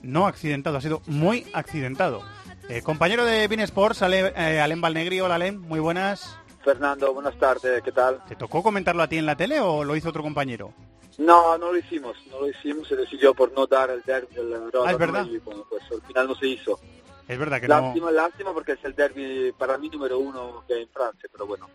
[0.00, 2.22] no accidentado, ha sido muy accidentado.
[2.68, 5.20] Eh, compañero de Bean Sports, Ale, eh, Alem Balnegri.
[5.20, 6.38] Hola, Alem, muy buenas.
[6.62, 8.22] Fernando, buenas tardes, ¿qué tal?
[8.28, 10.74] ¿Te tocó comentarlo a ti en la tele o lo hizo otro compañero?
[11.16, 14.70] No, no lo hicimos, no lo hicimos, se decidió por no dar el derby del
[14.70, 15.26] Ródano Ah, es verdad.
[15.26, 16.78] y bueno, pues al final no se hizo.
[17.26, 17.94] Es verdad que no...
[18.12, 21.68] Lástima, porque es el derby para mí número uno que hay en Francia, pero bueno.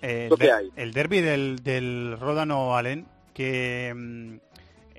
[0.00, 0.70] Eh, que de- hay.
[0.76, 4.36] El derby del, del Ródano Alén, que mm,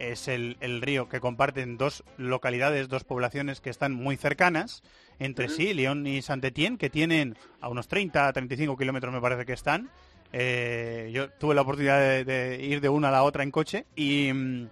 [0.10, 4.84] es el, el río que comparten dos localidades, dos poblaciones que están muy cercanas
[5.20, 9.54] entre sí, Lyon y Saint-Étienne, que tienen a unos 30, 35 kilómetros me parece que
[9.54, 9.92] están.
[10.34, 13.86] Eh, yo tuve la oportunidad de, de ir de una a la otra en coche
[13.96, 14.70] y mm,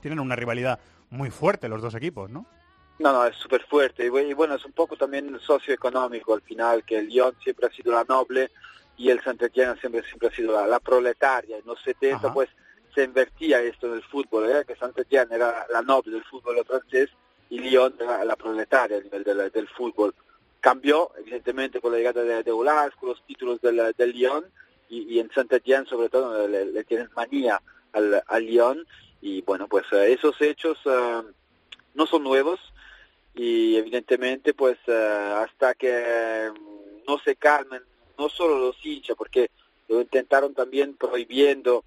[0.00, 0.80] tienen una rivalidad
[1.10, 2.46] muy fuerte los dos equipos, ¿no?
[2.98, 4.06] No, no, es súper fuerte.
[4.06, 7.70] Y bueno, es un poco también el socioeconómico al final, que el Lyon siempre ha
[7.70, 8.50] sido la noble
[8.96, 11.58] y el Saint-Étienne siempre, siempre ha sido la, la proletaria.
[11.58, 12.34] En los 70 Ajá.
[12.34, 12.48] pues
[12.94, 14.64] se invertía esto en el fútbol, ¿eh?
[14.66, 17.10] que Saint-Étienne era la noble del fútbol francés
[17.50, 20.14] y Lyon era la proletaria a nivel del, del fútbol.
[20.60, 24.44] Cambió, evidentemente, con la llegada de, de con los títulos del, del Lyon
[24.90, 27.60] y, en Saint-Étienne sobre todo le, le tienen manía
[27.92, 28.86] al, al Lyon
[29.20, 31.22] y bueno, pues eh, esos hechos eh,
[31.94, 32.60] no son nuevos
[33.34, 37.82] y evidentemente pues eh, hasta que mm, no se calmen
[38.18, 39.50] no solo los hinchas porque
[39.88, 41.84] lo intentaron también prohibiendo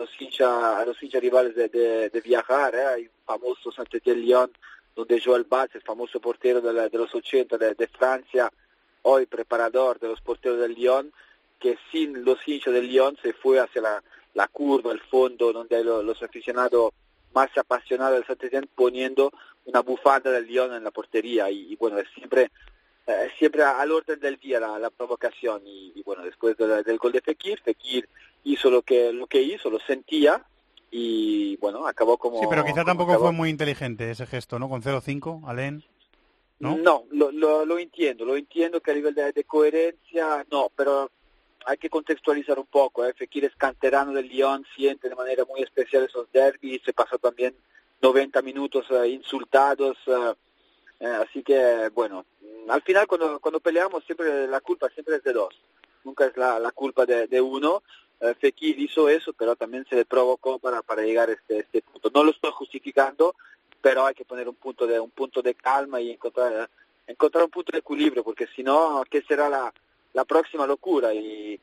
[0.00, 2.84] los hinchas a los hinchas rivales de, de- viajar ¿eh?
[2.86, 4.50] hay un famoso Saint-Étienne Lyon
[4.96, 8.50] donde Joel Batz el famoso portero de, la- de los 80 de, Francia
[9.02, 11.12] hoy preparador de los porteros del Lyon
[11.58, 14.02] que sin los hinchas del Lyon se fue hacia la,
[14.34, 16.92] la curva, el fondo, donde hay lo- los aficionados
[17.34, 19.30] más apasionados del Saint-Étienne poniendo
[19.66, 22.50] una bufanda del Lyon en la portería y, bueno, es siempre
[23.06, 26.98] eh, siempre al orden del día la, la provocación y, y bueno, después de- del
[26.98, 28.08] gol de Fekir, Fekir
[28.44, 30.44] hizo lo que lo que hizo, lo sentía
[30.90, 33.26] y bueno, acabó como Sí, pero quizá tampoco acabó.
[33.26, 34.68] fue muy inteligente ese gesto, ¿no?
[34.68, 35.84] Con 0-5, Alén.
[36.58, 36.76] ¿no?
[37.10, 41.10] lo, lo, lo entiendo, lo entiendo que a nivel de, de coherencia no, pero
[41.64, 43.04] hay que contextualizar un poco.
[43.06, 43.14] ¿eh?
[43.14, 47.54] Fekir es canterano del Lyon, siente de manera muy especial esos derbis, se pasó también
[48.02, 50.34] 90 minutos eh, insultados, eh,
[51.00, 52.26] eh, así que bueno,
[52.68, 55.54] al final cuando, cuando peleamos siempre la culpa siempre es de dos,
[56.04, 57.82] nunca es la, la culpa de, de uno.
[58.20, 61.82] Eh, Fekir hizo eso, pero también se le provocó para, para llegar a este, este
[61.82, 62.10] punto.
[62.14, 63.34] No lo estoy justificando,
[63.80, 66.68] pero hay que poner un punto de un punto de calma y encontrar
[67.06, 69.72] encontrar un punto de equilibrio porque si no qué será la,
[70.12, 71.58] la próxima locura y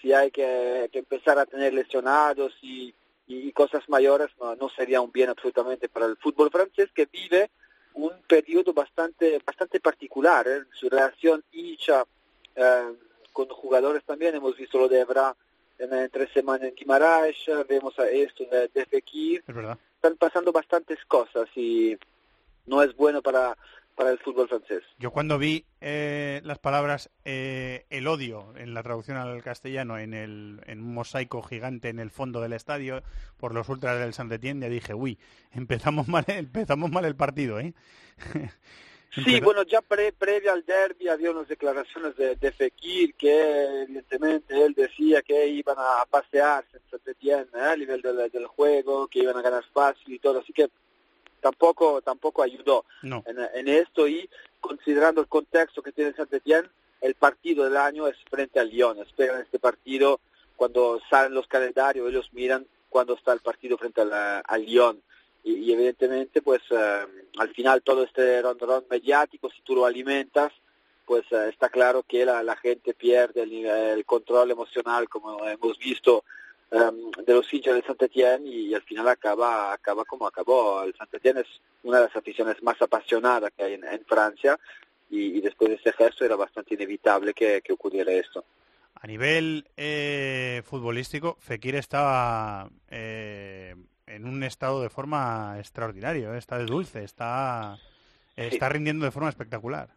[0.00, 2.94] si hay que, que empezar a tener lesionados y,
[3.26, 7.50] y cosas mayores no, sería un bien absolutamente para el fútbol francés que vive
[7.94, 10.62] un periodo bastante bastante particular ¿eh?
[10.72, 12.04] su relación hincha
[12.54, 12.92] eh,
[13.32, 15.34] con jugadores también hemos visto lo de Evra
[15.78, 17.36] en, en tres semanas en Guimaraes
[17.68, 19.78] vemos a esto de, de Fekir Es verdad.
[19.96, 21.96] están pasando bastantes cosas y
[22.66, 23.56] no es bueno para,
[23.94, 24.82] para el fútbol francés.
[24.98, 30.14] Yo cuando vi eh, las palabras eh, el odio en la traducción al castellano en,
[30.14, 33.02] el, en un mosaico gigante en el fondo del estadio
[33.36, 35.18] por los ultras del Saint-Étienne ya dije, uy,
[35.52, 37.72] empezamos mal, empezamos mal el partido, ¿eh?
[39.12, 44.62] Sí, bueno, ya pre, previa al derby había unas declaraciones de, de Fekir que evidentemente
[44.62, 47.60] él decía que iban a pasearse en Saint-Étienne ¿eh?
[47.60, 50.68] a nivel del, del juego, que iban a ganar fácil y todo, así que
[51.40, 53.22] tampoco tampoco ayudó No.
[53.26, 54.28] en, en esto y
[54.60, 56.68] considerando el contexto que tiene Saint-Étienne,
[57.00, 60.20] el partido del año es frente al Lyon, esperan este partido
[60.56, 65.00] cuando salen los calendarios, ellos miran cuando está el partido frente al, al Lyon
[65.46, 67.06] y, y evidentemente pues eh,
[67.38, 70.52] al final todo este rondón mediático si tú lo alimentas
[71.06, 75.78] pues eh, está claro que la, la gente pierde el, el control emocional como hemos
[75.78, 76.24] visto
[76.72, 80.82] em, de los hinchas del Saint-Étienne y, al final acaba acaba como acabó.
[80.82, 84.58] El Saint-Étienne es una de las aficiones más apasionadas que hay en, en Francia
[85.08, 88.44] y, y después de ese gesto era bastante inevitable que, que ocurriera esto.
[89.00, 93.76] A nivel eh, futbolístico, Fekir estaba eh,
[94.06, 96.38] en un estado de forma extraordinario, ¿eh?
[96.38, 97.78] está de dulce, está,
[98.36, 99.88] está rindiendo de forma espectacular.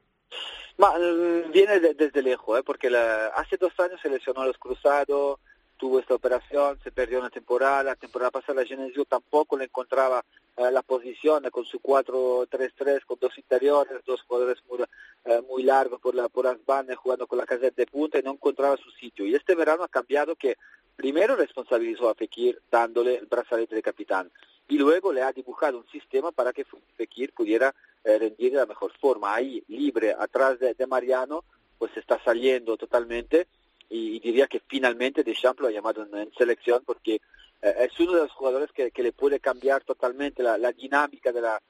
[0.77, 2.63] Ma, mm, viene de- desde lejos, ¿eh?
[2.63, 5.39] porque la- hace dos años se lesionó a los cruzados,
[5.77, 10.23] tuvo esta operación, se perdió una temporada, la temporada pasada Genesio tampoco le encontraba
[10.57, 14.79] eh, la posición eh, con su 4-3-3, con dos interiores, dos jugadores muy,
[15.25, 18.23] eh, muy largos por, la, por las bandas, jugando con la caseta de punta y
[18.23, 19.25] no encontraba su sitio.
[19.25, 20.57] Y este verano ha cambiado que
[20.99, 24.29] primero responsabilizó a Fekir dándole el brazalete de capitán
[24.67, 26.65] y luego le ha dibujado un sistema para que
[26.97, 27.73] Fekir pudiera
[28.03, 29.33] eh, rendir de la mejor forma.
[29.33, 31.45] Ahí, libre, atrás de, Mariano,
[31.77, 33.47] pues está saliendo totalmente
[33.89, 37.21] y, diría que finalmente Deschamps lo ha llamado en, selección porque
[37.61, 41.61] eh, es uno de los jugadores que, le puede cambiar totalmente la, dinámica de la,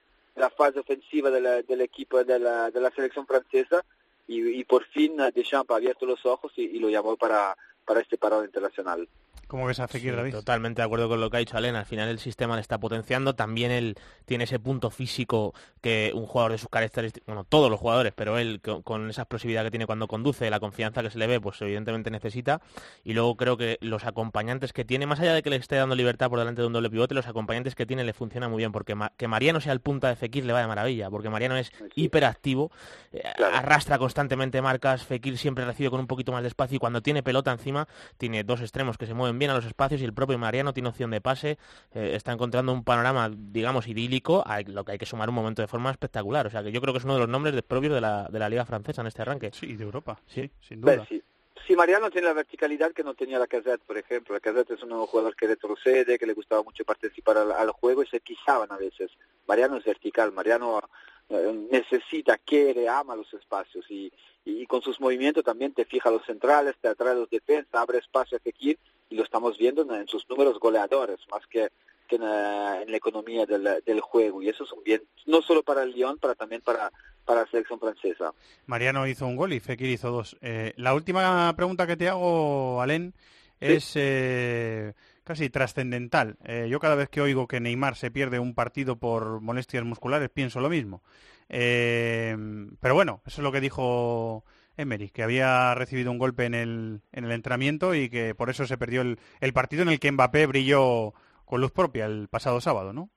[0.57, 3.85] fase ofensiva de la- del equipo de la, selección francesa
[4.27, 7.55] y, por fin Deschamps ha abierto los ojos y lo llamó para,
[7.89, 9.09] para este parado internacional.
[9.49, 10.31] ¿Cómo ves a Fekir, Sí, David?
[10.31, 11.75] Totalmente de acuerdo con lo que ha dicho Alen.
[11.75, 13.33] Al final el sistema le está potenciando.
[13.33, 13.95] También él
[14.25, 18.37] tiene ese punto físico que un jugador de sus características, bueno, todos los jugadores, pero
[18.37, 21.41] él con, con esa explosividad que tiene cuando conduce, la confianza que se le ve,
[21.41, 22.61] pues evidentemente necesita.
[23.03, 25.95] Y luego creo que los acompañantes que tiene, más allá de que le esté dando
[25.95, 28.71] libertad por delante de un doble pivote, los acompañantes que tiene le funcionan muy bien.
[28.71, 31.09] Porque Ma- que Mariano sea el punta de Fekir le va de maravilla.
[31.09, 32.71] Porque Mariano es hiperactivo,
[33.13, 35.03] eh, arrastra constantemente marcas.
[35.05, 37.87] Fekir siempre recibe con un poquito más de espacio y cuando tiene pelota encima,
[38.19, 40.89] tiene dos extremos que se mueven bien a los espacios y el propio Mariano tiene
[40.89, 41.57] opción de pase.
[41.93, 45.61] eh, está encontrando un panorama, digamos, idílico, a lo que hay que sumar un momento
[45.61, 46.45] de forma espectacular.
[46.45, 48.27] O sea que yo creo que es uno de los nombres de- propios de la,
[48.29, 49.51] de la Liga Francesa en este arranque.
[49.53, 50.19] Sí, de Europa.
[50.27, 51.23] Sí, sin Beh, sí.
[51.67, 54.33] Sí, Mariano tiene la verticalidad que no tenía la Casette, por ejemplo.
[54.33, 58.01] La Casette es un jugador que retrocede, que le gustaba mucho participar al, al juego
[58.01, 59.11] y se pisaban a veces.
[59.47, 60.81] Mariano es vertical, Mariano
[61.29, 64.11] eh, necesita, quiere, ama los espacios y,
[64.45, 68.37] y con sus movimientos también te fija los centrales, te atrae los defensas, abre espacio
[68.37, 68.79] a Fekir
[69.09, 71.69] y lo estamos viendo en, en sus números goleadores, más que,
[72.07, 74.41] que en, eh, en la economía del, del juego.
[74.41, 76.91] Y eso es un bien, no solo para el Lyon, para también para,
[77.25, 78.33] para la selección francesa.
[78.65, 80.37] Mariano hizo un gol y Fekir hizo dos.
[80.41, 83.13] Eh, la última pregunta que te hago, Alén,
[83.59, 84.93] es eh,
[85.23, 86.37] casi trascendental.
[86.45, 90.29] Eh, yo cada vez que oigo que Neymar se pierde un partido por molestias musculares
[90.29, 91.01] pienso lo mismo.
[91.47, 94.45] Pero bueno, eso es lo que dijo
[94.79, 98.65] Emery, que había recibido un golpe en el, en el entrenamiento y que por eso
[98.65, 101.13] se perdió el, el partido en el que Mbappé brilló
[101.45, 103.09] con luz propia el pasado sábado, ¿no?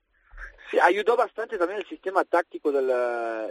[0.70, 2.86] Sí, ayudó bastante también el sistema táctico del,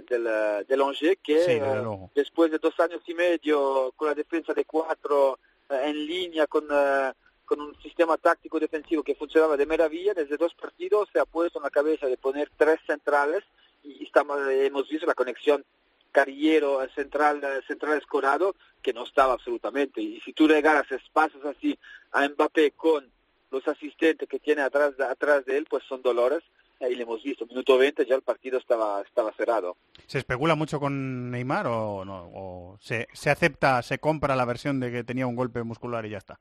[0.08, 4.54] del, del Angers, que Sí, eh, después de dos años y medio con la defensa
[4.54, 5.38] de cuatro
[5.70, 7.14] eh, en línea, con, eh,
[7.46, 11.60] con un sistema táctico defensivo que funcionaba de maravilla, desde dos partidos se ha puesto
[11.60, 13.44] en la cabeza de poner tres centrales
[13.84, 15.64] y estamos, hemos visto la conexión
[16.12, 20.02] Carillero, eh, central, central escorado, que no estaba absolutamente.
[20.02, 21.78] Y si tú regalas espacios así
[22.12, 23.10] a Mbappé con
[23.52, 26.44] los asistentes que tiene atrás atrás de él, pues son dolores.
[26.80, 29.78] Ahí le hemos visto, minuto 20 ya el partido estaba, estaba cerrado.
[30.08, 32.32] ¿Se especula mucho con Neymar o no?
[32.34, 36.10] ¿O se, se acepta, se compra la versión de que tenía un golpe muscular y
[36.10, 36.40] ya está?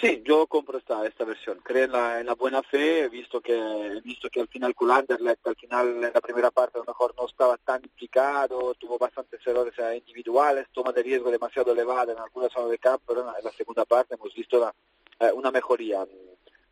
[0.00, 1.60] Sí, yo compro esta, esta versión.
[1.62, 5.46] Creo en la, en la buena fe, visto que, visto que al final con Anderlecht,
[5.46, 9.40] al final en la primera parte a lo mejor no estaba tan implicado, tuvo bastantes
[9.46, 13.44] errores eh, individuales, toma de riesgo demasiado elevada en algunas zonas de campo, pero en
[13.44, 14.74] la, segunda parte hemos visto la-
[15.20, 16.04] eh, una mejoría.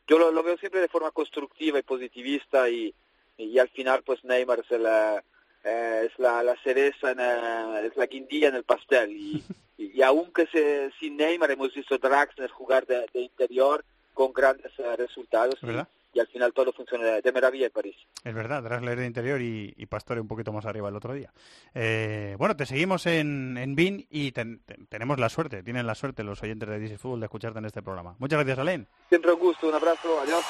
[0.06, 2.92] Yo lo, veo siempre de forma constructiva y positivista y,
[3.36, 5.22] y al final pues Neymar es la, eh,
[5.64, 9.42] es la, la cereza, en, eh, es la guindilla en el pastel y,
[9.78, 13.84] y, y aunque se, sin Neymar hemos visto Draxler jugar de, de interior
[14.14, 15.88] con grandes eh, resultados y, ¿Verdad?
[16.14, 17.96] y al final todo funciona de, de maravilla en París.
[18.22, 21.32] Es verdad, Drasler de interior y, y Pastore un poquito más arriba el otro día.
[21.74, 25.94] Eh, bueno, te seguimos en, en BIN y ten- ten- tenemos la suerte, tienen la
[25.94, 28.14] suerte los oyentes de DC Fútbol de escucharte en este programa.
[28.18, 28.86] Muchas gracias, Alén.
[29.08, 30.44] Siempre un gusto, un abrazo, adiós.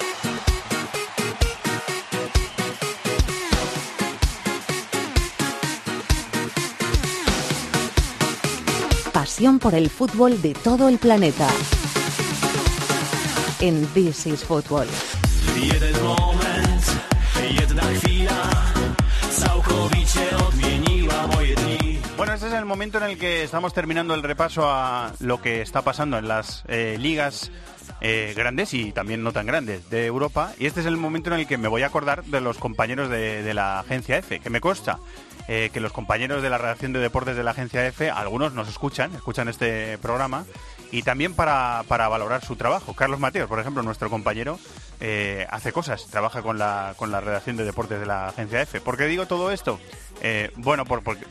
[9.23, 11.47] Pasión por el fútbol de todo el planeta.
[13.61, 14.85] En This is Football.
[22.17, 25.61] Bueno, este es el momento en el que estamos terminando el repaso a lo que
[25.61, 27.49] está pasando en las eh, ligas
[28.01, 30.51] eh, grandes y también no tan grandes de Europa.
[30.59, 33.09] Y este es el momento en el que me voy a acordar de los compañeros
[33.09, 34.99] de, de la agencia F, que me consta
[35.47, 38.67] eh, que los compañeros de la redacción de deportes de la agencia F, algunos nos
[38.69, 40.45] escuchan, escuchan este programa,
[40.91, 42.93] y también para, para valorar su trabajo.
[42.93, 44.59] Carlos Mateos, por ejemplo, nuestro compañero,
[44.99, 48.79] eh, hace cosas, trabaja con la, con la redacción de deportes de la agencia F.
[48.79, 49.79] ¿Por qué digo todo esto?
[50.21, 51.25] Eh, bueno, por, porque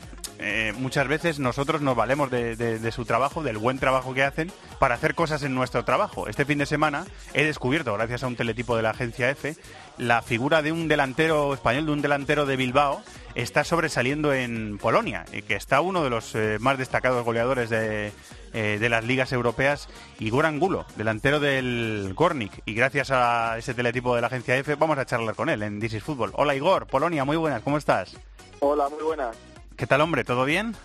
[0.75, 4.51] muchas veces nosotros nos valemos de, de- de su trabajo, del buen trabajo que hacen,
[4.77, 6.27] para hacer cosas en nuestro trabajo.
[6.27, 9.55] Este fin de semana he descubierto, gracias a un teletipo de la agencia F,
[9.97, 13.01] la figura de un delantero español, de un delantero de Bilbao,
[13.35, 18.11] está sobresaliendo en Polonia, y que está uno de los eh, más destacados goleadores de,
[18.53, 19.89] eh, de las ligas europeas,
[20.19, 22.61] Igor Angulo, delantero del Gornik.
[22.65, 25.79] Y gracias a ese teletipo de la agencia F, vamos a charlar con él en
[25.79, 26.31] This is Football.
[26.35, 28.15] Hola Igor, Polonia, muy buenas, ¿cómo estás?
[28.59, 29.35] Hola, muy buenas.
[29.75, 30.23] ¿Qué tal, hombre?
[30.23, 30.75] ¿Todo bien?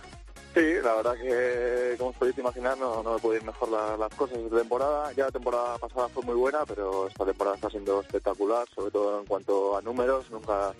[0.53, 3.95] Sí, la verdad que, como os podéis imaginar, no, no me pueden ir mejor la-
[3.97, 5.11] las cosas de temporada.
[5.13, 9.19] Ya la temporada pasada fue muy buena, pero esta temporada está siendo espectacular, sobre todo
[9.19, 10.29] en cuanto a números.
[10.31, 10.73] Nunca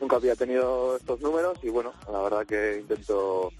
[0.00, 3.50] nunca había tenido estos números y bueno, la verdad que intento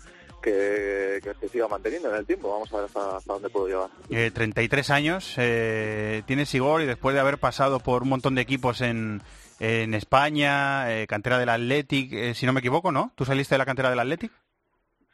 [0.43, 2.51] que, que se siga manteniendo en el tiempo.
[2.53, 3.89] Vamos a ver hasta, dónde puedo llegar.
[4.11, 8.43] Eh, 33 años, eh, tienes Igor y después de haber pasado por un montón de
[8.43, 9.23] equipos en,
[9.61, 13.13] en España, eh, cantera del Athletic, eh, si no me equivoco, ¿no?
[13.17, 14.31] ¿Tú saliste de la cantera del Athletic?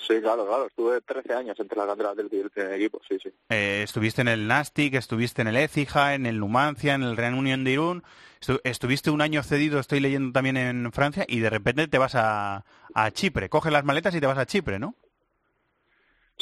[0.07, 0.67] Sí, claro, claro.
[0.67, 2.29] Estuve 13 años entre la cantera del
[2.75, 3.31] equipo, sí, sí.
[3.51, 7.35] Eh, estuviste en el Nastic, estuviste en el Écija, en el Numancia, en el Real
[7.35, 8.03] Unión de Irún.
[8.41, 12.15] Estu- estuviste un año cedido, estoy leyendo también en Francia, y de repente te vas
[12.17, 12.65] a,
[12.95, 13.49] a Chipre.
[13.49, 14.97] Coges las maletas y te vas a Chipre, ¿no?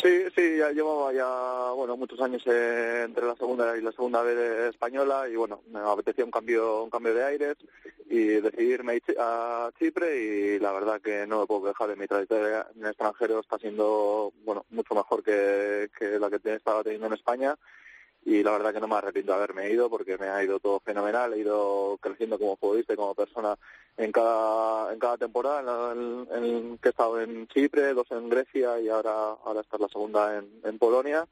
[0.03, 4.23] Sí, sí, ya llevaba ya, bueno, muchos años eh, entre la segunda y la segunda
[4.23, 7.57] B española y bueno, me apetecía un cambio, un cambio de aires
[8.09, 12.67] y decidirme a Chipre y la verdad que no me puedo quejar de mi trayectoria
[12.75, 17.13] en el extranjero, está siendo, bueno, mucho mejor que, que la que estaba teniendo en
[17.13, 17.57] España
[18.25, 20.81] y la verdad que no me arrepiento de haberme ido porque me ha ido todo
[20.81, 23.57] fenomenal, he ido creciendo como futbolista y como persona
[23.97, 28.79] en cada en cada temporada en, en- que he estado en Chipre, dos en Grecia
[28.81, 31.27] y ahora ahora esta es la segunda en, en Polonia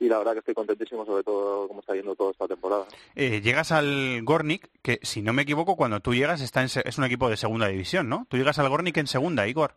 [0.00, 2.86] y la verdad que estoy contentísimo sobre todo cómo está yendo toda esta temporada.
[3.16, 6.98] Eh, llegas al Gornik, que si no me equivoco, cuando tú llegas está en es
[6.98, 8.24] un equipo de segunda división, ¿no?
[8.28, 9.74] Tú llegas al Gornik en segunda, Igor.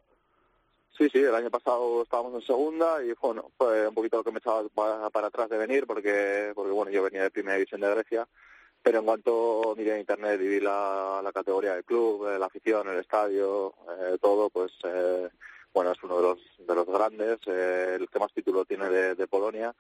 [0.97, 4.31] Sí, sí, el año pasado estábamos en segunda y bueno, fue un poquito lo que
[4.31, 4.63] me echaba
[5.09, 8.27] para, atrás de venir porque, porque bueno, yo venía de primera división de Grecia,
[8.83, 12.47] pero en cuanto miré en internet y vi la, la categoría del club, eh, la
[12.47, 15.29] afición, el estadio, eh, todo, pues eh,
[15.73, 19.15] bueno, es uno de los, de los grandes, eh, el que más título tiene de,
[19.15, 19.73] de Polonia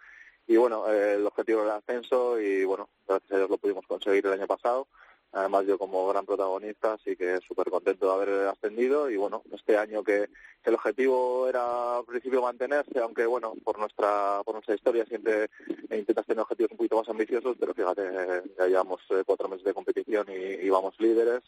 [0.47, 3.85] y bueno, eh, el objetivo era el ascenso y bueno, gracias a Dios lo pudimos
[3.87, 4.87] conseguir el año pasado.
[5.33, 9.77] Además yo como gran protagonista, así que súper contento de haber ascendido y bueno, este
[9.77, 10.29] año que,
[10.63, 15.49] el objetivo era al principio mantenerse, aunque bueno, por nuestra por nuestra historia siempre
[15.89, 18.03] intentas tener objetivos un poquito más ambiciosos, pero fíjate,
[18.59, 21.41] ya llevamos eh, cuatro meses de competición y, y vamos líderes,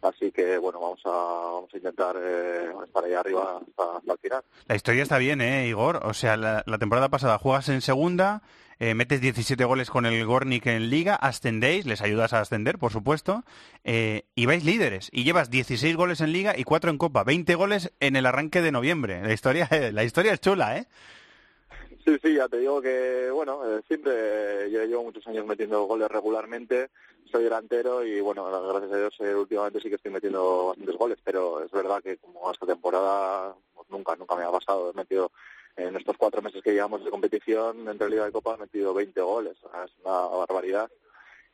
[0.00, 4.18] así que bueno, vamos a, vamos a intentar eh, estar ahí arriba hasta, hasta el
[4.18, 4.42] final.
[4.66, 6.00] La historia está bien, ¿eh, Igor?
[6.02, 8.40] O sea, la, la temporada pasada juegas en segunda,
[8.78, 12.92] eh, metes 17 goles con el Gornik en Liga, ascendéis, les ayudas a ascender, por
[12.92, 13.44] supuesto,
[13.84, 15.10] eh, y vais líderes.
[15.12, 18.62] Y llevas 16 goles en Liga y 4 en Copa, 20 goles en el arranque
[18.62, 19.22] de noviembre.
[19.22, 20.86] La historia, la historia es chula, ¿eh?
[22.04, 26.10] Sí, sí, ya te digo que, bueno, eh, siempre yo llevo muchos años metiendo goles
[26.10, 26.90] regularmente,
[27.32, 31.18] soy delantero y, bueno, gracias a Dios eh, últimamente sí que estoy metiendo bastantes goles,
[31.24, 35.32] pero es verdad que como esta temporada pues, nunca, nunca me ha pasado, he metido
[35.76, 39.20] en estos cuatro meses que llevamos de competición entre Liga y Copa he metido 20
[39.20, 40.88] goles, es una barbaridad.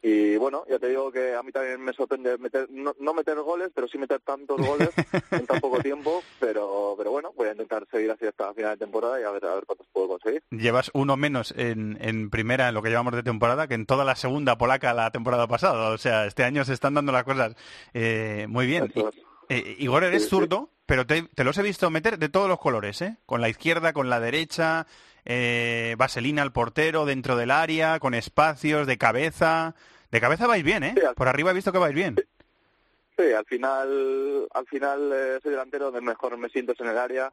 [0.02, 3.38] Y bueno, ya te digo que a mí también me sorprende meter, no, no meter
[3.40, 4.88] goles, pero sí meter tantos goles
[5.30, 6.22] en tan poco tiempo.
[6.38, 9.44] Pero, pero bueno, voy a intentar seguir así hasta final de temporada y a ver,
[9.44, 10.42] a ver cuántos puedo conseguir.
[10.51, 14.06] Llevas uno menos en, en primera en lo que llevamos de temporada que en toda
[14.06, 15.90] la segunda polaca la temporada pasada.
[15.90, 17.55] O sea, este año se están dando las cosas
[17.92, 18.90] eh, muy bien.
[18.94, 19.05] Y-
[19.52, 20.34] eh, Igor, eres Sí, sí.
[20.90, 23.16] Pero te, te los he visto meter de todos los colores, ¿eh?
[23.24, 24.88] Con la izquierda, con la derecha,
[25.24, 29.76] eh, vaselina al portero, dentro del área, con espacios, de cabeza.
[30.10, 30.96] De cabeza vais bien, ¿eh?
[31.14, 32.16] Por arriba he visto que vais bien.
[33.16, 36.98] Sí, al final, al final eh, soy delantero donde mejor me siento es en el
[36.98, 37.32] área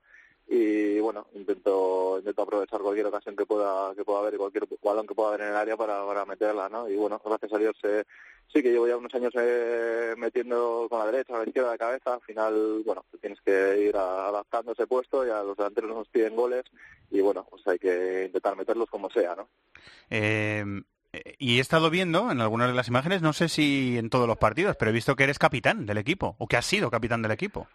[0.50, 5.06] y bueno, intento, intento aprovechar cualquier ocasión que pueda, que pueda haber y cualquier balón
[5.06, 6.88] que pueda haber en el área para, para meterla, ¿no?
[6.88, 8.06] Y bueno, gracias a Dios eh,
[8.48, 11.78] sí que llevo ya unos años eh, metiendo con la derecha, a la izquierda, de
[11.78, 16.08] cabeza, al final, bueno, tienes que ir adaptando ese puesto y a los delanteros nos
[16.08, 16.64] piden goles
[17.12, 19.50] y bueno, pues hay que intentar meterlos como sea, ¿no?
[20.10, 20.64] Eh,
[21.38, 24.38] y he estado viendo en algunas de las imágenes, no sé si en todos los
[24.38, 27.32] partidos, pero he visto que eres capitán del equipo, o que has sido capitán del
[27.32, 27.68] equipo.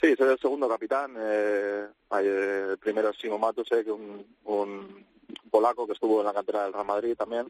[0.00, 1.14] Sí, soy el segundo capitán.
[1.18, 1.86] Eh,
[2.20, 5.06] eh, el primero es Simo Matusek, un, un
[5.50, 7.46] polaco que estuvo en la cantera del Real Madrid también.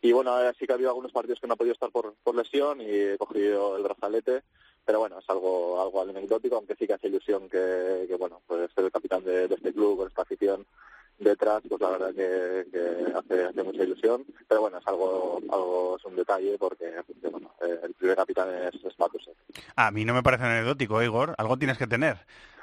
[0.00, 2.14] Y bueno, eh, sí que ha habido algunos partidos que no ha podido estar por,
[2.34, 4.42] lesión y he cogido el brazalete.
[4.84, 8.70] Pero bueno, es algo algo anecdótico, aunque sí que hace ilusión que, que bueno, pues
[8.74, 10.66] ser el capitán de, este club con esta afición
[11.18, 14.24] detrás, pues la verdad que, hace, mucha ilusión.
[14.48, 16.90] Pero bueno, es algo, algo es un detalle porque,
[17.30, 18.94] bueno, eh, el primer capitán es, es.
[19.76, 21.34] A mí no me parece anecdótico, Igor.
[21.38, 22.18] Algo tienes que tener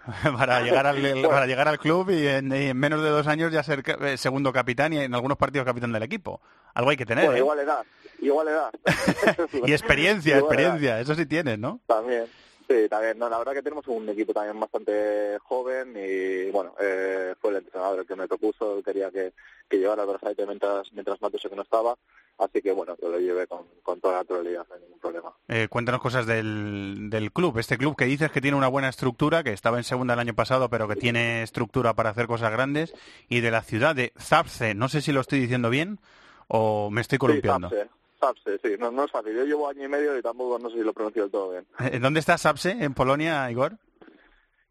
[0.37, 3.51] para llegar al, para llegar al club y en, y en menos de dos años
[3.51, 6.41] ya ser eh, segundo capitán y en algunos partidos capitán del equipo.
[6.73, 7.25] Algo hay que tener.
[7.25, 7.39] Bueno, ¿eh?
[7.39, 7.85] igual edad,
[8.19, 8.71] igual edad.
[9.65, 10.75] Y experiencia, Igual edad.
[10.75, 10.99] experiencia.
[10.99, 11.79] Eso sí tienes, ¿no?
[11.87, 12.25] También,
[12.67, 13.17] sí, también.
[13.17, 17.57] No, la verdad que tenemos un equipo también bastante joven y, bueno, eh, fue el
[17.57, 19.33] entrenador el que me propuso, quería que,
[19.69, 21.95] que llevara el brazalete mientras, mientras Matusek no estaba,
[22.37, 25.33] así que, bueno, yo lo llevé con, con toda naturalidad, no hay ningún problema.
[25.47, 27.57] Eh, cuéntanos cosas del, del club.
[27.57, 30.35] Este club que dices que tiene una buena estructura, que estaba en segunda el año
[30.35, 32.93] pasado, pero que tiene estructura para hacer cosas grandes.
[33.29, 35.99] Y de la ciudad de Zabrze, no sé si lo estoy diciendo bien
[36.47, 37.69] o me estoy columpiando.
[37.69, 37.75] Sí.
[38.19, 39.35] Sapse, sí, no, no es fácil.
[39.35, 41.67] Yo llevo año y medio y tampoco no sé si lo pronuncio del todo bien.
[41.79, 42.71] ¿En dónde está Sapse?
[42.71, 43.77] ¿En Polonia, Igor?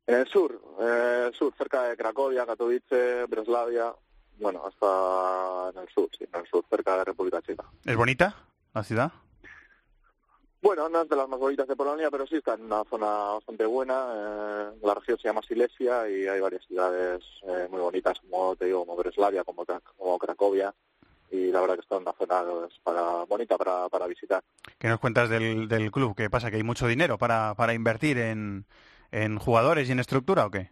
[0.06, 3.92] En el sur, eh, sur, cerca de Cracovia, Katowice, Breslavia,
[4.38, 7.64] bueno, hasta en el sur, sí, en el sur, cerca de República Checa.
[7.84, 8.36] ¿Es bonita
[8.72, 9.10] la ciudad?
[10.62, 13.06] Bueno, no es de las más bonitas de Polonia, pero sí está en una zona
[13.06, 14.06] bastante buena.
[14.14, 18.66] eh, la región se llama Silesia y hay varias ciudades eh, muy bonitas, como te
[18.66, 20.74] digo, como Breslavia, como Cracovia.
[21.30, 22.42] Y la verdad que está en una zona
[22.82, 24.42] para, bonita para, para visitar.
[24.78, 26.14] ¿Qué nos cuentas del, del club?
[26.16, 26.50] ¿Qué pasa?
[26.50, 28.66] ¿Que hay mucho dinero para, para invertir en,
[29.10, 30.70] en jugadores y en estructura o qué?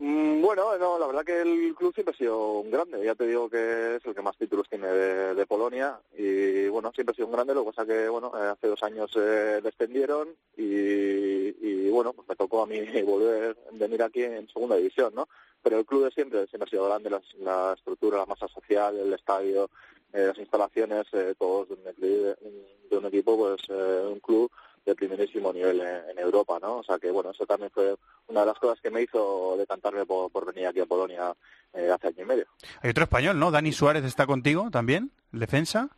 [0.00, 3.04] Mm, Bueno, no, la verdad que el club siempre ha sido un grande.
[3.04, 7.12] Ya te digo que es el que más títulos tiene de, Polonia y bueno, siempre
[7.12, 7.54] ha sido un grande.
[7.54, 12.26] Lo que pasa que bueno, eh, hace dos años eh, descendieron y, y, bueno, pues
[12.28, 15.28] me tocó a mí volver venir aquí en segunda división, ¿no?
[15.62, 19.12] Pero el club de siempre siempre ha sido grande, la, estructura, la masa social, el
[19.12, 19.68] estadio,
[20.14, 24.50] eh, las instalaciones, eh, todos de un, de un equipo, pues eh, un club
[24.86, 26.78] de primerísimo nivel en, en Europa, ¿no?
[26.78, 27.94] O sea que, bueno, eso también fue
[28.28, 31.34] una de las cosas que me hizo decantarme por, por venir aquí a Polonia
[31.74, 32.46] eh, hace año y medio.
[32.82, 33.50] Hay otro español, ¿no?
[33.50, 35.88] Dani Suárez está contigo también, ¿el defensa.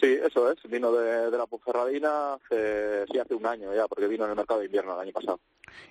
[0.00, 0.58] Sí, eso es.
[0.70, 4.36] Vino de, de la Ponferradina hace, sí, hace un año ya, porque vino en el
[4.36, 5.40] mercado de invierno el año pasado.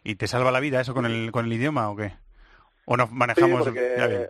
[0.03, 2.13] ¿Y te salva la vida eso con el, con el idioma o qué?
[2.85, 4.29] ¿O nos manejamos Sí, porque- ya bien?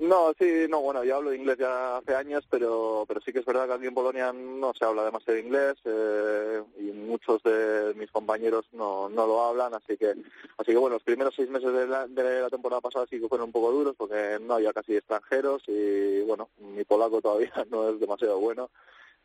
[0.00, 3.44] No, sí, no, bueno, yo hablo inglés ya hace años, pero pero sí que es
[3.44, 8.10] verdad que aquí en Polonia no se habla demasiado inglés eh, y muchos de mis
[8.10, 10.12] compañeros no, no lo hablan, así que
[10.56, 13.28] así que bueno, los primeros seis meses de la, de la temporada pasada sí que
[13.28, 17.90] fueron un poco duros porque no había casi extranjeros y bueno, mi polaco todavía no
[17.90, 18.70] es demasiado bueno,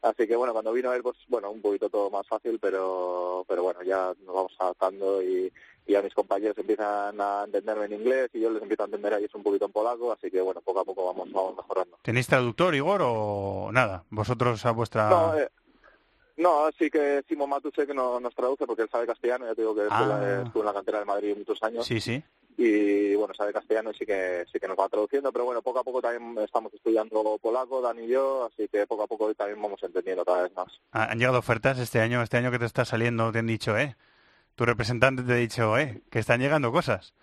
[0.02, 3.64] así que bueno, cuando vino él pues bueno, un poquito todo más fácil, pero pero
[3.64, 5.49] bueno, ya nos vamos adaptando y
[5.88, 9.14] y a mis compañeros empiezan a entenderme en inglés y yo les empiezo a entender
[9.14, 11.98] a ellos un poquito en polaco, así que bueno, poco a poco vamos, vamos mejorando.
[12.02, 14.03] ¿Tenéis traductor, Igor, o nada?
[14.10, 15.10] Vosotros a vuestra...
[15.10, 15.49] No, eh,
[16.38, 19.62] no, sí que Simo Matuse que no, nos traduce porque él sabe castellano, ya te
[19.62, 20.44] digo que estuvo, en la- Ah.
[20.45, 22.22] estuvo en la cantera de Madrid muchos años Sí, sí.
[22.57, 25.80] y bueno, sabe castellano y sí que, sí que nos va traduciendo, pero bueno, poco
[25.80, 29.62] a poco también estamos estudiando polaco, Dani y yo, así que poco a poco también
[29.62, 30.68] vamos entendiendo cada vez más.
[30.91, 32.22] Ah, ¿Han llegado ofertas este año?
[32.22, 33.95] Este año que te está saliendo te han dicho, eh,
[34.56, 37.14] tu representante te ha dicho, eh, que están llegando cosas.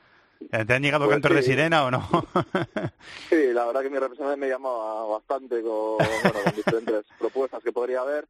[0.50, 2.08] ¿Te han llegado Pues cantos de sirena o no?
[3.30, 7.72] Sí, la verdad que mi representante me llamaba bastante con, bueno, con diferentes propuestas que
[7.72, 8.26] podría haber,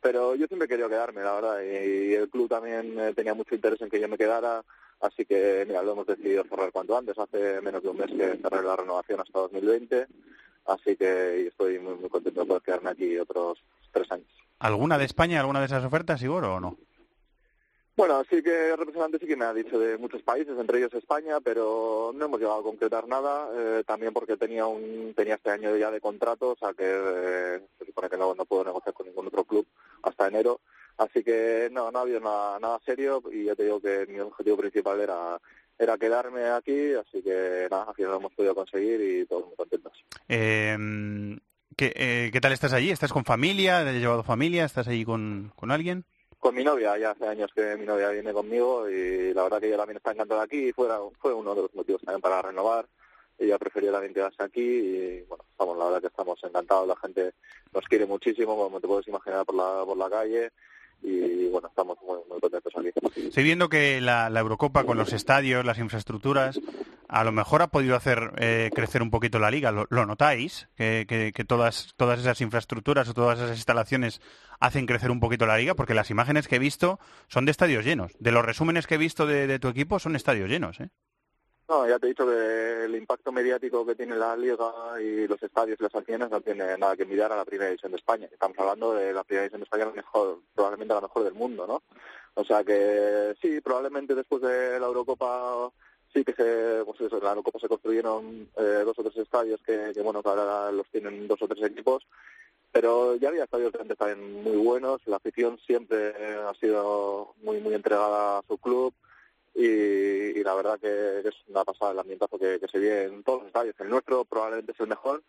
[0.00, 3.80] pero yo siempre querido quedarme, la verdad, y, el club también eh, tenía mucho interés
[3.80, 4.62] en que yo me quedara,
[5.00, 8.38] así que, mira, lo hemos decidido cerrar cuanto antes, hace menos de un mes que
[8.40, 10.06] cerré la renovación hasta 2020,
[10.66, 13.58] así que estoy muy, muy contento de poder quedarme aquí otros
[13.92, 14.28] tres años.
[14.58, 16.76] ¿Alguna de España, alguna de esas ofertas, Igor, o no?
[17.96, 20.92] Bueno, sí que el representante sí que me ha dicho de muchos países, entre ellos
[20.92, 25.50] España, pero no hemos llegado a concretar nada, eh, también porque tenía un tenía este
[25.50, 28.92] año ya de contrato, o sea que eh, se supone que no, no puedo negociar
[28.92, 29.66] con ningún otro club
[30.02, 30.60] hasta enero,
[30.98, 34.20] así que no, no ha habido nada, nada serio y ya te digo que mi
[34.20, 35.40] objetivo principal era
[35.78, 39.56] era quedarme aquí, así que nada, al final lo hemos podido conseguir y todos muy
[39.56, 39.92] contentos.
[40.28, 40.76] Eh,
[41.76, 42.90] ¿qué, eh, ¿Qué tal estás allí?
[42.90, 43.84] ¿Estás con familia?
[43.84, 44.66] ¿Te has llevado familia?
[44.66, 46.04] ¿Estás allí con, con alguien?
[46.38, 49.68] Con mi novia, ya hace años que mi novia viene conmigo y la verdad que
[49.68, 52.86] ella también está encantada aquí y fuera, fue uno de los motivos también para renovar.
[53.38, 57.32] Ella prefería también quedarse aquí y bueno, estamos, la verdad que estamos encantados, la gente
[57.72, 60.52] nos quiere muchísimo, como te puedes imaginar por la, por la calle
[61.02, 62.90] y bueno, estamos muy, contentos aquí.
[63.28, 66.60] Estoy viendo que la, Eurocopa con los estadios, las infraestructuras,
[67.08, 69.72] a lo mejor ha podido hacer eh, crecer un poquito la liga.
[69.72, 70.68] ¿Lo, notáis?
[70.76, 74.20] Que todas, todas esas infraestructuras o todas esas instalaciones
[74.60, 76.98] hacen crecer un poquito la liga, porque las imágenes que he visto
[77.28, 78.12] son de estadios llenos.
[78.18, 80.90] De los resúmenes que he visto de, de tu equipo son estadios llenos, ¿eh?
[81.68, 85.42] No, ya te he dicho que el impacto mediático que tiene la liga y los
[85.42, 88.28] estadios y las acciones no tiene nada que mirar a la primera división de España.
[88.30, 91.66] Estamos hablando de la primera división de España, la mejor, probablemente la mejor del mundo,
[91.66, 91.82] ¿no?
[92.34, 95.72] O sea que sí, probablemente después de la Eurocopa
[96.14, 99.90] sí que se, pues eso, la Eurocopa se construyeron eh, dos o tres estadios que,
[99.92, 102.06] que, bueno, que ahora los tienen dos o tres equipos,
[102.70, 106.14] pero ya había estadios de antes también muy buenos, la afición siempre
[106.46, 108.94] ha sido muy muy entregada a su club
[109.56, 113.22] y, y la verdad que es una pasada el ambientazo que, que se vive en
[113.24, 113.74] todos los estadios.
[113.80, 115.22] El nuestro probablemente es el mejor.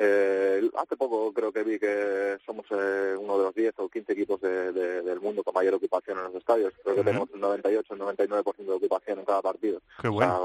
[0.00, 4.12] Eh, hace poco creo que vi que somos eh, uno de los 10 o 15
[4.12, 6.72] equipos de- de- del mundo con mayor ocupación en los estadios.
[6.84, 7.08] Creo que Ujú.
[7.10, 9.80] tenemos un 98 un 99% de ocupación en cada partido.
[10.00, 10.38] Qué O sea,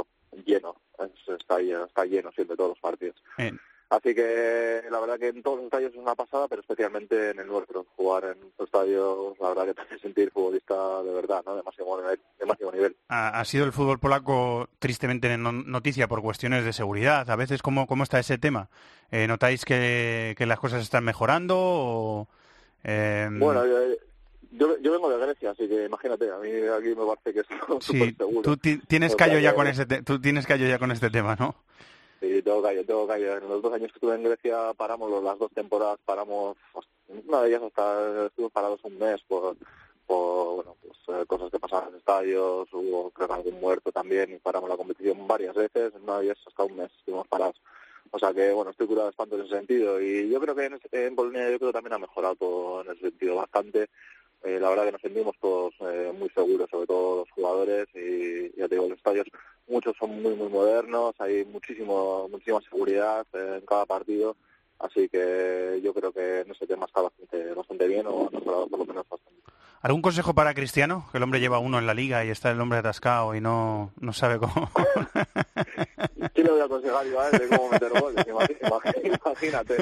[0.43, 3.15] lleno, es- está, lleno, está lleno siempre todos los partidos.
[3.37, 7.29] En, Así que la verdad que en todos los estadios es una pasada, pero especialmente
[7.31, 7.85] en el nuestro.
[7.95, 11.55] Jugar en estos estadios, la verdad que te hace sentir futbolista de verdad, ¿no?
[11.55, 12.19] De máximo nivel.
[12.39, 12.95] De máximo nivel.
[13.09, 17.29] Ha, ha sido el fútbol polaco tristemente no- noticia por cuestiones de seguridad.
[17.29, 18.69] A veces, ¿cómo, cómo está ese tema?
[19.11, 21.55] Eh, ¿Notáis que, que las cosas están mejorando?
[21.57, 22.27] O,
[22.83, 23.77] eh, Bueno, yo,
[24.53, 27.47] yo, yo vengo de Grecia, así que imagínate, a mí aquí me parece que es
[27.85, 28.41] súper sí, seguro.
[28.41, 31.35] tú ti- tienes callo ya con ese te- tú tienes callo ya con este tema,
[31.39, 31.55] ¿no?
[32.23, 33.37] Sí, tengo callo, tengo callo.
[33.37, 36.55] En los dos años que estuve en Grecia paramos, las dos temporadas paramos,
[37.27, 39.57] una de ellas hasta estuvimos parados un mes por,
[40.07, 44.31] por bueno, pues, eh, cosas que pasaban en estadios, hubo creo que algún muerto también
[44.31, 47.61] y paramos la competición varias veces, una de ellas hasta un mes estuvimos parados.
[48.11, 50.65] O sea que, bueno, estoy curado de espanto en ese sentido y yo creo que
[50.67, 53.89] en, en Polonia yo creo que también ha mejorado en ese sentido bastante.
[54.43, 58.53] Eh, la verdad que nos sentimos todos eh, muy seguros, sobre todo los jugadores y
[58.57, 59.25] ya te digo, los estadios
[59.67, 64.35] muchos son muy muy modernos, hay muchísimo muchísima seguridad eh, en cada partido,
[64.79, 68.67] así que yo creo que en ese tema está bastante bastante bien o ha mejorado
[68.67, 69.41] por lo menos bastante.
[69.83, 71.09] ¿Algún consejo para Cristiano?
[71.11, 73.91] Que el hombre lleva uno en la liga y está el hombre atascado y no,
[73.99, 74.71] no sabe cómo.
[76.33, 78.25] ¿Qué le voy a aconsejar yo a él de cómo meter goles?
[79.03, 79.75] Imagínate,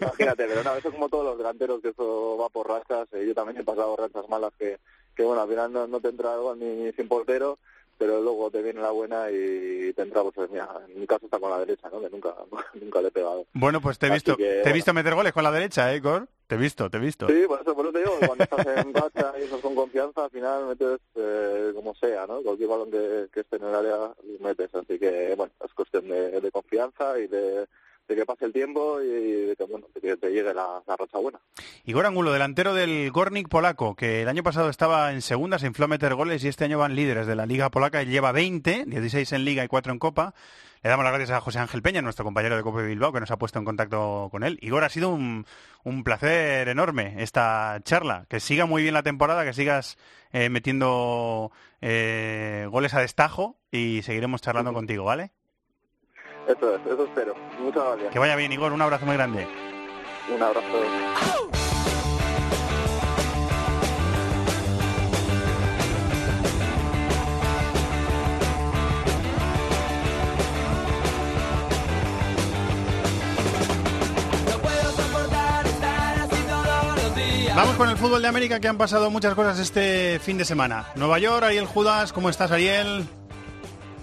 [0.00, 3.34] imagínate, pero no, eso como todos los delanteros, que eso va por rachas, eh, yo
[3.34, 4.78] también he pasado rachas malas que,
[5.16, 7.58] que bueno, al final no, no te entra gol ni sin portero,
[7.98, 11.38] pero luego te viene la buena y te entra, pues mira, en mi caso está
[11.40, 12.00] con la derecha, ¿no?
[12.00, 12.34] Que nunca,
[12.80, 13.46] nunca le he pegado.
[13.52, 14.74] Bueno, pues te he visto, que, te he bueno.
[14.74, 16.28] visto meter goles con la derecha, ¿eh, Cor?
[16.46, 17.26] Te he visto, te he visto.
[17.26, 20.24] Sí, por eso, por eso te digo, cuando estás en racha y estás con confianza,
[20.24, 22.40] al final metes eh, como sea, ¿no?
[22.42, 24.74] Cualquier balón que, que esté en el área, metes.
[24.74, 27.66] Así que, bueno, es cuestión de, de confianza y de,
[28.08, 30.96] de que pase el tiempo y de que, bueno, de que te llegue la, la
[30.96, 31.38] racha buena.
[31.84, 35.84] Igor Angulo, delantero del Gornik polaco, que el año pasado estaba en segunda, se infló
[35.84, 38.86] a meter goles y este año van líderes de la Liga Polaca y lleva 20,
[38.86, 40.34] 16 en Liga y 4 en Copa.
[40.82, 43.18] Le damos las gracias a José Ángel Peña, nuestro compañero de Copa de Bilbao, que
[43.20, 44.58] nos ha puesto en contacto con él.
[44.62, 45.44] Igor, ha sido un,
[45.82, 48.26] un placer enorme esta charla.
[48.28, 49.98] Que siga muy bien la temporada, que sigas
[50.32, 55.32] eh, metiendo eh, goles a destajo y seguiremos charlando contigo, ¿vale?
[56.48, 57.34] Eso es, eso espero.
[57.60, 58.12] Muchas gracias.
[58.12, 58.72] Que vaya bien, Igor.
[58.72, 59.46] Un abrazo muy grande.
[60.34, 60.66] Un abrazo.
[77.54, 80.86] Vamos con el fútbol de América, que han pasado muchas cosas este fin de semana.
[80.94, 83.04] Nueva York, Ariel Judas, ¿cómo estás, Ariel?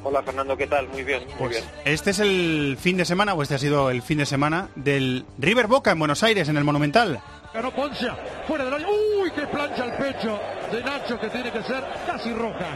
[0.08, 0.88] Hola Fernando, ¿qué tal?
[0.90, 1.64] Muy bien, muy Pues bien.
[1.84, 5.26] este es el fin de semana, o este ha sido el fin de semana del
[5.40, 7.20] River Boca en Buenos Aires, en el Monumental.
[7.52, 8.16] Ganó Poncia,
[8.48, 8.88] fuera del área.
[8.88, 10.40] ¡Uy, qué plancha al pecho
[10.72, 12.68] de Nacho que tiene que ser casi roja!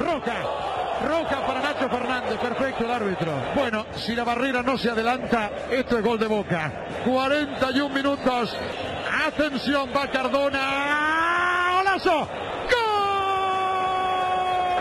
[0.00, 0.34] Roja,
[1.06, 3.32] roja para Nacho Fernández, perfecto el árbitro.
[3.54, 6.72] Bueno, si la barrera no se adelanta, esto es gol de Boca.
[7.04, 8.56] 41 minutos.
[9.26, 11.74] Atención, va Cardona.
[11.76, 12.28] ¡Golazo!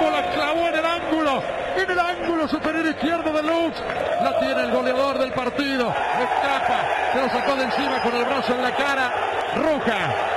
[0.09, 1.43] La clavó en el ángulo,
[1.75, 3.77] en el ángulo superior izquierdo de Lux.
[4.23, 5.89] La tiene el goleador del partido.
[5.89, 6.79] Escapa,
[7.13, 9.11] se lo sacó de encima con el brazo en la cara.
[9.55, 10.31] Roja.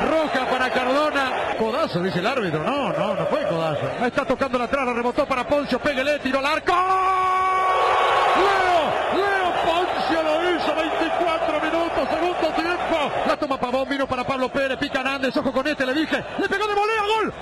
[0.00, 1.32] Roja para Cardona.
[1.58, 2.62] Codazo, dice el árbitro.
[2.62, 3.88] No, no, no fue codazo.
[4.04, 5.78] Está tocando la la rebotó para Poncio.
[5.78, 6.72] Péguele, tiró al arco.
[8.36, 10.74] Leo, Leo Poncio lo hizo.
[10.74, 13.12] 24 minutos, segundo tiempo.
[13.26, 14.78] La toma Pavón, vino para Pablo Pérez.
[14.78, 16.22] Pica Nández, ojo con este, le dije.
[16.38, 17.32] Le pegó de volea, gol.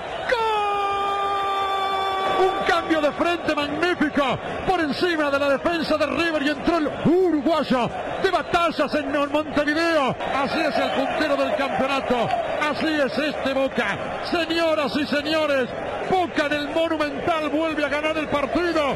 [2.39, 4.37] Un cambio de frente magnífico
[4.67, 7.89] por encima de la defensa de River y entró el uruguayo
[8.21, 10.15] de batallas en Montevideo.
[10.35, 12.29] Así es el puntero del campeonato.
[12.61, 14.23] Así es este Boca.
[14.31, 15.69] Señoras y señores,
[16.09, 18.95] Boca en el Monumental vuelve a ganar el partido.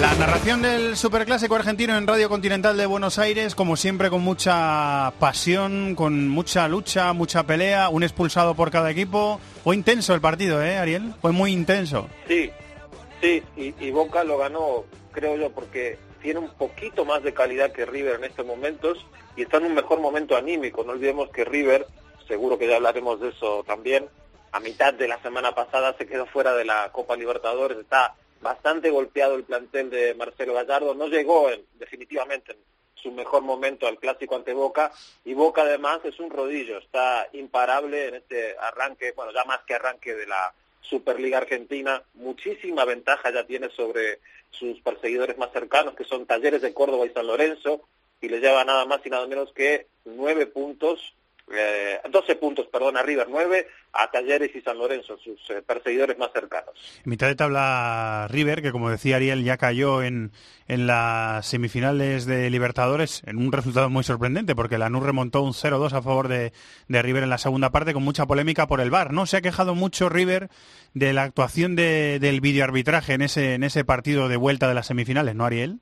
[0.00, 5.12] La narración del Superclásico argentino en Radio Continental de Buenos Aires, como siempre con mucha
[5.18, 9.38] pasión, con mucha lucha, mucha pelea, un expulsado por cada equipo.
[9.62, 11.12] Fue intenso el partido, ¿eh, Ariel?
[11.20, 12.08] Fue muy intenso.
[12.26, 12.50] Sí,
[13.20, 17.70] sí, y, y Boca lo ganó, creo yo, porque tiene un poquito más de calidad
[17.70, 19.04] que River en estos momentos
[19.36, 20.82] y está en un mejor momento anímico.
[20.82, 21.86] No olvidemos que River,
[22.26, 24.08] seguro que ya hablaremos de eso también,
[24.52, 28.90] a mitad de la semana pasada se quedó fuera de la Copa Libertadores, está bastante
[28.90, 32.58] golpeado el plantel de Marcelo Gallardo, no llegó en, definitivamente en
[32.94, 34.92] su mejor momento al clásico ante Boca.
[35.24, 39.74] Y Boca además es un rodillo, está imparable en este arranque, bueno ya más que
[39.74, 46.04] arranque de la Superliga Argentina, muchísima ventaja ya tiene sobre sus perseguidores más cercanos que
[46.04, 47.82] son Talleres de Córdoba y San Lorenzo
[48.20, 51.14] y le lleva nada más y nada menos que nueve puntos
[51.52, 56.16] eh, 12 puntos, perdón, a River 9, a Talleres y San Lorenzo, sus eh, perseguidores
[56.18, 56.74] más cercanos.
[57.04, 60.32] En mitad de tabla River, que como decía Ariel, ya cayó en,
[60.68, 65.92] en las semifinales de Libertadores en un resultado muy sorprendente, porque Lanús remontó un 0-2
[65.92, 66.52] a favor de,
[66.88, 69.12] de River en la segunda parte con mucha polémica por el VAR.
[69.12, 69.26] ¿no?
[69.26, 70.48] Se ha quejado mucho River
[70.94, 74.86] de la actuación de- del videoarbitraje en ese, en ese partido de vuelta de las
[74.86, 75.80] semifinales, ¿no, Ariel?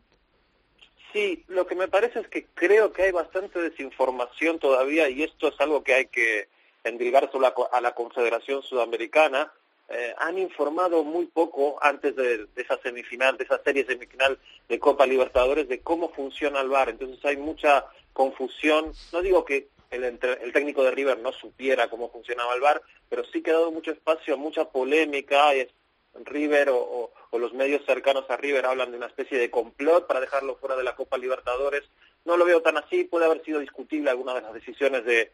[1.12, 5.48] Sí, lo que me parece es que creo que hay bastante desinformación todavía y esto
[5.48, 6.48] es algo que hay que
[6.85, 9.51] endilgárselo a, la Confederación Sudamericana.
[9.89, 15.06] Eh, han informado muy poco antes de, esa semifinal, de esa serie semifinal de Copa
[15.06, 16.90] Libertadores, de cómo funciona el VAR.
[16.90, 18.93] Entonces hay mucha confusión.
[19.12, 23.24] No digo que el, el técnico de River no supiera cómo funcionaba el VAR, pero
[23.24, 25.55] sí que ha dado mucho espacio a mucha polémica.
[25.55, 25.68] es-
[26.24, 30.20] River o- o los medios cercanos a River hablan de una especie de complot para
[30.20, 31.82] dejarlo fuera de la Copa Libertadores.
[32.24, 35.30] No lo veo tan así, puede haber sido discutible alguna de las decisiones de,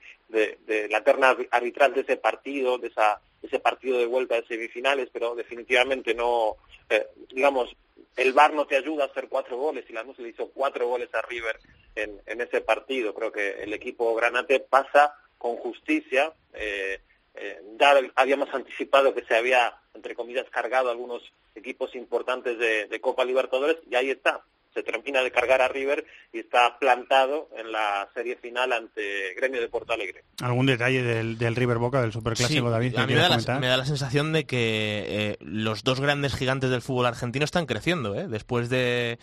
[0.91, 5.35] la terna arbitral de ese partido, de esa, ese partido de vuelta de semifinales, pero
[5.35, 6.57] definitivamente no,
[6.91, 7.75] eh, digamos,
[8.17, 11.13] el VAR no te ayuda a hacer cuatro goles y la le hizo cuatro goles
[11.15, 11.59] a River
[11.95, 13.15] en, en ese partido.
[13.15, 16.33] Creo que el equipo granate pasa con justicia.
[16.55, 17.01] eh,
[17.35, 21.23] eh, ya habíamos anticipado que se había, entre comillas, cargado algunos
[21.55, 24.45] equipos importantes de, de Copa Libertadores y ahí está.
[24.75, 29.61] Se termina de cargar a River y está plantado en la serie final ante Gremio
[29.61, 30.25] de Porto Alegre.
[30.43, 32.97] ¿Algún detalle del, del River Boca, del superclásico, Sí, David?
[32.97, 36.35] a mí me da, la, me da la sensación de que eh, los dos grandes
[36.35, 38.27] gigantes del fútbol argentino están creciendo, ¿eh?
[38.27, 39.19] Después de...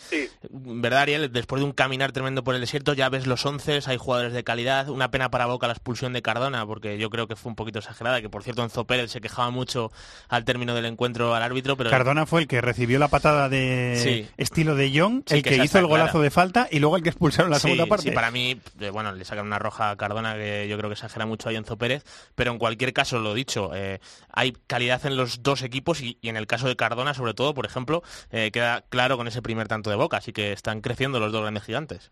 [0.50, 1.32] ¿Verdad, Ariel?
[1.34, 4.44] Después de un caminar tremendo por el desierto, ya ves los once, hay jugadores de
[4.46, 4.88] calidad.
[4.90, 7.80] Una pena para Boca la expulsión de Cardona, porque yo creo que fue un poquito
[7.80, 9.92] exagerada, que por cierto Enzo Pérez se quejaba mucho
[10.30, 11.90] al término del encuentro al árbitro, pero...
[11.90, 14.30] Cardona fue el que recibió la patada de Sí.
[14.38, 16.24] estilo de Sí, el que que, hizo el golazo clara.
[16.24, 18.10] de falta y luego el que expulsaron la Sí, segunda parte.
[18.10, 20.94] Sí, para mí, eh, bueno, le sacan una roja a Cardona que yo creo que
[20.94, 22.04] exagera mucho a Enzo Pérez,
[22.36, 24.00] pero en cualquier caso, lo dicho, eh,
[24.30, 27.54] hay calidad en los dos equipos y, y en el caso de Cardona, sobre todo,
[27.54, 31.20] por ejemplo, eh, queda claro con ese primer tanto de Boca, así que están creciendo
[31.20, 32.12] los dos grandes gigantes.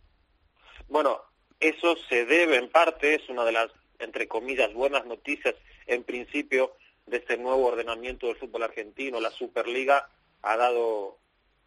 [0.88, 1.22] Bueno,
[1.60, 3.69] eso se debe en parte, es una de las,
[3.99, 5.56] entre comillas, buenas noticias
[5.88, 6.73] en principio
[7.06, 9.19] de este nuevo ordenamiento del fútbol argentino.
[9.19, 10.10] La Superliga
[10.41, 11.18] ha dado,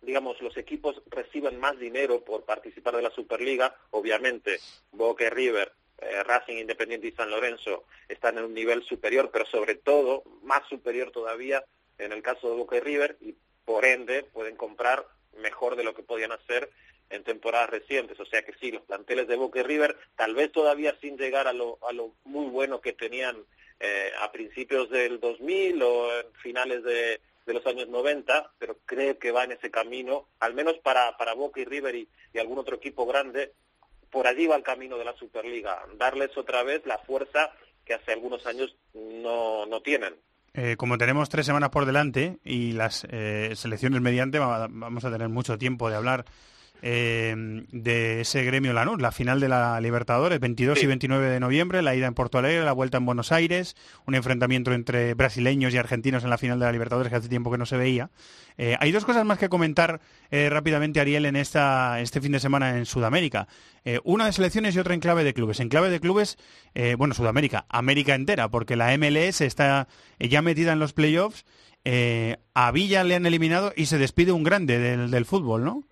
[0.03, 3.75] digamos, los equipos reciben más dinero por participar de la Superliga.
[3.91, 4.59] Obviamente,
[4.91, 9.77] Boca River, eh, Racing Independiente y San Lorenzo están en un nivel superior, pero sobre
[9.77, 11.65] todo, más superior todavía
[11.99, 13.35] en el caso de Boca y River, y
[13.65, 15.07] por ende pueden comprar
[15.39, 16.71] mejor de lo que podían hacer
[17.11, 18.19] en temporadas recientes.
[18.19, 21.47] O sea que sí, los planteles de Boca y River, tal vez todavía sin llegar
[21.47, 23.37] a lo, a lo muy bueno que tenían
[23.79, 29.19] eh, a principios del 2000 o en finales de, de los años 90, pero creo
[29.19, 32.09] que va en ese camino, al menos para, para Boca y River y,
[32.39, 33.53] algún otro equipo grande,
[34.11, 37.51] por allí va el camino de la Superliga, darles otra vez la fuerza
[37.85, 40.15] que hace algunos años no, no tienen.
[40.55, 45.11] Eh, como tenemos tres semanas por delante y las eh, selecciones mediante, va- vamos a
[45.11, 46.25] tener mucho tiempo de hablar
[46.83, 47.35] eh,
[47.71, 51.95] de ese gremio Lanús, la final de la Libertadores, 22 y 29 de noviembre, la
[51.95, 53.77] ida en Porto Alegre, la vuelta en Buenos Aires,
[54.07, 57.51] un enfrentamiento entre brasileños y argentinos en la final de la Libertadores que hace tiempo
[57.51, 58.11] que no se veía.
[58.59, 60.01] Eh, hay dos cosas más que comentar
[60.31, 63.49] eh, rápidamente, Ariel, en esta, este fin de semana en Sudamérica.
[64.05, 65.59] Una de selecciones y otra en clave de clubes.
[65.59, 66.39] En clave de clubes,
[66.99, 69.89] bueno, Sudamérica, América entera, porque la MLS está
[70.21, 71.45] ya metida en los playoffs.
[71.85, 75.85] Eh, a Villa le han eliminado y se despide un grande del, del fútbol, ¿no?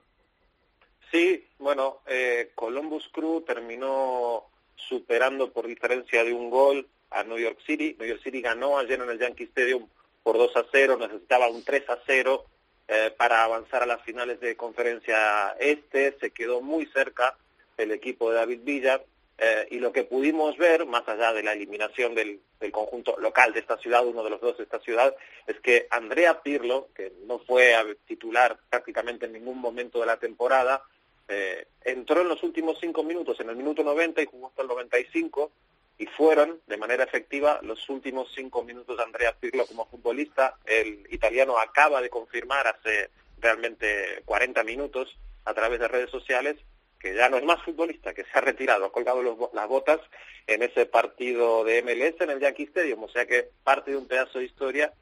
[1.11, 4.45] Sí, bueno, eh, Columbus Crew terminó
[4.77, 7.97] superando por diferencia de un gol a New York City.
[7.99, 9.89] New York City ganó ayer en el Yankee Stadium
[10.23, 12.45] por 2 a 0, necesitaba un 3 a 0
[12.89, 17.37] eh, para avanzar a las finales de conferencia este, se quedó muy cerca
[17.77, 19.01] el equipo de David Villa
[19.39, 23.55] eh, y lo que pudimos ver, más allá de la eliminación del, del conjunto local
[23.55, 25.15] de esta ciudad, uno de los dos de esta ciudad,
[25.47, 30.19] es que Andrea Pirlo, que no fue a titular prácticamente en ningún momento de la
[30.19, 30.83] temporada,
[31.31, 34.69] eh, entró en los últimos cinco minutos, en el minuto 90 y jugó hasta el
[34.69, 35.51] 95,
[35.99, 40.57] y fueron de manera efectiva los últimos cinco minutos de Andrea Pirlo como futbolista.
[40.65, 46.57] El italiano acaba de confirmar hace realmente 40 minutos a través de redes sociales
[47.01, 49.23] que ya no es más futbolista, que se ha retirado, ha colgado
[49.55, 50.01] las botas
[50.47, 54.07] en ese partido de MLS en el Yankee Stadium, o sea que parte de un
[54.07, 54.93] pedazo de historia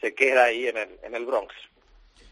[0.00, 1.54] se queda ahí en el, en el Bronx.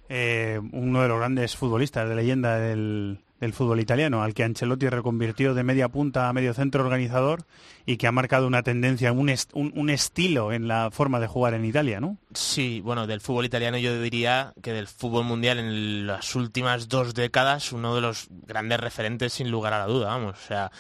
[0.09, 4.89] Eh, uno de los grandes futbolistas de leyenda del, del fútbol italiano, al que Ancelotti
[4.89, 7.45] reconvirtió de media punta a medio centro organizador
[7.87, 11.55] y que ha marcado una tendencia, un, un- un estilo en la forma de jugar
[11.55, 12.19] en Italia, ¿no?
[12.35, 17.15] Sí, bueno, del fútbol italiano yo diría que del fútbol mundial en las últimas dos
[17.15, 20.37] décadas uno de los grandes referentes sin lugar a la duda, vamos.
[20.37, 20.71] O sea,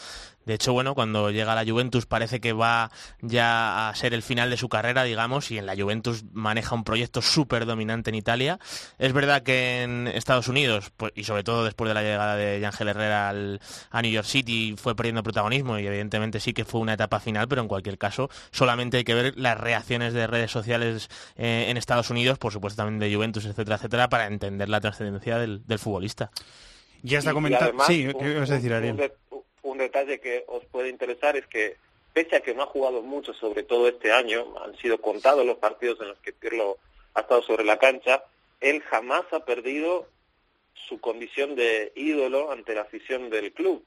[0.47, 4.23] de hecho, bueno, cuando llega a la Juventus parece que va ya a ser el
[4.23, 8.17] final de su carrera, digamos, y en la Juventus maneja un proyecto súper dominante en
[8.17, 8.59] Italia.
[8.99, 12.50] Es verdad que en Estados Unidos, pues, y sobre todo después de la llegada de
[12.65, 13.61] Ángel Herrera al-
[13.91, 17.49] a New York City, fue perdiendo protagonismo y evidentemente sí que fue una etapa final,
[17.49, 21.77] pero en cualquier caso solamente hay que ver las reacciones de redes sociales eh, en
[21.77, 25.79] Estados Unidos, por supuesto también de Juventus, etcétera, etcétera, para entender la trascendencia del, del
[25.79, 26.31] futbolista.
[27.03, 27.73] Ya está comentado.
[27.87, 28.93] Sí, un- ¿qué ibas a decir, un- Ariel?
[28.93, 29.13] Un, de-
[29.63, 31.77] un detalle que os puede interesar es que,
[32.13, 35.59] pese a que no ha jugado mucho, sobre todo este año, han sido contados los
[35.59, 36.79] partidos en los que Pirlo
[37.15, 38.23] ha estado sobre la cancha,
[38.61, 40.07] él jamás ha perdido
[40.89, 43.85] su condición de ídolo ante la afición del club.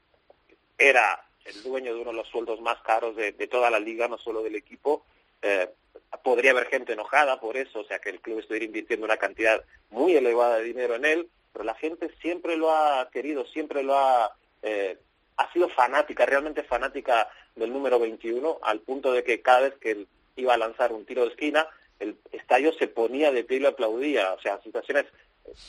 [0.78, 4.08] Era el dueño de uno de los sueldos más caros de, de toda la liga,
[4.08, 5.04] no solo del equipo.
[5.42, 5.68] Eh,
[6.22, 9.62] podría haber gente enojada por eso, o sea que el club estuviera invirtiendo una cantidad
[9.90, 13.94] muy elevada de dinero en él, pero la gente siempre lo ha querido, siempre lo
[13.94, 14.98] ha, eh,
[15.36, 19.90] ha sido fanática, realmente fanática del número 21, al punto de que cada vez que
[19.92, 21.68] él iba a lanzar un tiro de esquina,
[22.00, 25.04] el estadio se ponía de pie y lo aplaudía, o sea, situaciones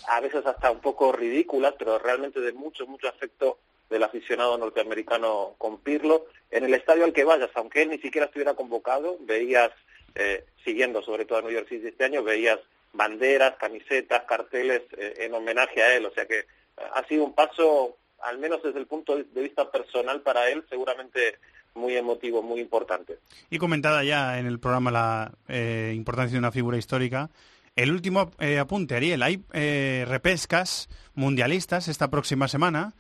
[0.07, 5.56] a veces hasta un poco ridículas, pero realmente de mucho, mucho afecto del aficionado norteamericano
[5.57, 6.26] con Pirlo.
[6.49, 9.72] En el estadio al que vayas, aunque él ni siquiera estuviera convocado, veías,
[10.15, 12.60] eh, siguiendo sobre todo a New York City este año, veías
[12.93, 16.06] banderas, camisetas, carteles eh, en homenaje a él.
[16.06, 16.45] O sea que eh,
[16.93, 21.38] ha sido un paso, al menos desde el punto de vista personal para él, seguramente
[21.76, 23.19] muy emotivo, muy importante.
[23.49, 27.30] Y comentada ya en el programa la eh, importancia de una figura histórica.
[27.76, 29.22] El último eh, apunte, Ariel.
[29.22, 32.95] Hay eh, repescas mundialistas esta próxima semana.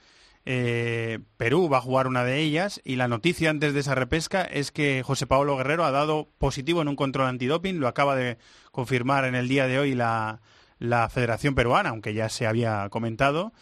[0.45, 4.43] Eh, Perú va a jugar una de ellas y la noticia antes de esa repesca
[4.43, 7.79] es que José Pablo Guerrero ha dado positivo en un control antidoping.
[7.79, 8.37] Lo acaba de
[8.71, 10.41] confirmar en el día de hoy la,
[10.77, 13.53] la Federación Peruana, aunque ya se había comentado.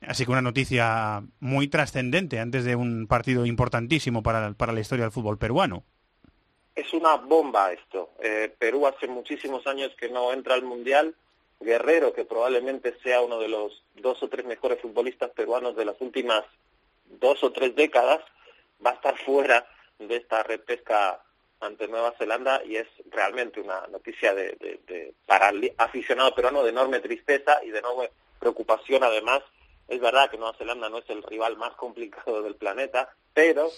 [0.00, 5.04] Así que una noticia muy trascendente antes de un partido importantísimo para, para la historia
[5.04, 5.84] del fútbol peruano.
[6.74, 8.10] Es una bomba esto.
[8.20, 11.14] Eh, Perú hace muchísimos años que no entra al Mundial.
[11.60, 16.00] Guerrero, que probablemente sea uno de los dos o tres mejores futbolistas peruanos de las
[16.00, 16.42] últimas
[17.04, 18.20] dos o tres décadas,
[18.84, 19.66] va a estar fuera
[19.98, 21.22] de esta repesca
[21.60, 26.70] ante Nueva Zelanda y es realmente una noticia de, de- para el aficionado peruano de
[26.70, 29.42] enorme tristeza y de enorme preocupación además.
[29.86, 33.70] Es verdad que Nueva Zelanda no es el rival más complicado del planeta, pero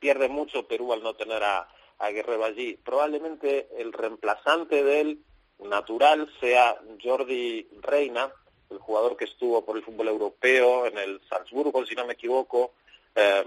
[0.00, 1.68] pierde mucho Perú al no tener a,
[1.98, 2.78] a Guerrero allí.
[2.84, 5.18] Probablemente el reemplazante de él
[5.60, 8.32] natural sea Jordi Reina,
[8.70, 12.72] el jugador que estuvo por el fútbol europeo en el Salzburgo, si no me equivoco,
[13.14, 13.44] eh,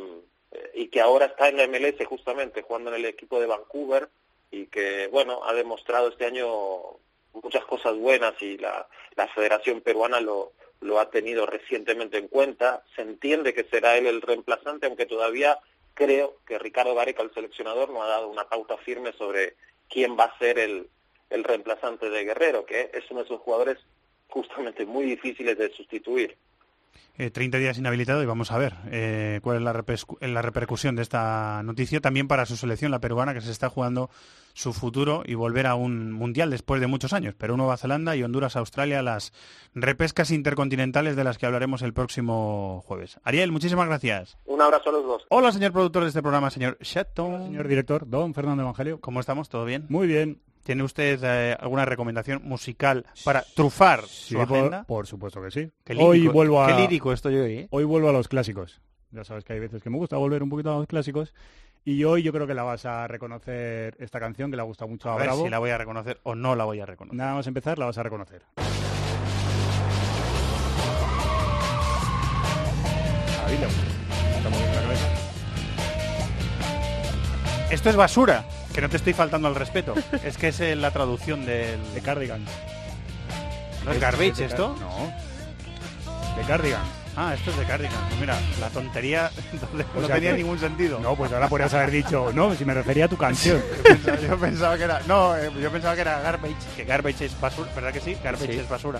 [0.73, 4.09] y que ahora está en la MLS justamente jugando en el equipo de Vancouver
[4.49, 6.47] y que, bueno, ha demostrado este año
[7.33, 12.83] muchas cosas buenas y la, la Federación Peruana lo, lo ha tenido recientemente en cuenta.
[12.95, 15.59] Se entiende que será él el reemplazante, aunque todavía
[15.97, 19.55] creo que Ricardo Gareca, el seleccionador, no ha dado una pauta firme sobre
[19.89, 20.87] quién va a ser el,
[21.31, 23.79] el reemplazante de Guerrero, que es uno de esos jugadores
[24.29, 26.37] justamente muy difíciles de sustituir.
[27.19, 31.63] Eh, 30 días inhabilitado y vamos a ver eh, cuál es la, repercusión de esta
[31.63, 34.11] noticia también para su selección, la peruana, que se está jugando
[34.53, 37.33] su futuro y volver a un mundial después de muchos años.
[37.33, 39.33] Perú, Nueva Zelanda y Honduras, Australia, las
[39.73, 43.19] repescas intercontinentales de las que hablaremos el próximo jueves.
[43.23, 44.37] Ariel, muchísimas gracias.
[44.45, 45.25] Un abrazo a los dos.
[45.29, 47.45] Hola, señor productor de este programa, señor Shatton.
[47.45, 49.01] Señor director, don Fernando Evangelio.
[49.01, 49.49] ¿Cómo estamos?
[49.49, 49.87] ¿Todo bien?
[49.89, 50.39] Muy bien.
[50.67, 54.83] ¿Tiene usted eh, alguna recomendación musical para trufar Sí, su por, agenda?
[54.83, 55.71] por supuesto que sí.
[55.85, 57.67] Qué hoy lírico- vuelvo a qué lírico estoy hoy, ¿eh?
[57.71, 58.81] Hoy vuelvo a los clásicos.
[59.11, 61.33] Ya sabes que hay veces que me gusta volver un poquito a los clásicos.
[61.85, 64.89] Y hoy yo creo que la vas a reconocer esta canción que le ha gustado
[64.89, 65.45] mucho a, A ver Bravo.
[65.45, 67.17] si la voy a reconocer o no la voy a reconocer.
[67.17, 68.41] Nada más empezar la vas a reconocer.
[73.45, 73.69] Ahí gusta.
[74.43, 74.51] La.
[77.71, 78.43] Esto es basura,
[78.77, 79.95] que no te estoy faltando al respeto.
[80.23, 81.79] es que es eh, la traducción del...
[81.95, 82.47] De Cardigans.
[83.83, 84.75] ¿No es Es- Garbage es de esto?
[84.75, 86.37] Car- No.
[86.39, 86.87] De Cardigans.
[87.15, 87.97] Ah, esto es de Cardigan.
[88.09, 89.31] Pues mira, la tontería
[89.73, 90.99] no O sea tenía que- ningún sentido.
[90.99, 93.59] No, pues ahora podrías haber dicho, no, si me refería a tu canción.
[93.83, 95.01] Yo pensaba, yo pensaba que era...
[95.07, 98.15] No, eh, yo pensaba que era Garbage, que Garbage es basura, ¿verdad que sí?
[98.23, 98.59] Garbage Sí.
[98.59, 98.99] es basura.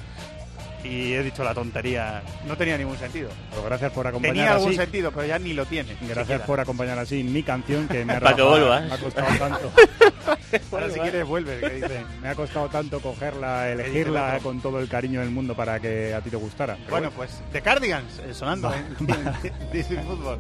[0.84, 2.22] Y he dicho la tontería.
[2.48, 3.30] No tenía ningún sentido.
[3.52, 4.78] Pues gracias por acompañar Tenía algún así.
[4.78, 5.94] sentido, pero ya ni lo tiene.
[6.02, 6.46] Gracias siquiera.
[6.46, 8.44] por acompañar así mi canción que me ha que.
[8.44, 9.72] Me ha costado tanto.
[10.72, 12.02] Ahora si quieres vuelve, que.
[12.22, 16.22] Me ha costado tanto cogerla, elegirla con todo el cariño del mundo para que a
[16.22, 16.76] ti te gustara.
[16.76, 18.78] Pero Bueno, pues The Cardigans, eh, sonando Va.
[18.78, 20.40] en Disney Fútbol.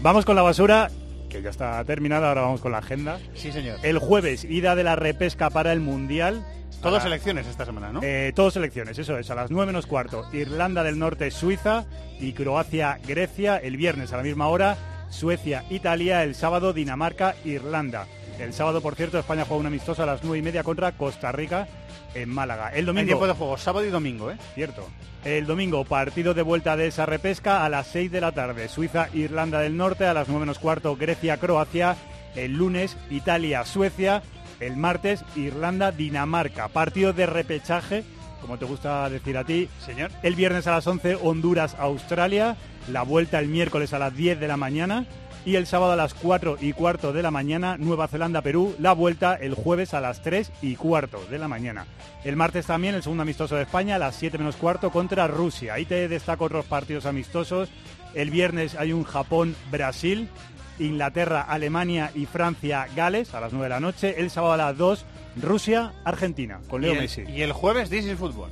[0.00, 0.90] Vamos con la basura
[1.28, 3.18] que ya está terminada, ahora vamos con la agenda.
[3.34, 3.78] Sí, señor.
[3.82, 6.46] El jueves, ida de la repesca para el Mundial.
[6.84, 8.00] Todos Para- elecciones esta semana, ¿no?
[8.02, 10.24] Eh, todos elecciones, eso es, a las 9 menos cuarto.
[10.32, 11.84] Irlanda del Norte, Suiza
[12.20, 14.76] y Croacia, Grecia, el viernes a la misma hora.
[15.10, 18.06] Suecia, Italia, el sábado Dinamarca, Irlanda.
[18.38, 21.30] El sábado, por cierto, España juega un amistoso a las 9 y media contra Costa
[21.32, 21.68] Rica
[22.14, 22.68] en Málaga.
[22.70, 23.06] El Hay domingo...
[23.06, 24.36] tiempo de juego, sábado y domingo, ¿eh?
[24.54, 24.86] Cierto.
[25.24, 28.68] El domingo, partido de vuelta de esa repesca a las 6 de la tarde.
[28.68, 31.96] Suiza, Irlanda del Norte, a las 9 menos cuarto, Grecia, Croacia.
[32.34, 34.22] El lunes, Italia, Suecia.
[34.64, 36.68] El martes, Irlanda, Dinamarca.
[36.68, 38.02] Partido de repechaje,
[38.40, 39.68] como te gusta decir a ti.
[39.84, 40.10] Señor.
[40.22, 42.56] El viernes a las 11, Honduras, Australia.
[42.90, 45.04] La vuelta el miércoles a las 10 de la mañana.
[45.44, 48.74] Y el sábado a las 4 y cuarto de la mañana, Nueva Zelanda, Perú.
[48.78, 51.84] La vuelta el jueves a las 3 y cuarto de la mañana.
[52.24, 55.74] El martes también el segundo amistoso de España a las 7 menos cuarto contra Rusia.
[55.74, 57.68] Ahí te destaco otros partidos amistosos.
[58.14, 60.30] El viernes hay un Japón-Brasil.
[60.78, 64.14] Inglaterra, Alemania y Francia, Gales a las 9 de la noche.
[64.18, 65.04] El sábado a las 2,
[65.42, 67.22] Rusia, Argentina, con Leo y el, Messi.
[67.28, 68.50] Y el jueves, This is Fútbol.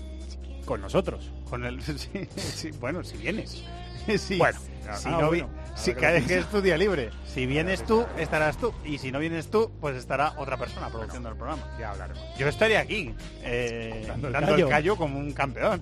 [0.65, 1.33] Con nosotros.
[1.51, 3.63] Con el, sí, sí, bueno, si vienes.
[4.19, 4.37] Sí.
[4.37, 4.59] Bueno,
[4.99, 7.11] si ah, no vi- bueno, si lo que es tu día libre.
[7.25, 8.75] Si vienes tú, estarás tú.
[8.85, 11.63] Y si no vienes tú, pues estará otra persona produciendo el programa.
[11.79, 12.21] Ya hablaremos.
[12.37, 14.69] Yo estaría aquí, eh, Dando dando, el el, callo.
[14.69, 14.97] callo.
[14.97, 15.81] como un campeón.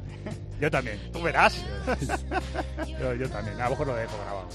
[0.60, 1.00] Yo también.
[1.14, 1.64] Tú verás.
[3.00, 3.58] Yo, yo también.
[3.58, 4.48] A lo mejor lo dejo grabado.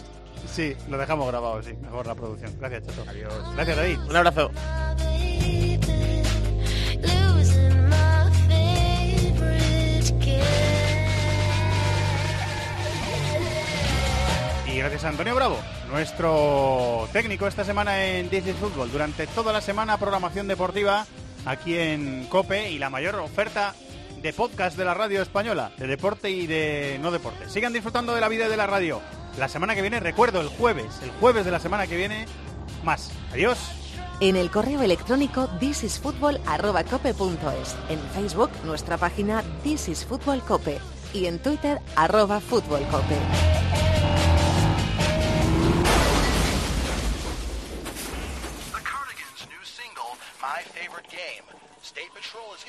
[0.48, 1.74] Sí, lo dejamos grabado, sí.
[1.82, 2.56] Mejor la producción.
[2.60, 3.10] Gracias, Chato.
[3.10, 3.34] Adiós.
[3.56, 4.00] Gracias, David.
[4.10, 4.52] Un abrazo.
[14.68, 15.58] Y gracias a Antonio Bravo,
[15.90, 18.92] nuestro técnico esta semana en This is Fútbol.
[18.92, 21.06] Durante toda la semana programación deportiva
[21.46, 23.74] aquí en COPE y la mayor oferta
[24.22, 27.50] de podcast de la radio española, de deporte y de no deporte.
[27.50, 29.00] Sigan disfrutando de la vida y de la radio.
[29.38, 32.26] La semana que viene, recuerdo, el jueves, el jueves de la semana que viene,
[32.84, 33.12] más.
[33.34, 33.58] Adiós.
[34.22, 40.80] En el correo electrónico thisisfutbol@cope.es, en Facebook nuestra página This is Fútbol Cope
[41.14, 43.18] y en Twitter arroba Fútbol Cope.
[48.72, 51.44] The Cardigans' new single, My Favorite Game.
[51.84, 52.64] State Patrol is